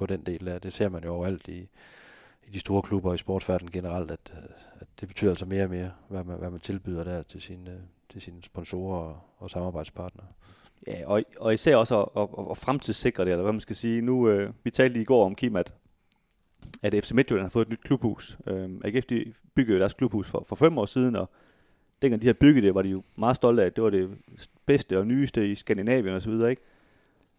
på 0.00 0.06
den 0.06 0.22
del 0.22 0.48
af. 0.48 0.60
Det 0.60 0.72
ser 0.72 0.88
man 0.88 1.04
jo 1.04 1.14
overalt 1.14 1.48
i, 1.48 1.68
i 2.46 2.50
de 2.52 2.58
store 2.60 2.82
klubber 2.82 3.14
i 3.14 3.18
sportsverdenen 3.18 3.72
generelt, 3.72 4.10
at, 4.10 4.32
øh, 4.36 4.50
at 4.80 4.86
det 5.00 5.08
betyder 5.08 5.30
altså 5.30 5.46
mere 5.46 5.64
og 5.64 5.70
mere, 5.70 5.90
hvad 6.08 6.24
man, 6.24 6.38
hvad 6.38 6.50
man 6.50 6.60
tilbyder 6.60 7.04
der 7.04 7.22
til 7.22 7.42
sine, 7.42 7.80
til 8.08 8.20
sine 8.20 8.42
sponsorer 8.42 8.98
og, 8.98 9.18
og 9.38 9.50
samarbejdspartnere. 9.50 10.26
Ja, 10.86 11.06
og, 11.06 11.22
og 11.38 11.54
især 11.54 11.76
også 11.76 12.02
at, 12.02 12.22
at, 12.22 12.50
at 12.50 12.56
fremtidssikre 12.56 13.24
det, 13.24 13.30
eller 13.30 13.42
hvad 13.42 13.52
man 13.52 13.60
skal 13.60 13.76
sige. 13.76 14.02
Nu, 14.02 14.28
øh, 14.28 14.52
vi 14.64 14.70
talte 14.70 15.00
i 15.00 15.04
går 15.04 15.24
om, 15.26 15.34
Kim, 15.34 15.56
at, 15.56 15.72
at 16.82 17.04
FC 17.04 17.12
Midtjylland 17.12 17.44
har 17.44 17.50
fået 17.50 17.64
et 17.64 17.70
nyt 17.70 17.82
klubhus. 17.82 18.38
Øh, 18.46 18.70
AGF 18.84 19.04
de 19.04 19.32
byggede 19.54 19.78
deres 19.78 19.94
klubhus 19.94 20.26
for, 20.28 20.44
for 20.48 20.56
fem 20.56 20.78
år 20.78 20.86
siden, 20.86 21.16
og 21.16 21.30
dengang 22.02 22.22
de 22.22 22.26
havde 22.26 22.38
bygget 22.38 22.62
det, 22.64 22.74
var 22.74 22.82
de 22.82 22.88
jo 22.88 23.02
meget 23.16 23.36
stolte 23.36 23.62
af, 23.62 23.66
at 23.66 23.76
det 23.76 23.84
var 23.84 23.90
det 23.90 24.18
bedste 24.66 24.98
og 24.98 25.06
nyeste 25.06 25.50
i 25.50 25.54
Skandinavien 25.54 26.14
osv., 26.14 26.32
ikke? 26.32 26.62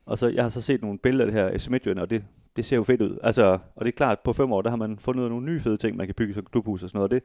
Og 0.05 0.17
så, 0.17 0.27
jeg 0.27 0.43
har 0.43 0.49
så 0.49 0.61
set 0.61 0.81
nogle 0.81 0.99
billeder 0.99 1.25
af 1.25 1.31
det 1.31 1.41
her 1.41 1.57
FC 1.57 1.67
Midtjylland, 1.67 1.99
og 1.99 2.09
det, 2.09 2.23
det 2.55 2.65
ser 2.65 2.75
jo 2.75 2.83
fedt 2.83 3.01
ud. 3.01 3.17
Altså, 3.23 3.59
og 3.75 3.85
det 3.85 3.87
er 3.87 3.97
klart, 3.97 4.11
at 4.11 4.19
på 4.19 4.33
fem 4.33 4.51
år, 4.51 4.61
der 4.61 4.69
har 4.69 4.77
man 4.77 4.99
fundet 4.99 5.29
nogle 5.29 5.45
nye 5.45 5.59
fede 5.59 5.77
ting, 5.77 5.97
man 5.97 6.07
kan 6.07 6.15
bygge 6.15 6.33
som 6.33 6.45
klubhus 6.51 6.83
og 6.83 6.89
sådan 6.89 6.97
noget. 6.97 7.13
Og 7.13 7.15
det, 7.15 7.23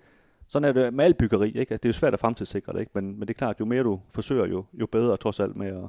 sådan 0.49 0.69
er 0.69 0.73
det 0.73 0.95
med 0.95 1.05
alt 1.05 1.17
byggeri, 1.17 1.49
ikke? 1.49 1.61
Altså, 1.61 1.77
det 1.77 1.85
er 1.85 1.89
jo 1.89 1.93
svært 1.93 2.15
at 2.15 2.21
fremtidssikre 2.21 2.73
det, 2.73 2.81
ikke? 2.81 2.93
Men, 2.95 3.05
men 3.19 3.21
det 3.21 3.31
er 3.31 3.39
klart, 3.39 3.61
jo 3.61 3.65
mere 3.65 3.83
du 3.83 4.01
forsøger, 4.15 4.47
jo, 4.47 4.65
jo 4.73 4.87
bedre 4.87 5.17
trods 5.17 5.41
alt 5.41 5.57
med 5.57 5.67
at, 5.67 5.89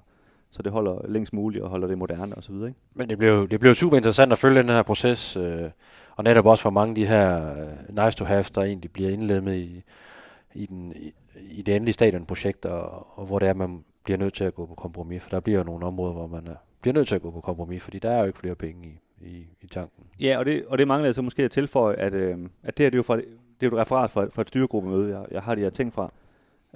så 0.52 0.62
det 0.62 0.72
holder 0.72 1.08
længst 1.08 1.34
muligt 1.34 1.64
og 1.64 1.70
holder 1.70 1.88
det 1.88 1.98
moderne 1.98 2.36
og 2.36 2.44
så 2.44 2.52
videre, 2.52 2.68
ikke? 2.68 2.80
Men 2.94 3.10
det 3.10 3.18
blev, 3.18 3.48
det 3.50 3.60
blev 3.60 3.76
super 3.76 3.98
interessant 3.98 4.32
at 4.32 4.38
følge 4.38 4.60
den 4.60 4.70
her 4.70 4.84
proces, 4.84 5.38
øh, 5.38 5.70
og 6.16 6.24
netop 6.24 6.46
også 6.46 6.62
for 6.62 6.70
mange 6.70 6.90
af 6.92 6.96
de 6.96 7.06
her 7.06 7.52
øh, 7.52 8.06
nice 8.06 8.18
to 8.18 8.26
have, 8.26 8.46
der 8.56 8.64
egentlig 8.64 8.92
bliver 8.92 9.10
indlemmet 9.10 9.56
i, 9.56 9.84
i, 10.54 10.66
den, 10.66 10.94
i, 10.96 11.14
i 11.52 11.62
det 11.62 11.76
endelige 11.76 11.94
stadionprojekt, 11.94 12.66
og, 12.66 13.08
og 13.20 13.26
hvor 13.26 13.40
det 13.40 13.48
er, 13.48 13.54
man 13.54 13.84
bliver 14.04 14.18
nødt 14.18 14.34
til 14.34 14.44
at 14.44 14.56
gå 14.56 14.66
på 14.66 14.76
kompromis, 14.76 15.24
for 15.24 15.30
der 15.30 15.40
bliver 15.40 15.58
jo 15.58 15.64
nogle 15.64 15.86
områder, 15.86 16.14
hvor 16.14 16.28
man 16.28 16.48
er, 16.48 16.56
bliver 16.82 16.94
nødt 16.94 17.08
til 17.08 17.16
at 17.16 17.22
gå 17.22 17.32
på 17.32 17.42
kompromis, 17.42 17.84
fordi 17.84 18.00
der 18.00 18.10
er 18.10 18.20
jo 18.20 18.26
ikke 18.26 18.40
flere 18.40 18.56
penge 18.56 18.88
i, 18.88 19.00
i, 19.22 19.48
i 19.62 19.68
tanken. 19.68 20.04
Ja, 20.20 20.38
og 20.38 20.46
det, 20.46 20.66
og 20.66 20.78
det 20.78 20.88
mangler 20.88 21.08
jeg 21.08 21.16
så 21.16 21.22
måske 21.22 21.44
at 21.44 21.52
tilføje, 21.52 21.96
at, 21.96 22.14
øh, 22.14 22.38
at 22.64 22.78
det 22.78 22.84
her 22.84 22.90
det 22.90 22.96
er 22.96 23.00
jo 23.00 23.04
fra, 23.04 23.16
det 23.16 23.24
er 23.62 23.68
jo 23.68 23.76
et 23.76 23.82
referat 23.82 24.12
fra, 24.12 24.26
fra 24.26 24.42
et 24.42 24.48
styregruppemøde, 24.48 25.18
jeg, 25.18 25.26
jeg 25.32 25.42
har 25.42 25.56
de 25.56 25.62
her 25.62 25.70
ting 25.70 25.94
fra. 25.94 26.12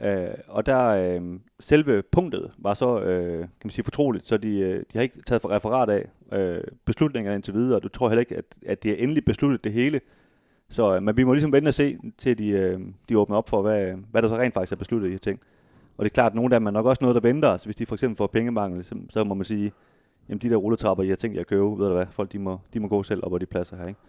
Øh, 0.01 0.27
og 0.47 0.65
der 0.65 0.87
øh, 0.87 1.39
selve 1.59 2.01
punktet 2.01 2.51
var 2.57 2.73
så, 2.73 3.01
øh, 3.01 3.39
kan 3.39 3.49
man 3.63 3.71
sige, 3.71 3.83
fortroligt, 3.83 4.27
så 4.27 4.37
de, 4.37 4.59
øh, 4.59 4.79
de 4.79 4.97
har 4.97 5.01
ikke 5.01 5.21
taget 5.21 5.41
for 5.41 5.49
referat 5.49 5.89
af 5.89 6.05
øh, 6.39 6.63
beslutningerne 6.85 7.35
indtil 7.35 7.53
videre, 7.53 7.75
og 7.75 7.83
du 7.83 7.87
tror 7.87 8.09
heller 8.09 8.19
ikke, 8.19 8.37
at, 8.37 8.45
at 8.65 8.83
det 8.83 8.91
er 8.91 8.95
endelig 8.95 9.25
besluttet 9.25 9.63
det 9.63 9.73
hele. 9.73 10.01
Så, 10.69 10.95
øh, 10.95 11.03
men 11.03 11.17
vi 11.17 11.23
må 11.23 11.33
ligesom 11.33 11.51
vente 11.51 11.67
og 11.67 11.73
se, 11.73 11.97
til 12.17 12.37
de, 12.37 12.49
øh, 12.49 12.79
de 13.09 13.17
åbner 13.17 13.37
op 13.37 13.49
for, 13.49 13.61
hvad, 13.61 13.93
hvad 14.11 14.21
der 14.21 14.27
så 14.27 14.37
rent 14.37 14.53
faktisk 14.53 14.71
er 14.71 14.75
besluttet 14.75 15.07
i 15.07 15.09
de 15.09 15.13
her 15.13 15.19
ting. 15.19 15.39
Og 15.97 16.05
det 16.05 16.11
er 16.11 16.13
klart, 16.13 16.31
at 16.31 16.35
nogle 16.35 16.55
af 16.55 16.59
dem 16.59 16.67
er 16.67 16.71
nok 16.71 16.85
også 16.85 17.03
noget, 17.03 17.15
der 17.15 17.21
venter. 17.21 17.57
så 17.57 17.65
hvis 17.65 17.75
de 17.75 17.85
for 17.85 17.95
eksempel 17.95 18.17
får 18.17 18.27
pengemangel, 18.27 18.83
så, 18.83 18.95
så 19.09 19.23
må 19.23 19.33
man 19.33 19.45
sige, 19.45 19.71
jamen 20.29 20.41
de 20.41 20.49
der 20.49 20.55
rulletrapper, 20.55 21.03
jeg 21.03 21.11
har 21.11 21.15
tænkt 21.15 21.35
jer 21.35 21.41
at 21.41 21.47
købe, 21.47 21.61
ved 21.61 21.87
du 21.87 21.93
hvad, 21.93 22.05
folk 22.11 22.31
de 22.31 22.39
må, 22.39 22.59
de 22.73 22.79
må 22.79 22.87
gå 22.87 23.03
selv 23.03 23.23
op 23.23 23.31
på 23.31 23.37
de 23.37 23.45
pladser 23.45 23.77
her, 23.77 23.87
ikke? 23.87 23.99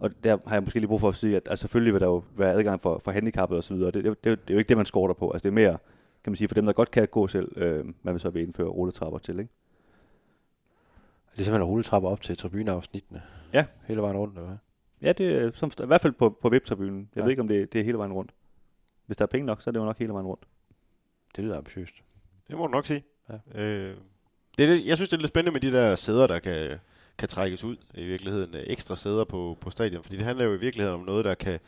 Og 0.00 0.24
der 0.24 0.38
har 0.46 0.54
jeg 0.54 0.62
måske 0.62 0.78
lige 0.78 0.88
brug 0.88 1.00
for 1.00 1.08
at 1.08 1.14
sige, 1.14 1.36
at 1.36 1.48
altså, 1.50 1.60
selvfølgelig 1.60 1.92
vil 1.92 2.00
der 2.00 2.06
jo 2.06 2.22
være 2.36 2.52
adgang 2.52 2.80
for, 2.80 3.00
for 3.04 3.10
handicappede 3.10 3.58
osv., 3.58 3.76
det, 3.76 3.94
det, 3.94 4.04
det, 4.04 4.24
det, 4.24 4.30
er 4.30 4.54
jo 4.54 4.58
ikke 4.58 4.68
det, 4.68 4.76
man 4.76 4.86
skorter 4.86 5.14
på. 5.14 5.30
Altså 5.30 5.42
det 5.42 5.48
er 5.48 5.54
mere, 5.54 5.78
kan 6.24 6.30
man 6.30 6.36
sige, 6.36 6.48
for 6.48 6.54
dem, 6.54 6.66
der 6.66 6.72
godt 6.72 6.90
kan 6.90 7.08
gå 7.08 7.26
selv, 7.26 7.58
øh, 7.58 7.84
man 8.02 8.14
vil 8.14 8.20
så 8.20 8.30
vil 8.30 8.42
indføre 8.42 8.68
rulletrapper 8.68 9.18
til, 9.18 9.38
ikke? 9.38 9.52
Det 11.32 11.40
er 11.40 11.44
simpelthen 11.44 11.70
rulletrapper 11.70 12.08
op 12.08 12.22
til 12.22 12.36
tribuneafsnittene. 12.36 13.22
Ja. 13.52 13.66
Hele 13.86 14.02
vejen 14.02 14.16
rundt, 14.16 14.34
eller 14.34 14.46
hvad? 14.46 14.56
Ja, 15.02 15.12
det 15.12 15.32
er 15.32 15.50
som, 15.54 15.70
i 15.82 15.86
hvert 15.86 16.00
fald 16.00 16.12
på, 16.12 16.38
på 16.42 16.48
VIP-tribunen. 16.48 17.08
Jeg 17.14 17.16
ja. 17.16 17.22
ved 17.22 17.30
ikke, 17.30 17.42
om 17.42 17.48
det, 17.48 17.72
det 17.72 17.80
er 17.80 17.84
hele 17.84 17.98
vejen 17.98 18.12
rundt. 18.12 18.34
Hvis 19.06 19.16
der 19.16 19.24
er 19.24 19.26
penge 19.26 19.46
nok, 19.46 19.62
så 19.62 19.70
er 19.70 19.72
det 19.72 19.80
jo 19.80 19.84
nok 19.84 19.98
hele 19.98 20.12
vejen 20.12 20.26
rundt. 20.26 20.44
Det 21.36 21.44
lyder 21.44 21.56
ambitiøst. 21.56 21.94
Det 22.48 22.56
må 22.56 22.66
du 22.66 22.72
nok 22.72 22.86
sige. 22.86 23.04
Ja. 23.28 23.62
Øh, 23.62 23.96
det 24.58 24.64
er 24.64 24.68
det, 24.68 24.86
jeg 24.86 24.96
synes, 24.96 25.08
det 25.08 25.16
er 25.16 25.20
lidt 25.20 25.28
spændende 25.28 25.52
med 25.52 25.60
de 25.60 25.76
der 25.76 25.96
sæder, 25.96 26.26
der 26.26 26.38
kan, 26.38 26.78
kan 27.18 27.28
trækkes 27.28 27.64
ud 27.64 27.76
i 27.94 28.04
virkeligheden. 28.04 28.54
Øh, 28.54 28.62
ekstra 28.66 28.96
sæder 28.96 29.24
på, 29.24 29.58
på 29.60 29.70
stadion, 29.70 30.02
fordi 30.02 30.16
det 30.16 30.24
handler 30.24 30.44
jo 30.44 30.54
i 30.54 30.60
virkeligheden 30.60 31.00
om 31.00 31.06
noget, 31.06 31.24
der 31.24 31.34
kan, 31.34 31.60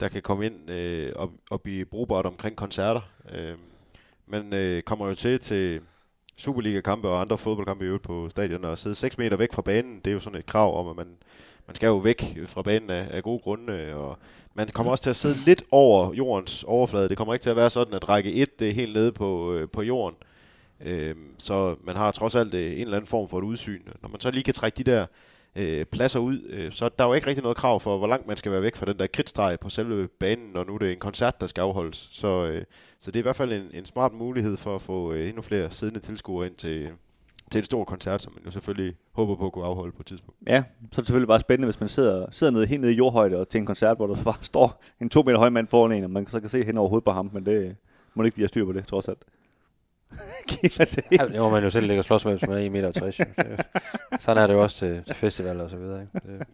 der 0.00 0.08
kan 0.08 0.22
komme 0.22 0.46
ind 0.46 0.70
øh, 0.70 1.12
og, 1.16 1.32
og 1.50 1.62
blive 1.62 1.84
brugbart 1.84 2.26
omkring 2.26 2.56
koncerter. 2.56 3.00
Øh, 3.32 3.54
man 4.26 4.52
øh, 4.52 4.82
kommer 4.82 5.08
jo 5.08 5.14
til 5.14 5.40
til 5.40 5.80
Superliga-kampe 6.36 7.08
og 7.08 7.20
andre 7.20 7.38
fodboldkampe 7.38 7.84
i 7.84 7.86
øvrigt 7.86 8.04
på 8.04 8.28
stadion 8.30 8.64
og 8.64 8.78
sidde 8.78 8.94
6 8.94 9.18
meter 9.18 9.36
væk 9.36 9.52
fra 9.52 9.62
banen. 9.62 10.00
Det 10.04 10.06
er 10.06 10.14
jo 10.14 10.20
sådan 10.20 10.38
et 10.38 10.46
krav 10.46 10.80
om, 10.80 10.88
at 10.88 10.96
man, 10.96 11.16
man 11.66 11.76
skal 11.76 11.86
jo 11.86 11.96
væk 11.96 12.38
fra 12.46 12.62
banen 12.62 12.90
af, 12.90 13.08
af 13.10 13.22
gode 13.22 13.38
grunde, 13.38 13.72
øh, 13.72 13.96
og 13.96 14.18
man 14.54 14.68
kommer 14.68 14.92
også 14.92 15.02
til 15.02 15.10
at 15.10 15.16
sidde 15.16 15.44
lidt 15.46 15.62
over 15.70 16.14
jordens 16.14 16.62
overflade. 16.62 17.08
Det 17.08 17.16
kommer 17.16 17.34
ikke 17.34 17.42
til 17.42 17.50
at 17.50 17.56
være 17.56 17.70
sådan, 17.70 17.94
at 17.94 18.08
række 18.08 18.32
1 18.32 18.58
det 18.58 18.68
er 18.68 18.72
helt 18.72 18.92
nede 18.92 19.12
på, 19.12 19.54
øh, 19.54 19.68
på 19.68 19.82
jorden. 19.82 20.16
Øh, 20.22 20.33
Øhm, 20.80 21.34
så 21.38 21.76
man 21.84 21.96
har 21.96 22.10
trods 22.10 22.34
alt 22.34 22.54
øh, 22.54 22.72
en 22.72 22.80
eller 22.80 22.96
anden 22.96 23.08
form 23.08 23.28
for 23.28 23.38
et 23.38 23.44
udsyn. 23.44 23.80
Når 24.02 24.08
man 24.08 24.20
så 24.20 24.30
lige 24.30 24.42
kan 24.42 24.54
trække 24.54 24.76
de 24.76 24.90
der 24.90 25.06
øh, 25.56 25.84
pladser 25.84 26.20
ud, 26.20 26.42
øh, 26.50 26.72
så 26.72 26.88
der 26.98 27.04
er 27.04 27.08
jo 27.08 27.14
ikke 27.14 27.26
rigtig 27.26 27.42
noget 27.42 27.56
krav 27.56 27.80
for, 27.80 27.98
hvor 27.98 28.06
langt 28.06 28.26
man 28.26 28.36
skal 28.36 28.52
være 28.52 28.62
væk 28.62 28.76
fra 28.76 28.86
den 28.86 28.98
der 28.98 29.06
kridtstreg 29.06 29.60
på 29.60 29.70
selve 29.70 30.08
banen, 30.08 30.50
når 30.54 30.64
nu 30.64 30.76
det 30.76 30.88
er 30.88 30.92
en 30.92 30.98
koncert, 30.98 31.40
der 31.40 31.46
skal 31.46 31.62
afholdes. 31.62 32.08
Så, 32.12 32.44
øh, 32.44 32.64
så 33.00 33.10
det 33.10 33.16
er 33.16 33.22
i 33.22 33.22
hvert 33.22 33.36
fald 33.36 33.52
en, 33.52 33.70
en 33.72 33.86
smart 33.86 34.12
mulighed 34.12 34.56
for 34.56 34.74
at 34.74 34.82
få 34.82 35.12
øh, 35.12 35.28
endnu 35.28 35.42
flere 35.42 35.70
siddende 35.70 36.00
tilskuere 36.00 36.46
ind 36.46 36.54
til, 36.54 36.90
til 37.50 37.58
en 37.58 37.64
stor 37.64 37.84
koncert, 37.84 38.22
som 38.22 38.32
man 38.32 38.42
jo 38.46 38.50
selvfølgelig 38.50 38.96
håber 39.12 39.36
på 39.36 39.46
at 39.46 39.52
kunne 39.52 39.64
afholde 39.64 39.92
på 39.92 40.02
et 40.02 40.06
tidspunkt. 40.06 40.40
Ja, 40.46 40.62
så 40.92 40.98
er 40.98 41.00
det 41.00 41.06
selvfølgelig 41.06 41.28
bare 41.28 41.40
spændende, 41.40 41.66
hvis 41.66 41.80
man 41.80 41.88
sidder, 41.88 42.26
sidder 42.30 42.52
nede, 42.52 42.66
helt 42.66 42.80
nede 42.80 42.92
i 42.92 42.96
jordhøjde 42.96 43.36
og 43.36 43.48
til 43.48 43.58
en 43.58 43.66
koncert, 43.66 43.96
hvor 43.96 44.06
der 44.06 44.14
så 44.14 44.24
bare 44.24 44.44
står 44.52 44.82
en 45.00 45.10
to 45.10 45.22
meter 45.22 45.38
høj 45.38 45.48
mand 45.48 45.68
foran 45.68 45.92
en, 45.92 46.04
og 46.04 46.10
man 46.10 46.26
så 46.26 46.40
kan 46.40 46.48
se 46.48 46.64
hen 46.64 46.78
over 46.78 46.88
hovedet 46.88 47.04
på 47.04 47.10
ham, 47.10 47.30
men 47.32 47.46
det 47.46 47.76
må 48.14 48.22
ikke 48.22 48.36
de 48.36 48.40
have 48.40 48.48
styr 48.48 48.64
på 48.64 48.72
det, 48.72 48.86
trods 48.86 49.08
alt. 49.08 49.18
Giv 50.48 50.70
mig 50.78 50.86
det. 50.90 51.04
Ja, 51.12 51.26
det 51.26 51.40
må 51.40 51.50
man 51.50 51.62
jo 51.62 51.70
selv 51.70 51.86
ligge 51.86 52.00
og 52.00 52.04
slås 52.04 52.24
med, 52.24 52.32
hvis 52.32 52.48
man 52.48 52.58
er 52.58 52.62
1,60 52.62 52.68
meter. 52.70 53.62
Sådan 54.18 54.42
er 54.42 54.46
det 54.46 54.54
jo 54.54 54.62
også 54.62 54.76
til, 54.76 55.02
til 55.06 55.14
festivaler 55.14 55.64
og 55.64 55.70
så 55.70 55.76
videre. 55.76 56.00
Ikke? 56.00 56.38
Det, 56.38 56.46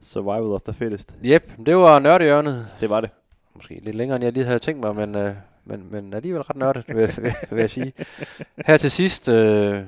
Survival 0.00 0.52
of 0.52 0.62
the 0.62 0.74
fittest. 0.74 1.14
yep, 1.26 1.52
det 1.66 1.76
var 1.76 1.98
nørdehjørnet. 1.98 2.66
Det 2.80 2.90
var 2.90 3.00
det. 3.00 3.10
Måske 3.54 3.80
lidt 3.82 3.96
længere, 3.96 4.16
end 4.16 4.24
jeg 4.24 4.32
lige 4.32 4.44
havde 4.44 4.58
tænkt 4.58 4.80
mig, 4.80 4.96
men, 4.96 5.14
øh, 5.14 5.34
men, 5.64 5.88
men 5.90 6.14
alligevel 6.14 6.42
ret 6.42 6.56
nørdet, 6.56 6.84
vil, 6.88 6.96
vil, 6.96 7.32
vil 7.50 7.60
jeg 7.60 7.70
sige. 7.70 7.92
Her 8.66 8.76
til 8.76 8.90
sidst, 8.90 9.28
øh, 9.28 9.82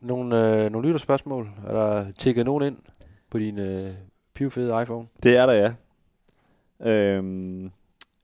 nogle, 0.00 0.36
øh, 0.36 0.72
nogle 0.72 0.86
lytterspørgsmål. 0.86 1.50
Er 1.68 1.72
der 1.72 2.12
tikket 2.18 2.44
nogen 2.44 2.62
ind 2.62 2.76
på 3.30 3.38
din 3.38 3.58
øh, 3.58 3.90
pivfede 4.34 4.82
iPhone? 4.82 5.06
Det 5.22 5.36
er 5.36 5.46
der, 5.46 5.52
ja. 5.52 5.72
Øhm, 6.90 7.70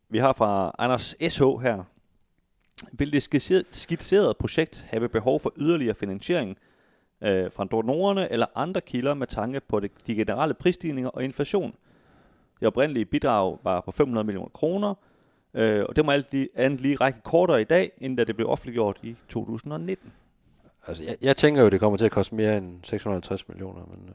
vi 0.08 0.18
har 0.18 0.32
fra 0.32 0.74
Anders 0.78 1.16
SH 1.28 1.42
her. 1.42 1.84
Vil 2.92 3.12
det 3.12 3.22
skitserede 3.70 4.34
projekt 4.34 4.86
have 4.88 5.08
behov 5.08 5.40
for 5.40 5.52
yderligere 5.56 5.94
finansiering 5.94 6.56
øh, 7.20 7.52
fra 7.52 7.64
donorerne 7.64 8.32
eller 8.32 8.46
andre 8.54 8.80
kilder 8.80 9.14
med 9.14 9.26
tanke 9.26 9.60
på 9.60 9.80
det, 9.80 9.90
de 10.06 10.14
generelle 10.14 10.54
prisstigninger 10.54 11.10
og 11.10 11.24
inflation? 11.24 11.74
Det 12.60 12.66
oprindelige 12.66 13.04
bidrag 13.04 13.58
var 13.62 13.80
på 13.80 13.90
500 13.90 14.24
millioner 14.24 14.48
kroner, 14.48 14.94
Øh, 15.54 15.84
og 15.88 15.96
det 15.96 16.04
må 16.04 16.12
alt 16.12 16.32
lige, 16.32 16.48
andet 16.54 16.80
lige 16.80 16.96
række 16.96 17.20
kortere 17.24 17.60
i 17.60 17.64
dag, 17.64 17.92
end 18.00 18.16
da 18.16 18.24
det 18.24 18.36
blev 18.36 18.48
offentliggjort 18.48 18.98
i 19.02 19.16
2019. 19.28 20.12
Altså, 20.86 21.04
jeg, 21.04 21.16
jeg 21.22 21.36
tænker 21.36 21.62
jo, 21.62 21.68
det 21.68 21.80
kommer 21.80 21.96
til 21.96 22.04
at 22.04 22.10
koste 22.10 22.34
mere 22.34 22.56
end 22.56 22.80
650 22.82 23.48
millioner, 23.48 23.80
men 23.86 24.08
øh, 24.08 24.14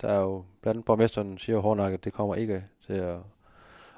der 0.00 0.08
er 0.08 0.20
jo, 0.20 0.44
blandt 0.62 0.76
andet 0.76 0.84
borgmesteren 0.84 1.38
siger 1.38 1.58
Hornak, 1.58 1.92
at 1.92 2.04
det 2.04 2.12
kommer 2.12 2.34
ikke 2.34 2.64
til 2.86 2.92
at, 2.92 3.18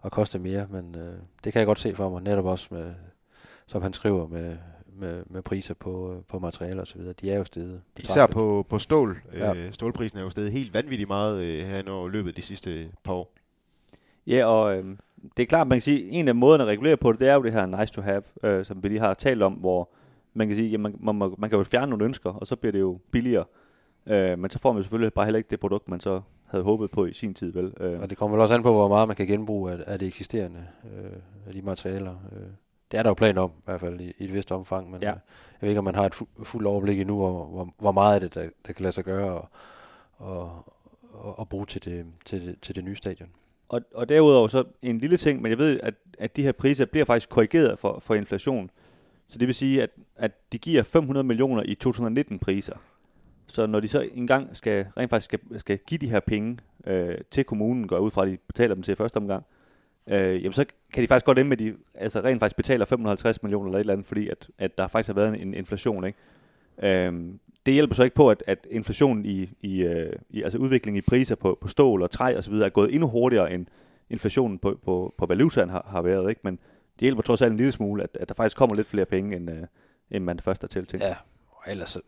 at 0.04 0.12
koste 0.12 0.38
mere, 0.38 0.66
men 0.70 0.94
øh, 0.94 1.14
det 1.44 1.52
kan 1.52 1.60
jeg 1.60 1.66
godt 1.66 1.80
se 1.80 1.94
for 1.94 2.08
mig, 2.08 2.22
netop 2.22 2.44
også 2.44 2.68
med, 2.70 2.94
som 3.70 3.82
han 3.82 3.92
skriver, 3.92 4.26
med, 4.26 4.56
med, 4.98 5.22
med 5.26 5.42
priser 5.42 5.74
på, 5.74 6.12
øh, 6.12 6.18
på 6.28 6.38
materialer 6.38 6.80
og 6.80 6.86
så 6.86 6.98
videre. 6.98 7.12
De 7.20 7.30
er 7.30 7.38
jo 7.38 7.44
stedet. 7.44 7.80
Især 7.98 8.26
på, 8.26 8.66
på 8.68 8.78
stål. 8.78 9.18
Ja. 9.32 9.54
Øh, 9.54 9.72
stålprisen 9.72 10.18
er 10.18 10.22
jo 10.22 10.30
stedet 10.30 10.52
helt 10.52 10.74
vanvittigt 10.74 11.08
meget 11.08 11.42
øh, 11.42 11.66
her 11.66 11.90
over 11.90 12.08
løbet 12.08 12.28
af 12.28 12.34
de 12.34 12.42
sidste 12.42 12.88
par 13.04 13.12
år. 13.12 13.32
Ja, 14.26 14.44
og 14.44 14.76
øh, 14.78 14.84
det 15.36 15.42
er 15.42 15.46
klart, 15.46 15.68
man 15.68 15.76
kan 15.76 15.82
sige, 15.82 16.08
en 16.10 16.28
af 16.28 16.34
måderne 16.34 16.62
at 16.62 16.68
regulere 16.68 16.96
på 16.96 17.12
det, 17.12 17.20
det 17.20 17.28
er 17.28 17.34
jo 17.34 17.42
det 17.42 17.52
her 17.52 17.66
nice 17.66 17.92
to 17.92 18.02
have, 18.02 18.22
øh, 18.42 18.64
som 18.64 18.82
vi 18.82 18.88
lige 18.88 19.00
har 19.00 19.14
talt 19.14 19.42
om, 19.42 19.52
hvor 19.52 19.88
man 20.34 20.46
kan 20.46 20.56
sige, 20.56 20.74
at 20.74 20.80
man, 20.80 20.96
man, 21.00 21.14
må- 21.14 21.34
man 21.38 21.50
kan 21.50 21.58
jo 21.58 21.64
fjerne 21.64 21.90
nogle 21.90 22.04
ønsker, 22.04 22.30
og 22.30 22.46
så 22.46 22.56
bliver 22.56 22.72
det 22.72 22.80
jo 22.80 22.98
billigere. 23.10 23.44
Øh, 24.06 24.38
men 24.38 24.50
så 24.50 24.58
får 24.58 24.72
man 24.72 24.78
jo 24.78 24.82
selvfølgelig 24.82 25.12
bare 25.12 25.24
heller 25.24 25.38
ikke 25.38 25.50
det 25.50 25.60
produkt, 25.60 25.88
man 25.88 26.00
så 26.00 26.20
havde 26.46 26.64
håbet 26.64 26.90
på 26.90 27.06
i 27.06 27.12
sin 27.12 27.34
tid, 27.34 27.52
vel? 27.52 27.72
Øh, 27.80 28.00
Og 28.00 28.10
det 28.10 28.18
kommer 28.18 28.36
vel 28.36 28.42
også 28.42 28.54
an 28.54 28.62
på, 28.62 28.72
hvor 28.72 28.88
meget 28.88 29.08
man 29.08 29.16
kan 29.16 29.26
genbruge 29.26 29.72
af, 29.72 29.78
af 29.86 29.98
det 29.98 30.08
eksisterende, 30.08 30.66
øh, 30.84 31.12
af 31.46 31.52
de 31.52 31.62
materialer. 31.62 32.14
Øh. 32.32 32.42
Det 32.90 32.98
er 32.98 33.02
der 33.02 33.10
jo 33.10 33.14
planer 33.14 33.42
om, 33.42 33.50
i 33.50 33.62
hvert 33.64 33.80
fald 33.80 34.00
i, 34.00 34.12
i 34.18 34.24
et 34.24 34.32
vist 34.34 34.52
omfang, 34.52 34.90
men 34.90 35.02
Ja. 35.02 35.08
ja. 35.08 35.12
jeg 35.14 35.20
ved 35.60 35.68
ikke, 35.68 35.78
om 35.78 35.84
man 35.84 35.94
har 35.94 36.06
et 36.06 36.14
fu- 36.14 36.44
fuldt 36.44 36.66
overblik 36.66 37.00
endnu, 37.00 37.22
over 37.24 37.46
hvor, 37.46 37.68
hvor 37.78 37.92
meget 37.92 38.14
af 38.14 38.20
det, 38.20 38.34
der, 38.34 38.48
der 38.66 38.72
kan 38.72 38.82
lade 38.82 38.92
sig 38.92 39.04
gøre 39.04 39.32
og, 39.40 39.48
og, 40.16 40.72
og, 41.12 41.38
og 41.38 41.48
bruge 41.48 41.66
til 41.66 41.84
det, 41.84 42.06
til, 42.24 42.46
det, 42.46 42.56
til 42.62 42.76
det 42.76 42.84
nye 42.84 42.96
stadion. 42.96 43.28
Og, 43.68 43.80
og 43.94 44.08
derudover 44.08 44.48
så 44.48 44.64
en 44.82 44.98
lille 44.98 45.16
ting, 45.16 45.42
men 45.42 45.50
jeg 45.50 45.58
ved, 45.58 45.80
at, 45.82 45.94
at 46.18 46.36
de 46.36 46.42
her 46.42 46.52
priser 46.52 46.84
bliver 46.84 47.04
faktisk 47.04 47.28
korrigeret 47.28 47.78
for, 47.78 47.98
for 47.98 48.14
inflation. 48.14 48.70
Så 49.28 49.38
det 49.38 49.46
vil 49.48 49.54
sige, 49.54 49.82
at, 49.82 49.90
at 50.16 50.32
de 50.52 50.58
giver 50.58 50.82
500 50.82 51.24
millioner 51.24 51.62
i 51.66 51.74
2019 51.74 52.38
priser. 52.38 52.76
Så 53.46 53.66
når 53.66 53.80
de 53.80 53.88
så 53.88 54.08
engang 54.14 54.56
skal, 54.56 54.86
rent 54.96 55.10
faktisk 55.10 55.24
skal, 55.24 55.60
skal 55.60 55.78
give 55.78 55.98
de 55.98 56.08
her 56.10 56.20
penge 56.20 56.58
øh, 56.86 57.18
til 57.30 57.44
kommunen, 57.44 57.88
går 57.88 57.98
ud 57.98 58.10
fra, 58.10 58.22
at 58.22 58.28
de 58.28 58.36
betaler 58.46 58.74
dem 58.74 58.82
til 58.82 58.96
første 58.96 59.16
omgang, 59.16 59.44
øh, 59.50 59.59
øh, 60.10 60.42
jamen 60.42 60.52
så 60.52 60.64
kan 60.92 61.02
de 61.02 61.08
faktisk 61.08 61.26
godt 61.26 61.38
ende 61.38 61.48
med, 61.48 61.60
at 61.60 61.64
de 61.64 61.74
altså 61.94 62.20
rent 62.20 62.40
faktisk 62.40 62.56
betaler 62.56 62.84
550 62.84 63.42
millioner 63.42 63.66
eller 63.66 63.78
et 63.78 63.80
eller 63.80 63.92
andet, 63.92 64.06
fordi 64.06 64.28
at, 64.28 64.48
at 64.58 64.78
der 64.78 64.88
faktisk 64.88 65.08
har 65.08 65.14
været 65.14 65.42
en, 65.42 65.54
inflation. 65.54 66.04
Ikke? 66.04 66.18
Øh, 66.82 67.12
det 67.66 67.74
hjælper 67.74 67.94
så 67.94 68.02
ikke 68.02 68.16
på, 68.16 68.30
at, 68.30 68.42
at 68.46 68.66
inflationen 68.70 69.26
i, 69.26 69.50
i, 69.60 69.82
øh, 69.82 70.12
i 70.30 70.42
altså 70.42 70.58
udviklingen 70.58 70.98
i 70.98 71.00
priser 71.08 71.34
på, 71.34 71.58
på 71.60 71.68
stål 71.68 72.02
og 72.02 72.10
træ 72.10 72.36
osv. 72.36 72.52
er 72.52 72.68
gået 72.68 72.94
endnu 72.94 73.08
hurtigere 73.08 73.52
end 73.52 73.66
inflationen 74.10 74.58
på, 74.58 74.78
på, 74.84 75.14
på 75.18 75.26
valutaen 75.26 75.70
har, 75.70 75.86
har 75.88 76.02
været. 76.02 76.30
Ikke? 76.30 76.40
Men 76.44 76.54
det 76.94 77.00
hjælper 77.00 77.22
trods 77.22 77.42
alt 77.42 77.50
en 77.50 77.56
lille 77.56 77.72
smule, 77.72 78.02
at, 78.02 78.18
at 78.20 78.28
der 78.28 78.34
faktisk 78.34 78.56
kommer 78.56 78.76
lidt 78.76 78.86
flere 78.86 79.06
penge, 79.06 79.36
end, 79.36 79.50
øh, 79.50 79.66
end 80.10 80.24
man 80.24 80.40
først 80.40 80.62
har 80.62 80.68
tiltænkt. 80.68 81.04
Ja, 81.04 81.16
og 81.48 81.62
ellers... 81.70 81.98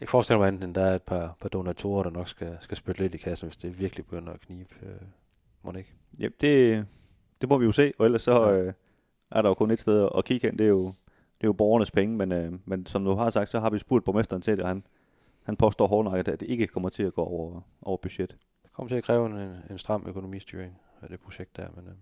Jeg 0.00 0.08
forestiller 0.08 0.38
mig, 0.38 0.68
at 0.68 0.74
der 0.74 0.82
er 0.82 0.94
et 0.94 1.02
par, 1.02 1.36
par 1.40 1.48
donatorer, 1.48 2.02
der 2.02 2.10
nok 2.10 2.28
skal, 2.28 2.56
skal 2.60 2.76
spytte 2.76 3.00
lidt 3.00 3.14
i 3.14 3.16
kassen, 3.16 3.48
hvis 3.48 3.56
det 3.56 3.78
virkelig 3.78 4.04
begynder 4.04 4.32
at 4.32 4.40
knibe. 4.40 4.74
Øh, 4.82 4.88
må 5.66 5.72
det 5.72 5.78
ikke? 5.78 5.92
Ja, 6.18 6.28
det, 6.40 6.86
det 7.40 7.48
må 7.48 7.58
vi 7.58 7.64
jo 7.64 7.72
se, 7.72 7.92
og 7.98 8.04
ellers 8.06 8.22
så 8.22 8.42
Ja. 8.42 8.56
øh, 8.56 8.72
er 9.30 9.42
der 9.42 9.48
jo 9.48 9.54
kun 9.54 9.70
et 9.70 9.80
sted 9.80 10.08
at- 10.18 10.24
kigge 10.24 10.46
hen. 10.48 10.58
Det 10.58 10.64
er 10.64 10.68
jo, 10.68 10.86
det 10.86 11.44
er 11.44 11.48
jo 11.48 11.52
borgernes 11.52 11.90
penge, 11.90 12.16
men, 12.16 12.32
øh, 12.32 12.52
men 12.64 12.86
som 12.86 13.04
du 13.04 13.14
har 13.14 13.30
sagt, 13.30 13.50
så 13.50 13.60
har 13.60 13.70
vi 13.70 13.78
spurgt 13.78 14.04
borgmesteren 14.04 14.42
til 14.42 14.56
det, 14.56 14.62
og 14.62 14.68
han, 14.68 14.82
han 15.42 15.56
påstår 15.56 15.86
hårdnakket, 15.86 16.28
at 16.28 16.40
det 16.40 16.46
ikke 16.48 16.66
kommer 16.66 16.88
til 16.88 17.02
at 17.02 17.14
gå 17.14 17.22
over, 17.24 17.60
over 17.82 17.96
budget. 17.96 18.36
Det 18.62 18.72
kommer 18.72 18.88
til 18.88 18.96
at 18.96 19.04
kræve 19.04 19.26
en, 19.26 19.48
en 19.70 19.78
stram 19.78 20.04
økonomistyring 20.08 20.78
af 21.02 21.08
det 21.08 21.20
projekt 21.20 21.56
der, 21.56 21.66
men 21.76 21.84
øh, 21.86 21.92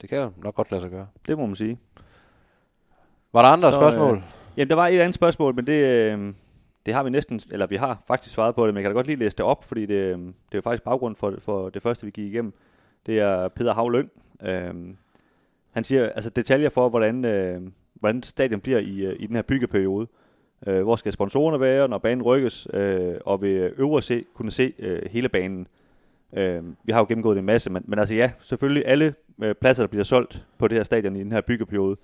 det 0.00 0.08
kan 0.08 0.18
jo 0.18 0.30
nok 0.36 0.54
godt 0.54 0.70
lade 0.70 0.82
sig 0.82 0.90
gøre. 0.90 1.06
Det 1.26 1.38
må 1.38 1.46
man 1.46 1.56
sige. 1.56 1.78
Var 3.32 3.42
der 3.42 3.48
andre 3.48 3.72
Så, 3.72 3.78
spørgsmål? 3.78 4.16
Øh, 4.16 4.22
jamen, 4.56 4.68
der 4.70 4.74
var 4.74 4.86
et 4.86 4.98
andet 5.00 5.14
spørgsmål, 5.14 5.54
men 5.54 5.66
det, 5.66 5.84
øh, 6.12 6.34
det 6.86 6.94
har 6.94 7.02
vi 7.02 7.10
næsten, 7.10 7.40
eller 7.50 7.66
vi 7.66 7.76
har 7.76 8.02
faktisk 8.06 8.34
svaret 8.34 8.54
på 8.54 8.66
det, 8.66 8.74
men 8.74 8.78
jeg 8.78 8.84
kan 8.84 8.90
da 8.90 8.98
godt 8.98 9.06
lige 9.06 9.16
læse 9.16 9.36
det 9.36 9.44
op, 9.44 9.64
fordi 9.64 9.86
det, 9.86 9.94
øh, 9.94 10.18
det 10.52 10.58
er 10.58 10.62
faktisk 10.62 10.82
baggrund 10.82 11.16
for, 11.16 11.34
for 11.38 11.68
det 11.68 11.82
første, 11.82 12.04
vi 12.04 12.10
gik 12.10 12.32
igennem. 12.32 12.52
Det 13.06 13.18
er 13.18 13.48
Peter 13.48 13.74
Havløn. 13.74 14.10
Øh, 14.42 14.74
han 15.70 15.84
siger 15.84 16.08
altså 16.08 16.30
detaljer 16.30 16.68
for, 16.68 16.88
hvordan, 16.88 17.24
øh, 17.24 17.60
hvordan 17.94 18.22
stadion 18.22 18.60
bliver 18.60 18.78
i, 18.78 19.00
øh, 19.00 19.16
i 19.18 19.26
den 19.26 19.36
her 19.36 19.42
byggeperiode. 19.42 20.06
Øh, 20.66 20.82
hvor 20.82 20.96
skal 20.96 21.12
sponsorerne 21.12 21.60
være, 21.60 21.88
når 21.88 21.98
banen 21.98 22.22
rykkes, 22.22 22.68
øh, 22.74 23.14
og 23.24 23.42
vil 23.42 23.72
øvre 23.76 24.02
se, 24.02 24.24
kunne 24.34 24.50
se 24.50 24.72
øh, 24.78 25.02
hele 25.10 25.28
banen. 25.28 25.66
Øh, 26.32 26.62
vi 26.84 26.92
har 26.92 26.98
jo 26.98 27.06
gennemgået 27.08 27.36
det 27.36 27.40
en 27.40 27.46
masse, 27.46 27.70
men, 27.70 27.84
men 27.86 27.98
altså 27.98 28.14
ja, 28.14 28.32
selvfølgelig 28.40 28.82
alle 28.86 29.14
øh, 29.42 29.54
pladser, 29.54 29.82
der 29.82 29.88
bliver 29.88 30.04
solgt 30.04 30.46
på 30.58 30.68
det 30.68 30.78
her 30.78 30.84
stadion 30.84 31.16
i 31.16 31.20
den 31.20 31.32
her 31.32 31.40
byggeperiode, 31.40 31.96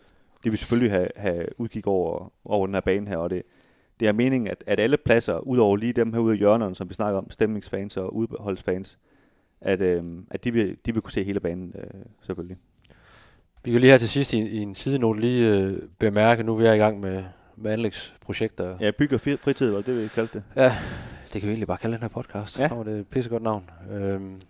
de 0.44 0.50
vil 0.50 0.58
selvfølgelig 0.58 0.92
have, 0.92 1.08
have 1.16 1.46
udkig 1.58 1.86
over, 1.86 2.32
over 2.44 2.66
den 2.66 2.74
her 2.74 2.80
bane 2.80 3.08
her, 3.08 3.16
og 3.16 3.30
det, 3.30 3.42
det 4.00 4.08
er 4.08 4.12
meningen, 4.12 4.50
at, 4.50 4.64
at 4.66 4.80
alle 4.80 4.96
pladser, 4.96 5.38
udover 5.38 5.76
lige 5.76 5.92
dem 5.92 6.12
her 6.12 6.20
ude 6.20 6.34
i 6.34 6.38
hjørnerne, 6.38 6.74
som 6.74 6.88
vi 6.88 6.94
snakker 6.94 7.18
om, 7.18 7.30
stemningsfans 7.30 7.96
og 7.96 8.16
udholdsfans, 8.16 8.98
at, 9.60 9.80
øh, 9.80 10.04
at 10.30 10.44
de, 10.44 10.52
vil, 10.52 10.76
de 10.86 10.92
vil 10.94 11.02
kunne 11.02 11.12
se 11.12 11.24
hele 11.24 11.40
banen, 11.40 11.72
øh, 11.78 12.00
selvfølgelig. 12.22 12.56
Vi 13.64 13.70
kan 13.70 13.80
lige 13.80 13.90
her 13.90 13.98
til 13.98 14.08
sidst 14.08 14.32
i, 14.32 14.38
i 14.38 14.58
en 14.58 14.74
sidenote 14.74 15.20
lige 15.20 15.48
øh, 15.48 15.82
bemærke, 15.98 16.42
nu 16.42 16.54
vi 16.54 16.66
er 16.66 16.72
i 16.72 16.78
gang 16.78 17.00
med, 17.00 17.24
med 17.56 17.70
anlægsprojekter. 17.72 18.76
Ja, 18.80 18.90
bygger 18.90 19.18
fri- 19.18 19.36
fritid, 19.36 19.70
var 19.70 19.80
det 19.80 20.02
vi 20.02 20.08
kaldte 20.08 20.38
det? 20.38 20.44
Ja, 20.56 20.72
det 21.32 21.40
kan 21.40 21.42
vi 21.42 21.48
egentlig 21.48 21.66
bare 21.68 21.76
kalde 21.78 21.94
den 21.94 22.02
her 22.02 22.08
podcast. 22.08 22.58
Ja. 22.58 22.74
Ja. 22.74 22.80
Det 22.84 22.96
er 22.96 23.00
et 23.00 23.08
pissegodt 23.08 23.42
navn. 23.42 23.70
Øhm, 23.90 24.40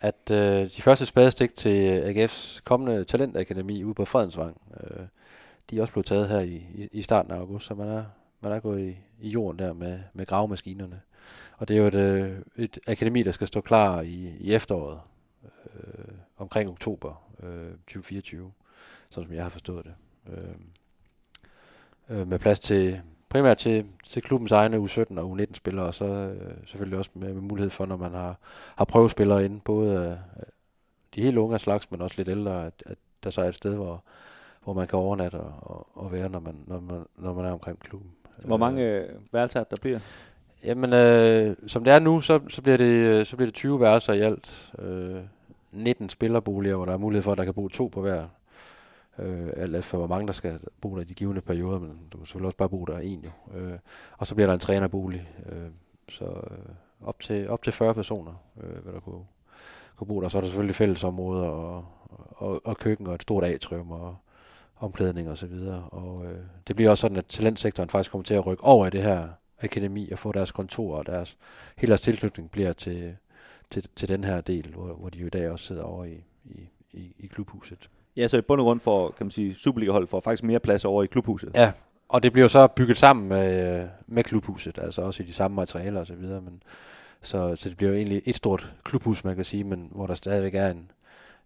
at 0.00 0.30
øh, 0.30 0.70
de 0.76 0.82
første 0.82 1.06
spadestik 1.06 1.54
til 1.54 2.00
AGF's 2.00 2.60
kommende 2.64 3.04
talentakademi 3.04 3.84
ude 3.84 3.94
på 3.94 4.04
Fredensvang, 4.04 4.60
øh, 4.80 5.06
de 5.70 5.76
er 5.76 5.80
også 5.80 5.92
blevet 5.92 6.06
taget 6.06 6.28
her 6.28 6.40
i, 6.40 6.54
i, 6.74 6.88
i 6.92 7.02
starten 7.02 7.32
af 7.32 7.36
august, 7.36 7.66
så 7.66 7.74
man 7.74 7.88
er, 7.88 8.04
man 8.40 8.52
er 8.52 8.60
gået 8.60 8.80
i, 8.80 8.96
i 9.20 9.28
jorden 9.28 9.58
der 9.58 9.72
med, 9.72 9.98
med 10.14 10.26
gravemaskinerne. 10.26 11.00
Og 11.56 11.68
det 11.68 11.76
er 11.76 11.80
jo 11.80 11.86
et, 11.86 11.94
øh, 11.94 12.38
et 12.56 12.78
akademi, 12.86 13.22
der 13.22 13.30
skal 13.30 13.46
stå 13.46 13.60
klar 13.60 14.00
i, 14.00 14.36
i 14.40 14.54
efteråret, 14.54 15.00
øh, 15.74 16.14
omkring 16.38 16.70
oktober 16.70 17.22
øh, 17.42 17.70
2024, 17.70 18.52
sådan 19.10 19.28
som 19.28 19.34
jeg 19.34 19.42
har 19.42 19.50
forstået 19.50 19.84
det. 19.84 19.94
Øh, 20.32 20.54
øh, 22.18 22.28
med 22.28 22.38
plads 22.38 22.60
til 22.60 23.00
primært 23.28 23.58
til, 23.58 23.86
til 24.04 24.22
klubbens 24.22 24.52
egne 24.52 24.76
U17 24.76 25.18
og 25.20 25.32
U19-spillere, 25.32 25.86
og 25.86 25.94
så 25.94 26.04
øh, 26.04 26.54
selvfølgelig 26.66 26.98
også 26.98 27.10
med, 27.14 27.32
med 27.32 27.42
mulighed 27.42 27.70
for, 27.70 27.86
når 27.86 27.96
man 27.96 28.12
har, 28.12 28.38
har 28.76 28.84
prøvespillere 28.84 29.44
inde, 29.44 29.60
både 29.60 30.06
af 30.06 30.18
de 31.14 31.22
helt 31.22 31.38
unge 31.38 31.54
af 31.54 31.60
slags, 31.60 31.90
men 31.90 32.02
også 32.02 32.14
lidt 32.18 32.28
ældre, 32.28 32.66
at, 32.66 32.82
at 32.86 32.98
der 33.24 33.30
så 33.30 33.40
er 33.40 33.48
et 33.48 33.54
sted, 33.54 33.74
hvor, 33.74 34.04
hvor 34.64 34.72
man 34.72 34.86
kan 34.86 34.98
overnatte 34.98 35.36
og, 35.36 35.54
og, 35.60 36.04
og 36.04 36.12
være, 36.12 36.28
når 36.28 36.40
man, 36.40 36.56
når, 36.66 36.80
man, 36.80 37.04
når 37.16 37.34
man 37.34 37.44
er 37.44 37.52
omkring 37.52 37.78
klubben. 37.78 38.10
Hvor 38.44 38.56
mange 38.56 38.82
øh, 38.82 39.08
værelser 39.32 39.60
er 39.60 39.64
der 39.64 39.76
bliver? 39.80 40.00
Jamen, 40.64 40.92
øh, 40.92 41.56
som 41.66 41.84
det 41.84 41.92
er 41.92 41.98
nu, 41.98 42.20
så, 42.20 42.40
så, 42.48 42.62
bliver 42.62 42.76
det, 42.76 42.84
øh, 42.84 43.26
så 43.26 43.36
bliver 43.36 43.46
det 43.46 43.54
20 43.54 43.80
værelser 43.80 44.12
i 44.12 44.20
alt. 44.20 44.72
Øh, 44.78 45.22
19 45.72 46.08
spillerboliger, 46.08 46.76
hvor 46.76 46.84
der 46.84 46.92
er 46.92 46.96
mulighed 46.96 47.22
for, 47.22 47.32
at 47.32 47.38
der 47.38 47.44
kan 47.44 47.54
bo 47.54 47.68
to 47.68 47.86
på 47.86 48.00
hver. 48.00 48.26
Øh, 49.18 49.48
alt 49.56 49.76
efter, 49.76 49.98
hvor 49.98 50.06
mange 50.06 50.26
der 50.26 50.32
skal 50.32 50.60
bo 50.80 50.96
der 50.96 51.02
i 51.02 51.04
de 51.04 51.14
givende 51.14 51.40
perioder, 51.40 51.78
men 51.78 51.98
du 52.12 52.18
kan 52.18 52.26
selvfølgelig 52.26 52.46
også 52.46 52.56
bare 52.56 52.68
bo 52.68 52.84
der 52.84 52.98
en 52.98 53.24
jo. 53.24 53.58
Øh, 53.58 53.78
og 54.18 54.26
så 54.26 54.34
bliver 54.34 54.46
der 54.46 54.54
en 54.54 54.60
trænerbolig. 54.60 55.28
Øh, 55.52 55.68
så 56.08 56.24
øh, 56.24 56.74
op, 57.04 57.20
til, 57.20 57.48
op 57.48 57.62
til 57.62 57.72
40 57.72 57.94
personer 57.94 58.32
øh, 58.62 58.86
vil 58.86 58.94
der 58.94 59.00
kunne, 59.00 59.24
kunne 59.96 60.06
bo 60.06 60.20
der. 60.20 60.28
Så 60.28 60.38
er 60.38 60.40
der 60.40 60.48
selvfølgelig 60.48 60.74
fællesområder 60.74 61.48
og, 61.48 61.84
og, 62.28 62.60
og 62.64 62.76
køkken 62.76 63.06
og 63.06 63.14
et 63.14 63.22
stort 63.22 63.44
atrium 63.44 63.90
og 63.90 64.16
omklædning 64.76 65.30
og 65.30 65.38
så 65.38 65.46
videre. 65.46 65.84
Og 65.90 66.24
øh, 66.24 66.38
det 66.68 66.76
bliver 66.76 66.90
også 66.90 67.00
sådan, 67.00 67.16
at 67.16 67.26
talentsektoren 67.26 67.90
faktisk 67.90 68.10
kommer 68.10 68.24
til 68.24 68.34
at 68.34 68.46
rykke 68.46 68.64
over 68.64 68.86
i 68.86 68.90
det 68.90 69.02
her 69.02 69.28
akademi 69.62 70.10
og 70.10 70.18
få 70.18 70.32
deres 70.32 70.52
kontor 70.52 70.96
og 70.96 71.06
deres, 71.06 71.36
hele 71.76 71.90
deres 71.90 72.00
tilknytning 72.00 72.50
bliver 72.50 72.72
til, 72.72 73.16
til, 73.70 73.88
til 73.96 74.08
den 74.08 74.24
her 74.24 74.40
del, 74.40 74.68
hvor, 74.74 74.94
hvor 74.94 75.08
de 75.08 75.18
jo 75.18 75.26
i 75.26 75.30
dag 75.30 75.50
også 75.50 75.66
sidder 75.66 75.82
over 75.82 76.04
i, 76.04 76.24
i, 76.44 76.68
i, 76.92 77.14
i 77.18 77.26
klubhuset. 77.26 77.90
Ja, 78.16 78.28
så 78.28 78.38
i 78.38 78.40
bund 78.40 78.60
og 78.60 78.64
grund 78.64 78.80
for, 78.80 79.10
kan 79.10 79.26
man 79.26 79.30
sige, 79.30 79.54
Superliga-hold 79.54 80.08
får 80.08 80.20
faktisk 80.20 80.42
mere 80.42 80.60
plads 80.60 80.84
over 80.84 81.02
i 81.02 81.06
klubhuset. 81.06 81.50
Ja, 81.54 81.72
og 82.08 82.22
det 82.22 82.32
bliver 82.32 82.44
jo 82.44 82.48
så 82.48 82.66
bygget 82.66 82.96
sammen 82.96 83.28
med, 83.28 83.88
med 84.06 84.24
klubhuset, 84.24 84.78
altså 84.78 85.02
også 85.02 85.22
i 85.22 85.26
de 85.26 85.32
samme 85.32 85.54
materialer 85.54 86.00
og 86.00 86.06
så 86.06 86.14
videre, 86.14 86.40
men 86.40 86.62
så, 87.22 87.56
så 87.56 87.68
det 87.68 87.76
bliver 87.76 87.90
jo 87.90 87.96
egentlig 87.96 88.22
et 88.24 88.36
stort 88.36 88.72
klubhus, 88.84 89.24
man 89.24 89.36
kan 89.36 89.44
sige, 89.44 89.64
men 89.64 89.88
hvor 89.90 90.06
der 90.06 90.14
stadigvæk 90.14 90.54
er 90.54 90.70
en, 90.70 90.90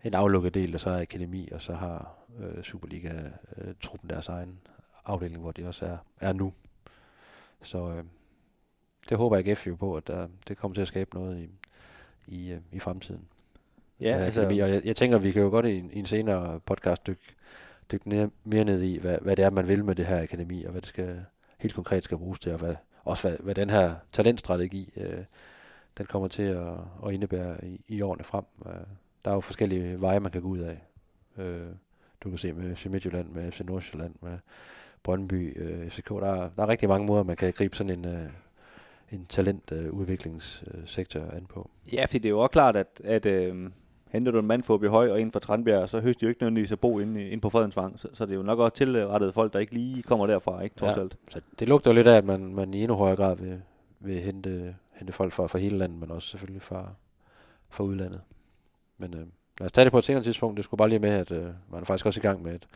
en 0.04 0.14
aflukket 0.14 0.54
del, 0.54 0.72
der 0.72 0.78
så 0.78 0.90
er 0.90 1.00
akademi, 1.00 1.48
og 1.52 1.60
så 1.60 1.74
har 1.74 2.14
øh, 2.40 2.62
Superliga-truppen 2.62 4.10
deres 4.10 4.28
egen 4.28 4.58
afdeling, 5.04 5.40
hvor 5.40 5.52
de 5.52 5.68
også 5.68 5.86
er, 5.86 5.96
er 6.20 6.32
nu. 6.32 6.52
Så 7.66 7.88
øh, 7.90 8.04
det 9.08 9.16
håber 9.16 9.36
jeg 9.36 9.48
AGF 9.48 9.66
jo 9.66 9.74
på, 9.74 9.96
at 9.96 10.06
der, 10.06 10.28
det 10.48 10.56
kommer 10.56 10.74
til 10.74 10.82
at 10.82 10.88
skabe 10.88 11.14
noget 11.14 11.38
i, 11.38 11.48
i, 12.26 12.52
øh, 12.52 12.60
i 12.72 12.78
fremtiden. 12.78 13.28
Ja, 14.00 14.16
af 14.18 14.24
altså, 14.24 14.40
akademi. 14.40 14.60
Og 14.60 14.70
jeg, 14.70 14.82
jeg 14.84 14.96
tænker, 14.96 15.18
vi 15.18 15.32
kan 15.32 15.42
jo 15.42 15.48
godt 15.48 15.66
i 15.66 15.78
en, 15.78 15.90
i 15.92 15.98
en 15.98 16.06
senere 16.06 16.60
podcast 16.60 17.06
dykke, 17.06 17.34
dykke 17.92 18.08
ned, 18.08 18.28
mere 18.44 18.64
ned 18.64 18.82
i, 18.82 18.98
hvad, 18.98 19.18
hvad 19.22 19.36
det 19.36 19.44
er, 19.44 19.50
man 19.50 19.68
vil 19.68 19.84
med 19.84 19.94
det 19.94 20.06
her 20.06 20.22
akademi, 20.22 20.64
og 20.64 20.70
hvad 20.70 20.80
det 20.80 20.88
skal, 20.88 21.24
helt 21.58 21.74
konkret 21.74 22.04
skal 22.04 22.18
bruges 22.18 22.38
til, 22.38 22.52
og 22.52 22.58
hvad, 22.58 22.74
også 23.04 23.28
hvad, 23.28 23.38
hvad 23.38 23.54
den 23.54 23.70
her 23.70 23.94
talentstrategi, 24.12 24.92
øh, 24.96 25.24
den 25.98 26.06
kommer 26.06 26.28
til 26.28 26.42
at, 26.42 26.74
at 27.06 27.12
indebære 27.12 27.64
i, 27.64 27.84
i 27.88 28.00
årene 28.00 28.24
frem. 28.24 28.44
Øh, 28.66 28.72
der 29.24 29.30
er 29.30 29.34
jo 29.34 29.40
forskellige 29.40 30.00
veje, 30.00 30.20
man 30.20 30.32
kan 30.32 30.42
gå 30.42 30.48
ud 30.48 30.58
af. 30.58 30.78
Øh, 31.38 31.66
du 32.20 32.28
kan 32.28 32.38
se 32.38 32.52
med 32.52 32.76
FC 32.76 32.86
Midtjylland, 32.86 33.28
med 33.28 33.52
FC 33.52 33.60
Nordsjælland, 33.60 34.14
med 34.20 34.38
Brøndby, 35.06 35.62
øh, 35.62 35.90
FCK. 35.90 36.08
Der 36.08 36.26
er, 36.26 36.50
der 36.56 36.62
er 36.62 36.68
rigtig 36.68 36.88
mange 36.88 37.06
måder, 37.06 37.22
man 37.22 37.36
kan 37.36 37.52
gribe 37.52 37.76
sådan 37.76 37.98
en, 37.98 38.04
øh, 38.04 38.28
en 39.12 39.26
talentudviklingssektor 39.28 41.20
øh, 41.20 41.36
an 41.36 41.46
på. 41.46 41.70
Ja, 41.92 42.04
fordi 42.04 42.18
det 42.18 42.24
er 42.28 42.30
jo 42.30 42.38
også 42.40 42.50
klart, 42.50 42.76
at, 42.76 43.00
at 43.04 43.26
øh, 43.26 43.70
henter 44.08 44.32
du 44.32 44.38
en 44.38 44.46
mand 44.46 44.62
for 44.62 44.88
Høj 44.88 45.10
og 45.10 45.20
en 45.20 45.32
fra 45.32 45.40
Tranbjerg, 45.40 45.88
så 45.88 46.00
høster 46.00 46.20
de 46.20 46.24
jo 46.24 46.28
ikke 46.28 46.42
nødvendigvis 46.42 46.72
at 46.72 46.80
bo 46.80 46.98
inde, 46.98 47.28
inde 47.28 47.40
på 47.40 47.50
Fredensvang. 47.50 47.98
Så, 48.00 48.08
så 48.12 48.26
det 48.26 48.32
er 48.32 48.36
jo 48.36 48.42
nok 48.42 48.58
også 48.58 48.74
tilrettet 48.74 49.34
folk, 49.34 49.52
der 49.52 49.58
ikke 49.58 49.74
lige 49.74 50.02
kommer 50.02 50.26
derfra, 50.26 50.60
ikke 50.62 50.76
trods 50.76 50.96
Ja. 50.96 51.00
alt. 51.02 51.16
Så 51.30 51.40
det 51.58 51.68
lugter 51.68 51.90
jo 51.90 51.94
lidt 51.94 52.06
af, 52.06 52.16
at 52.16 52.24
man, 52.24 52.54
man 52.54 52.74
i 52.74 52.82
endnu 52.82 52.96
højere 52.96 53.16
grad 53.16 53.36
vil, 53.36 53.62
vil 54.00 54.20
hente, 54.20 54.76
hente 54.94 55.12
folk 55.12 55.32
fra, 55.32 55.46
fra 55.46 55.58
hele 55.58 55.78
landet, 55.78 55.98
men 56.00 56.10
også 56.10 56.28
selvfølgelig 56.28 56.62
fra, 56.62 56.88
fra 57.70 57.84
udlandet. 57.84 58.20
Men 58.98 59.14
øh, 59.14 59.20
lad 59.60 59.66
os 59.66 59.72
tage 59.72 59.84
det 59.84 59.92
på 59.92 59.98
et 59.98 60.04
senere 60.04 60.22
tidspunkt. 60.22 60.56
Det 60.56 60.64
skulle 60.64 60.78
bare 60.78 60.88
lige 60.88 60.98
med, 60.98 61.10
at 61.10 61.30
øh, 61.30 61.44
man 61.44 61.80
er 61.80 61.84
faktisk 61.84 62.06
også 62.06 62.20
i 62.20 62.22
gang 62.22 62.42
med 62.42 62.54
et, 62.54 62.66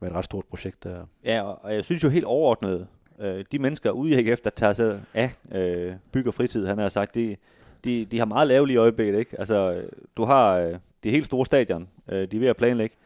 med 0.00 0.08
et 0.08 0.14
ret 0.14 0.24
stort 0.24 0.44
projekt 0.44 0.84
der. 0.84 1.06
Ja, 1.24 1.42
og, 1.42 1.74
jeg 1.74 1.84
synes 1.84 2.04
jo 2.04 2.08
helt 2.08 2.24
overordnet, 2.24 2.86
øh, 3.20 3.44
de 3.52 3.58
mennesker 3.58 3.90
ude 3.90 4.22
i 4.22 4.28
efter 4.28 4.50
tager 4.50 4.72
sig 4.72 5.00
af 5.14 5.34
øh, 5.52 5.94
bygger 6.12 6.30
fritid, 6.30 6.66
han 6.66 6.78
har 6.78 6.88
sagt, 6.88 7.14
de, 7.14 7.36
de, 7.84 8.04
de 8.04 8.18
har 8.18 8.26
meget 8.26 8.48
lavt 8.48 8.70
i 8.70 8.76
øjeblikket, 8.76 9.18
ikke? 9.18 9.38
Altså, 9.38 9.82
du 10.16 10.24
har 10.24 10.56
øh, 10.58 10.74
det 11.04 11.12
helt 11.12 11.26
store 11.26 11.46
stadion, 11.46 11.88
øh, 12.08 12.30
de 12.30 12.36
er 12.36 12.40
ved 12.40 12.48
at 12.48 12.56
planlægge, 12.56 12.96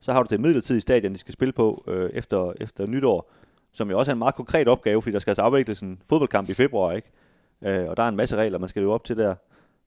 så 0.00 0.12
har 0.12 0.22
du 0.22 0.26
det 0.30 0.40
midlertidige 0.40 0.80
stadion, 0.80 1.12
de 1.12 1.18
skal 1.18 1.32
spille 1.32 1.52
på 1.52 1.84
øh, 1.86 2.10
efter, 2.12 2.52
efter 2.60 2.86
nytår, 2.86 3.32
som 3.72 3.90
jo 3.90 3.98
også 3.98 4.10
er 4.10 4.12
en 4.12 4.18
meget 4.18 4.34
konkret 4.34 4.68
opgave, 4.68 5.02
fordi 5.02 5.12
der 5.12 5.18
skal 5.18 5.30
altså 5.30 5.42
afvikles 5.42 5.80
en 5.80 6.02
fodboldkamp 6.08 6.48
i 6.48 6.54
februar, 6.54 6.92
ikke? 6.92 7.10
Øh, 7.62 7.88
og 7.88 7.96
der 7.96 8.02
er 8.02 8.08
en 8.08 8.16
masse 8.16 8.36
regler, 8.36 8.58
man 8.58 8.68
skal 8.68 8.82
leve 8.82 8.94
op 8.94 9.04
til 9.04 9.16
der. 9.16 9.34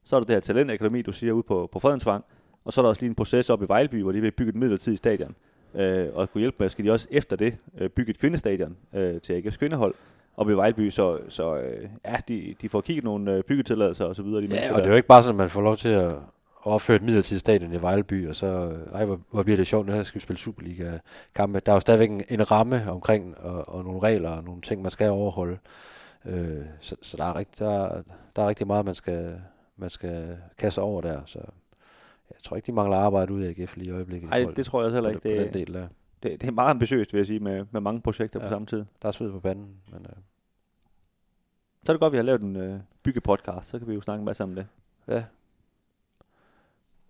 Så 0.04 0.16
er 0.16 0.20
der 0.20 0.26
det 0.26 0.36
her 0.36 0.40
talentakademi, 0.40 1.02
du 1.02 1.12
siger, 1.12 1.34
ude 1.34 1.44
på, 1.44 1.70
på 1.72 1.80
Fredensvang, 1.80 2.26
og 2.66 2.74
så 2.74 2.82
er 2.82 2.84
der 2.84 2.90
også 2.90 3.02
lige 3.02 3.10
en 3.10 3.16
proces 3.16 3.50
op 3.50 3.64
i 3.64 3.66
Vejleby, 3.68 4.02
hvor 4.02 4.12
de 4.12 4.22
vil 4.22 4.32
bygge 4.32 4.50
et 4.50 4.56
midlertidigt 4.56 4.98
stadion. 4.98 5.36
Øh, 5.76 6.10
og 6.14 6.32
kunne 6.32 6.40
hjælpe 6.40 6.58
med, 6.60 6.70
skal 6.70 6.86
de 6.86 6.92
også 6.92 7.08
efter 7.12 7.36
det 7.36 7.58
øh, 7.78 7.90
bygge 7.90 8.10
et 8.10 8.20
kvindestadion 8.20 8.78
øh, 8.94 9.22
til 9.22 9.42
AGF's 9.42 9.58
kvindehold 9.58 9.96
op 10.38 10.50
i 10.50 10.54
Vejleby, 10.54 10.90
så, 10.90 11.20
så 11.30 11.56
øh, 11.56 11.90
ja, 12.06 12.16
de, 12.28 12.56
de 12.62 12.70
får 12.70 12.82
kigget 12.82 13.04
nogle 13.04 13.34
øh, 13.34 13.44
byggetilladelser 13.44 14.06
og 14.06 14.16
så 14.16 14.24
videre. 14.24 14.42
De 14.42 14.48
Ja, 14.48 14.74
og 14.74 14.78
det 14.78 14.86
er 14.86 14.90
jo 14.90 14.96
ikke 14.96 15.08
bare 15.08 15.24
sådan, 15.24 15.36
at 15.36 15.38
man 15.38 15.50
får 15.50 15.62
lov 15.62 15.78
til 15.78 15.90
at 15.90 16.16
opføre 16.64 16.96
et 16.96 17.04
midlertidigt 17.04 17.40
stadion 17.40 17.74
i 17.74 17.82
Vejleby, 17.82 18.30
og 18.30 18.36
så, 18.36 18.72
ej, 18.94 19.06
hvor, 19.06 19.20
hvor 19.32 19.44
bliver 19.44 19.58
det 19.58 19.68
sjovt, 19.68 19.88
nu 19.88 19.94
her 19.94 20.04
skal 20.04 20.20
vi 20.20 20.24
spille 20.24 20.40
Superliga-kampe. 20.40 21.60
Der 21.60 21.72
er 21.72 21.76
jo 21.76 21.80
stadigvæk 21.80 22.10
en, 22.10 22.22
en 22.30 22.52
ramme 22.52 22.92
omkring, 22.92 23.38
og, 23.38 23.70
og 23.70 23.84
nogle 23.84 24.00
regler 24.00 24.30
og 24.30 24.44
nogle 24.44 24.62
ting, 24.62 24.82
man 24.82 24.92
skal 24.92 25.10
overholde. 25.10 25.58
Øh, 26.26 26.62
så, 26.80 26.96
så 27.02 27.18
der, 27.18 27.24
er 27.24 27.38
rigt, 27.38 27.60
der, 27.60 28.02
der 28.36 28.44
er 28.44 28.48
rigtig 28.48 28.68
meget, 28.68 28.86
man 28.86 28.96
skal, 28.96 29.42
man 29.78 29.90
skal 29.90 30.38
kaste 30.58 30.82
over 30.82 31.02
der, 31.02 31.22
så 31.26 31.40
jeg 32.34 32.44
tror 32.44 32.56
ikke, 32.56 32.66
de 32.68 32.72
mangler 32.72 32.98
arbejde 32.98 33.34
ud 33.34 33.42
af 33.42 33.50
AGF 33.60 33.76
lige 33.78 33.90
i 33.90 33.92
øjeblikket. 33.94 34.30
Nej, 34.30 34.46
det 34.56 34.66
tror 34.66 34.80
jeg 34.82 34.86
også 34.86 34.96
heller 34.96 35.10
ikke. 35.10 35.22
På 35.22 35.28
den 35.28 35.38
Det, 35.38 35.54
del 35.54 35.74
der. 35.74 35.88
det, 36.24 36.42
det 36.42 36.48
er 36.48 36.52
meget 36.52 36.70
ambitiøst, 36.70 37.14
vil 37.14 37.20
jeg 37.20 37.28
sige, 37.28 37.40
med, 37.40 37.66
med 37.72 37.82
mange 37.82 38.02
projekter 38.02 38.40
ja. 38.40 38.46
på 38.46 38.50
samme 38.50 38.66
tid. 38.68 38.86
Der 39.02 39.08
er 39.08 39.12
sved 39.12 39.32
på 39.32 39.40
panden, 39.40 39.68
men 39.92 40.00
øh, 40.10 40.16
Så 41.86 41.92
er 41.92 41.94
det 41.94 42.00
godt, 42.00 42.10
at 42.10 42.12
vi 42.12 42.18
har 42.18 42.24
lavet 42.24 42.42
en 42.42 42.56
øh, 42.56 42.80
byggepodcast, 43.04 43.70
så 43.70 43.80
kan 43.80 43.88
vi 43.88 43.94
jo 43.94 44.02
snakke 44.02 44.20
en 44.20 44.26
masse 44.26 44.44
om 44.44 44.56
det. 44.56 44.68
ja. 45.08 45.24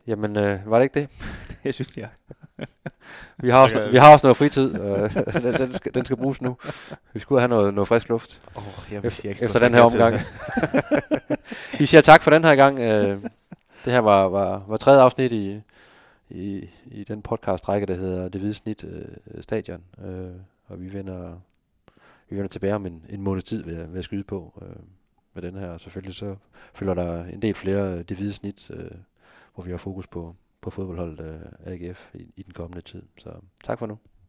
Jamen, 0.08 0.38
øh, 0.38 0.60
var 0.72 0.78
det 0.80 0.84
ikke 0.84 1.00
det? 1.00 1.10
Det 1.64 1.74
synes 1.74 1.98
jeg. 1.98 2.10
Vi 3.38 3.50
har 3.50 3.64
også, 3.64 3.90
vi 3.92 3.98
har 3.98 4.14
også 4.14 4.26
noget 4.26 4.38
fritid, 4.38 4.80
og 4.80 5.10
den, 5.34 5.54
den, 5.54 5.74
skal, 5.74 5.94
den 5.94 6.06
skal 6.06 6.18
bruges 6.18 6.42
nu. 6.42 6.58
Vi 7.14 7.20
skulle 7.20 7.42
have 7.42 7.50
noget, 7.50 7.74
noget 7.74 7.88
frisk 7.88 8.10
luft 8.10 8.42
Oh, 8.56 8.64
jeg, 8.92 9.06
efter, 9.06 9.30
efter 9.42 9.60
den 9.60 9.74
her 9.74 9.82
omgang. 9.82 10.16
vi 11.80 11.86
siger 11.86 12.02
tak 12.02 12.22
for 12.24 12.32
den 12.32 12.44
her 12.46 12.56
gang. 12.56 12.80
Øh, 12.80 13.24
det 13.86 13.94
her 13.94 14.00
var, 14.00 14.24
var, 14.24 14.66
var 14.68 14.78
tredje 14.78 15.02
afsnit 15.02 15.32
i, 15.32 15.62
i, 16.30 16.70
i 16.86 17.04
den 17.04 17.22
podcast-række, 17.22 17.88
der 17.88 17.94
hedder 17.94 18.30
Det 18.30 18.42
Hvide 18.42 18.54
Snit 18.54 18.84
øh, 18.84 19.42
Stadion. 19.42 19.84
Øh, 20.06 20.32
og 20.66 20.82
vi 20.82 20.94
vender, 20.94 21.40
vi 22.30 22.36
vender 22.36 22.50
tilbage 22.50 22.76
om 22.76 22.86
en, 22.86 23.06
en 23.10 23.22
måneds 23.22 23.44
tid 23.44 23.64
ved, 23.64 23.88
ved 23.88 23.98
at 23.98 24.04
skyde 24.04 24.24
på 24.24 24.62
øh, 24.62 24.84
med 25.34 25.42
den 25.42 25.56
her. 25.56 25.70
Og 25.70 25.82
selvfølgelig 25.82 26.16
så 26.16 26.36
følger 26.74 26.94
der 26.94 27.26
en 27.26 27.42
del 27.42 27.54
flere 27.54 27.98
øh, 27.98 28.04
Det 28.04 28.18
Hvide 28.18 28.34
Snit, 28.34 28.72
øh, 28.74 28.92
hvor 29.56 29.64
vi 29.64 29.72
har 29.72 29.78
fokus 29.78 30.08
på, 30.08 30.36
på 30.62 30.70
fodboldholdet 30.70 31.20
øh, 31.20 31.74
AGF 31.74 32.16
i, 32.16 32.34
i 32.36 32.44
den 32.44 32.54
kommende 32.54 32.82
tid. 32.82 33.04
Så 33.18 33.30
tak 33.64 33.80
for 33.80 33.86
nu. 33.86 33.98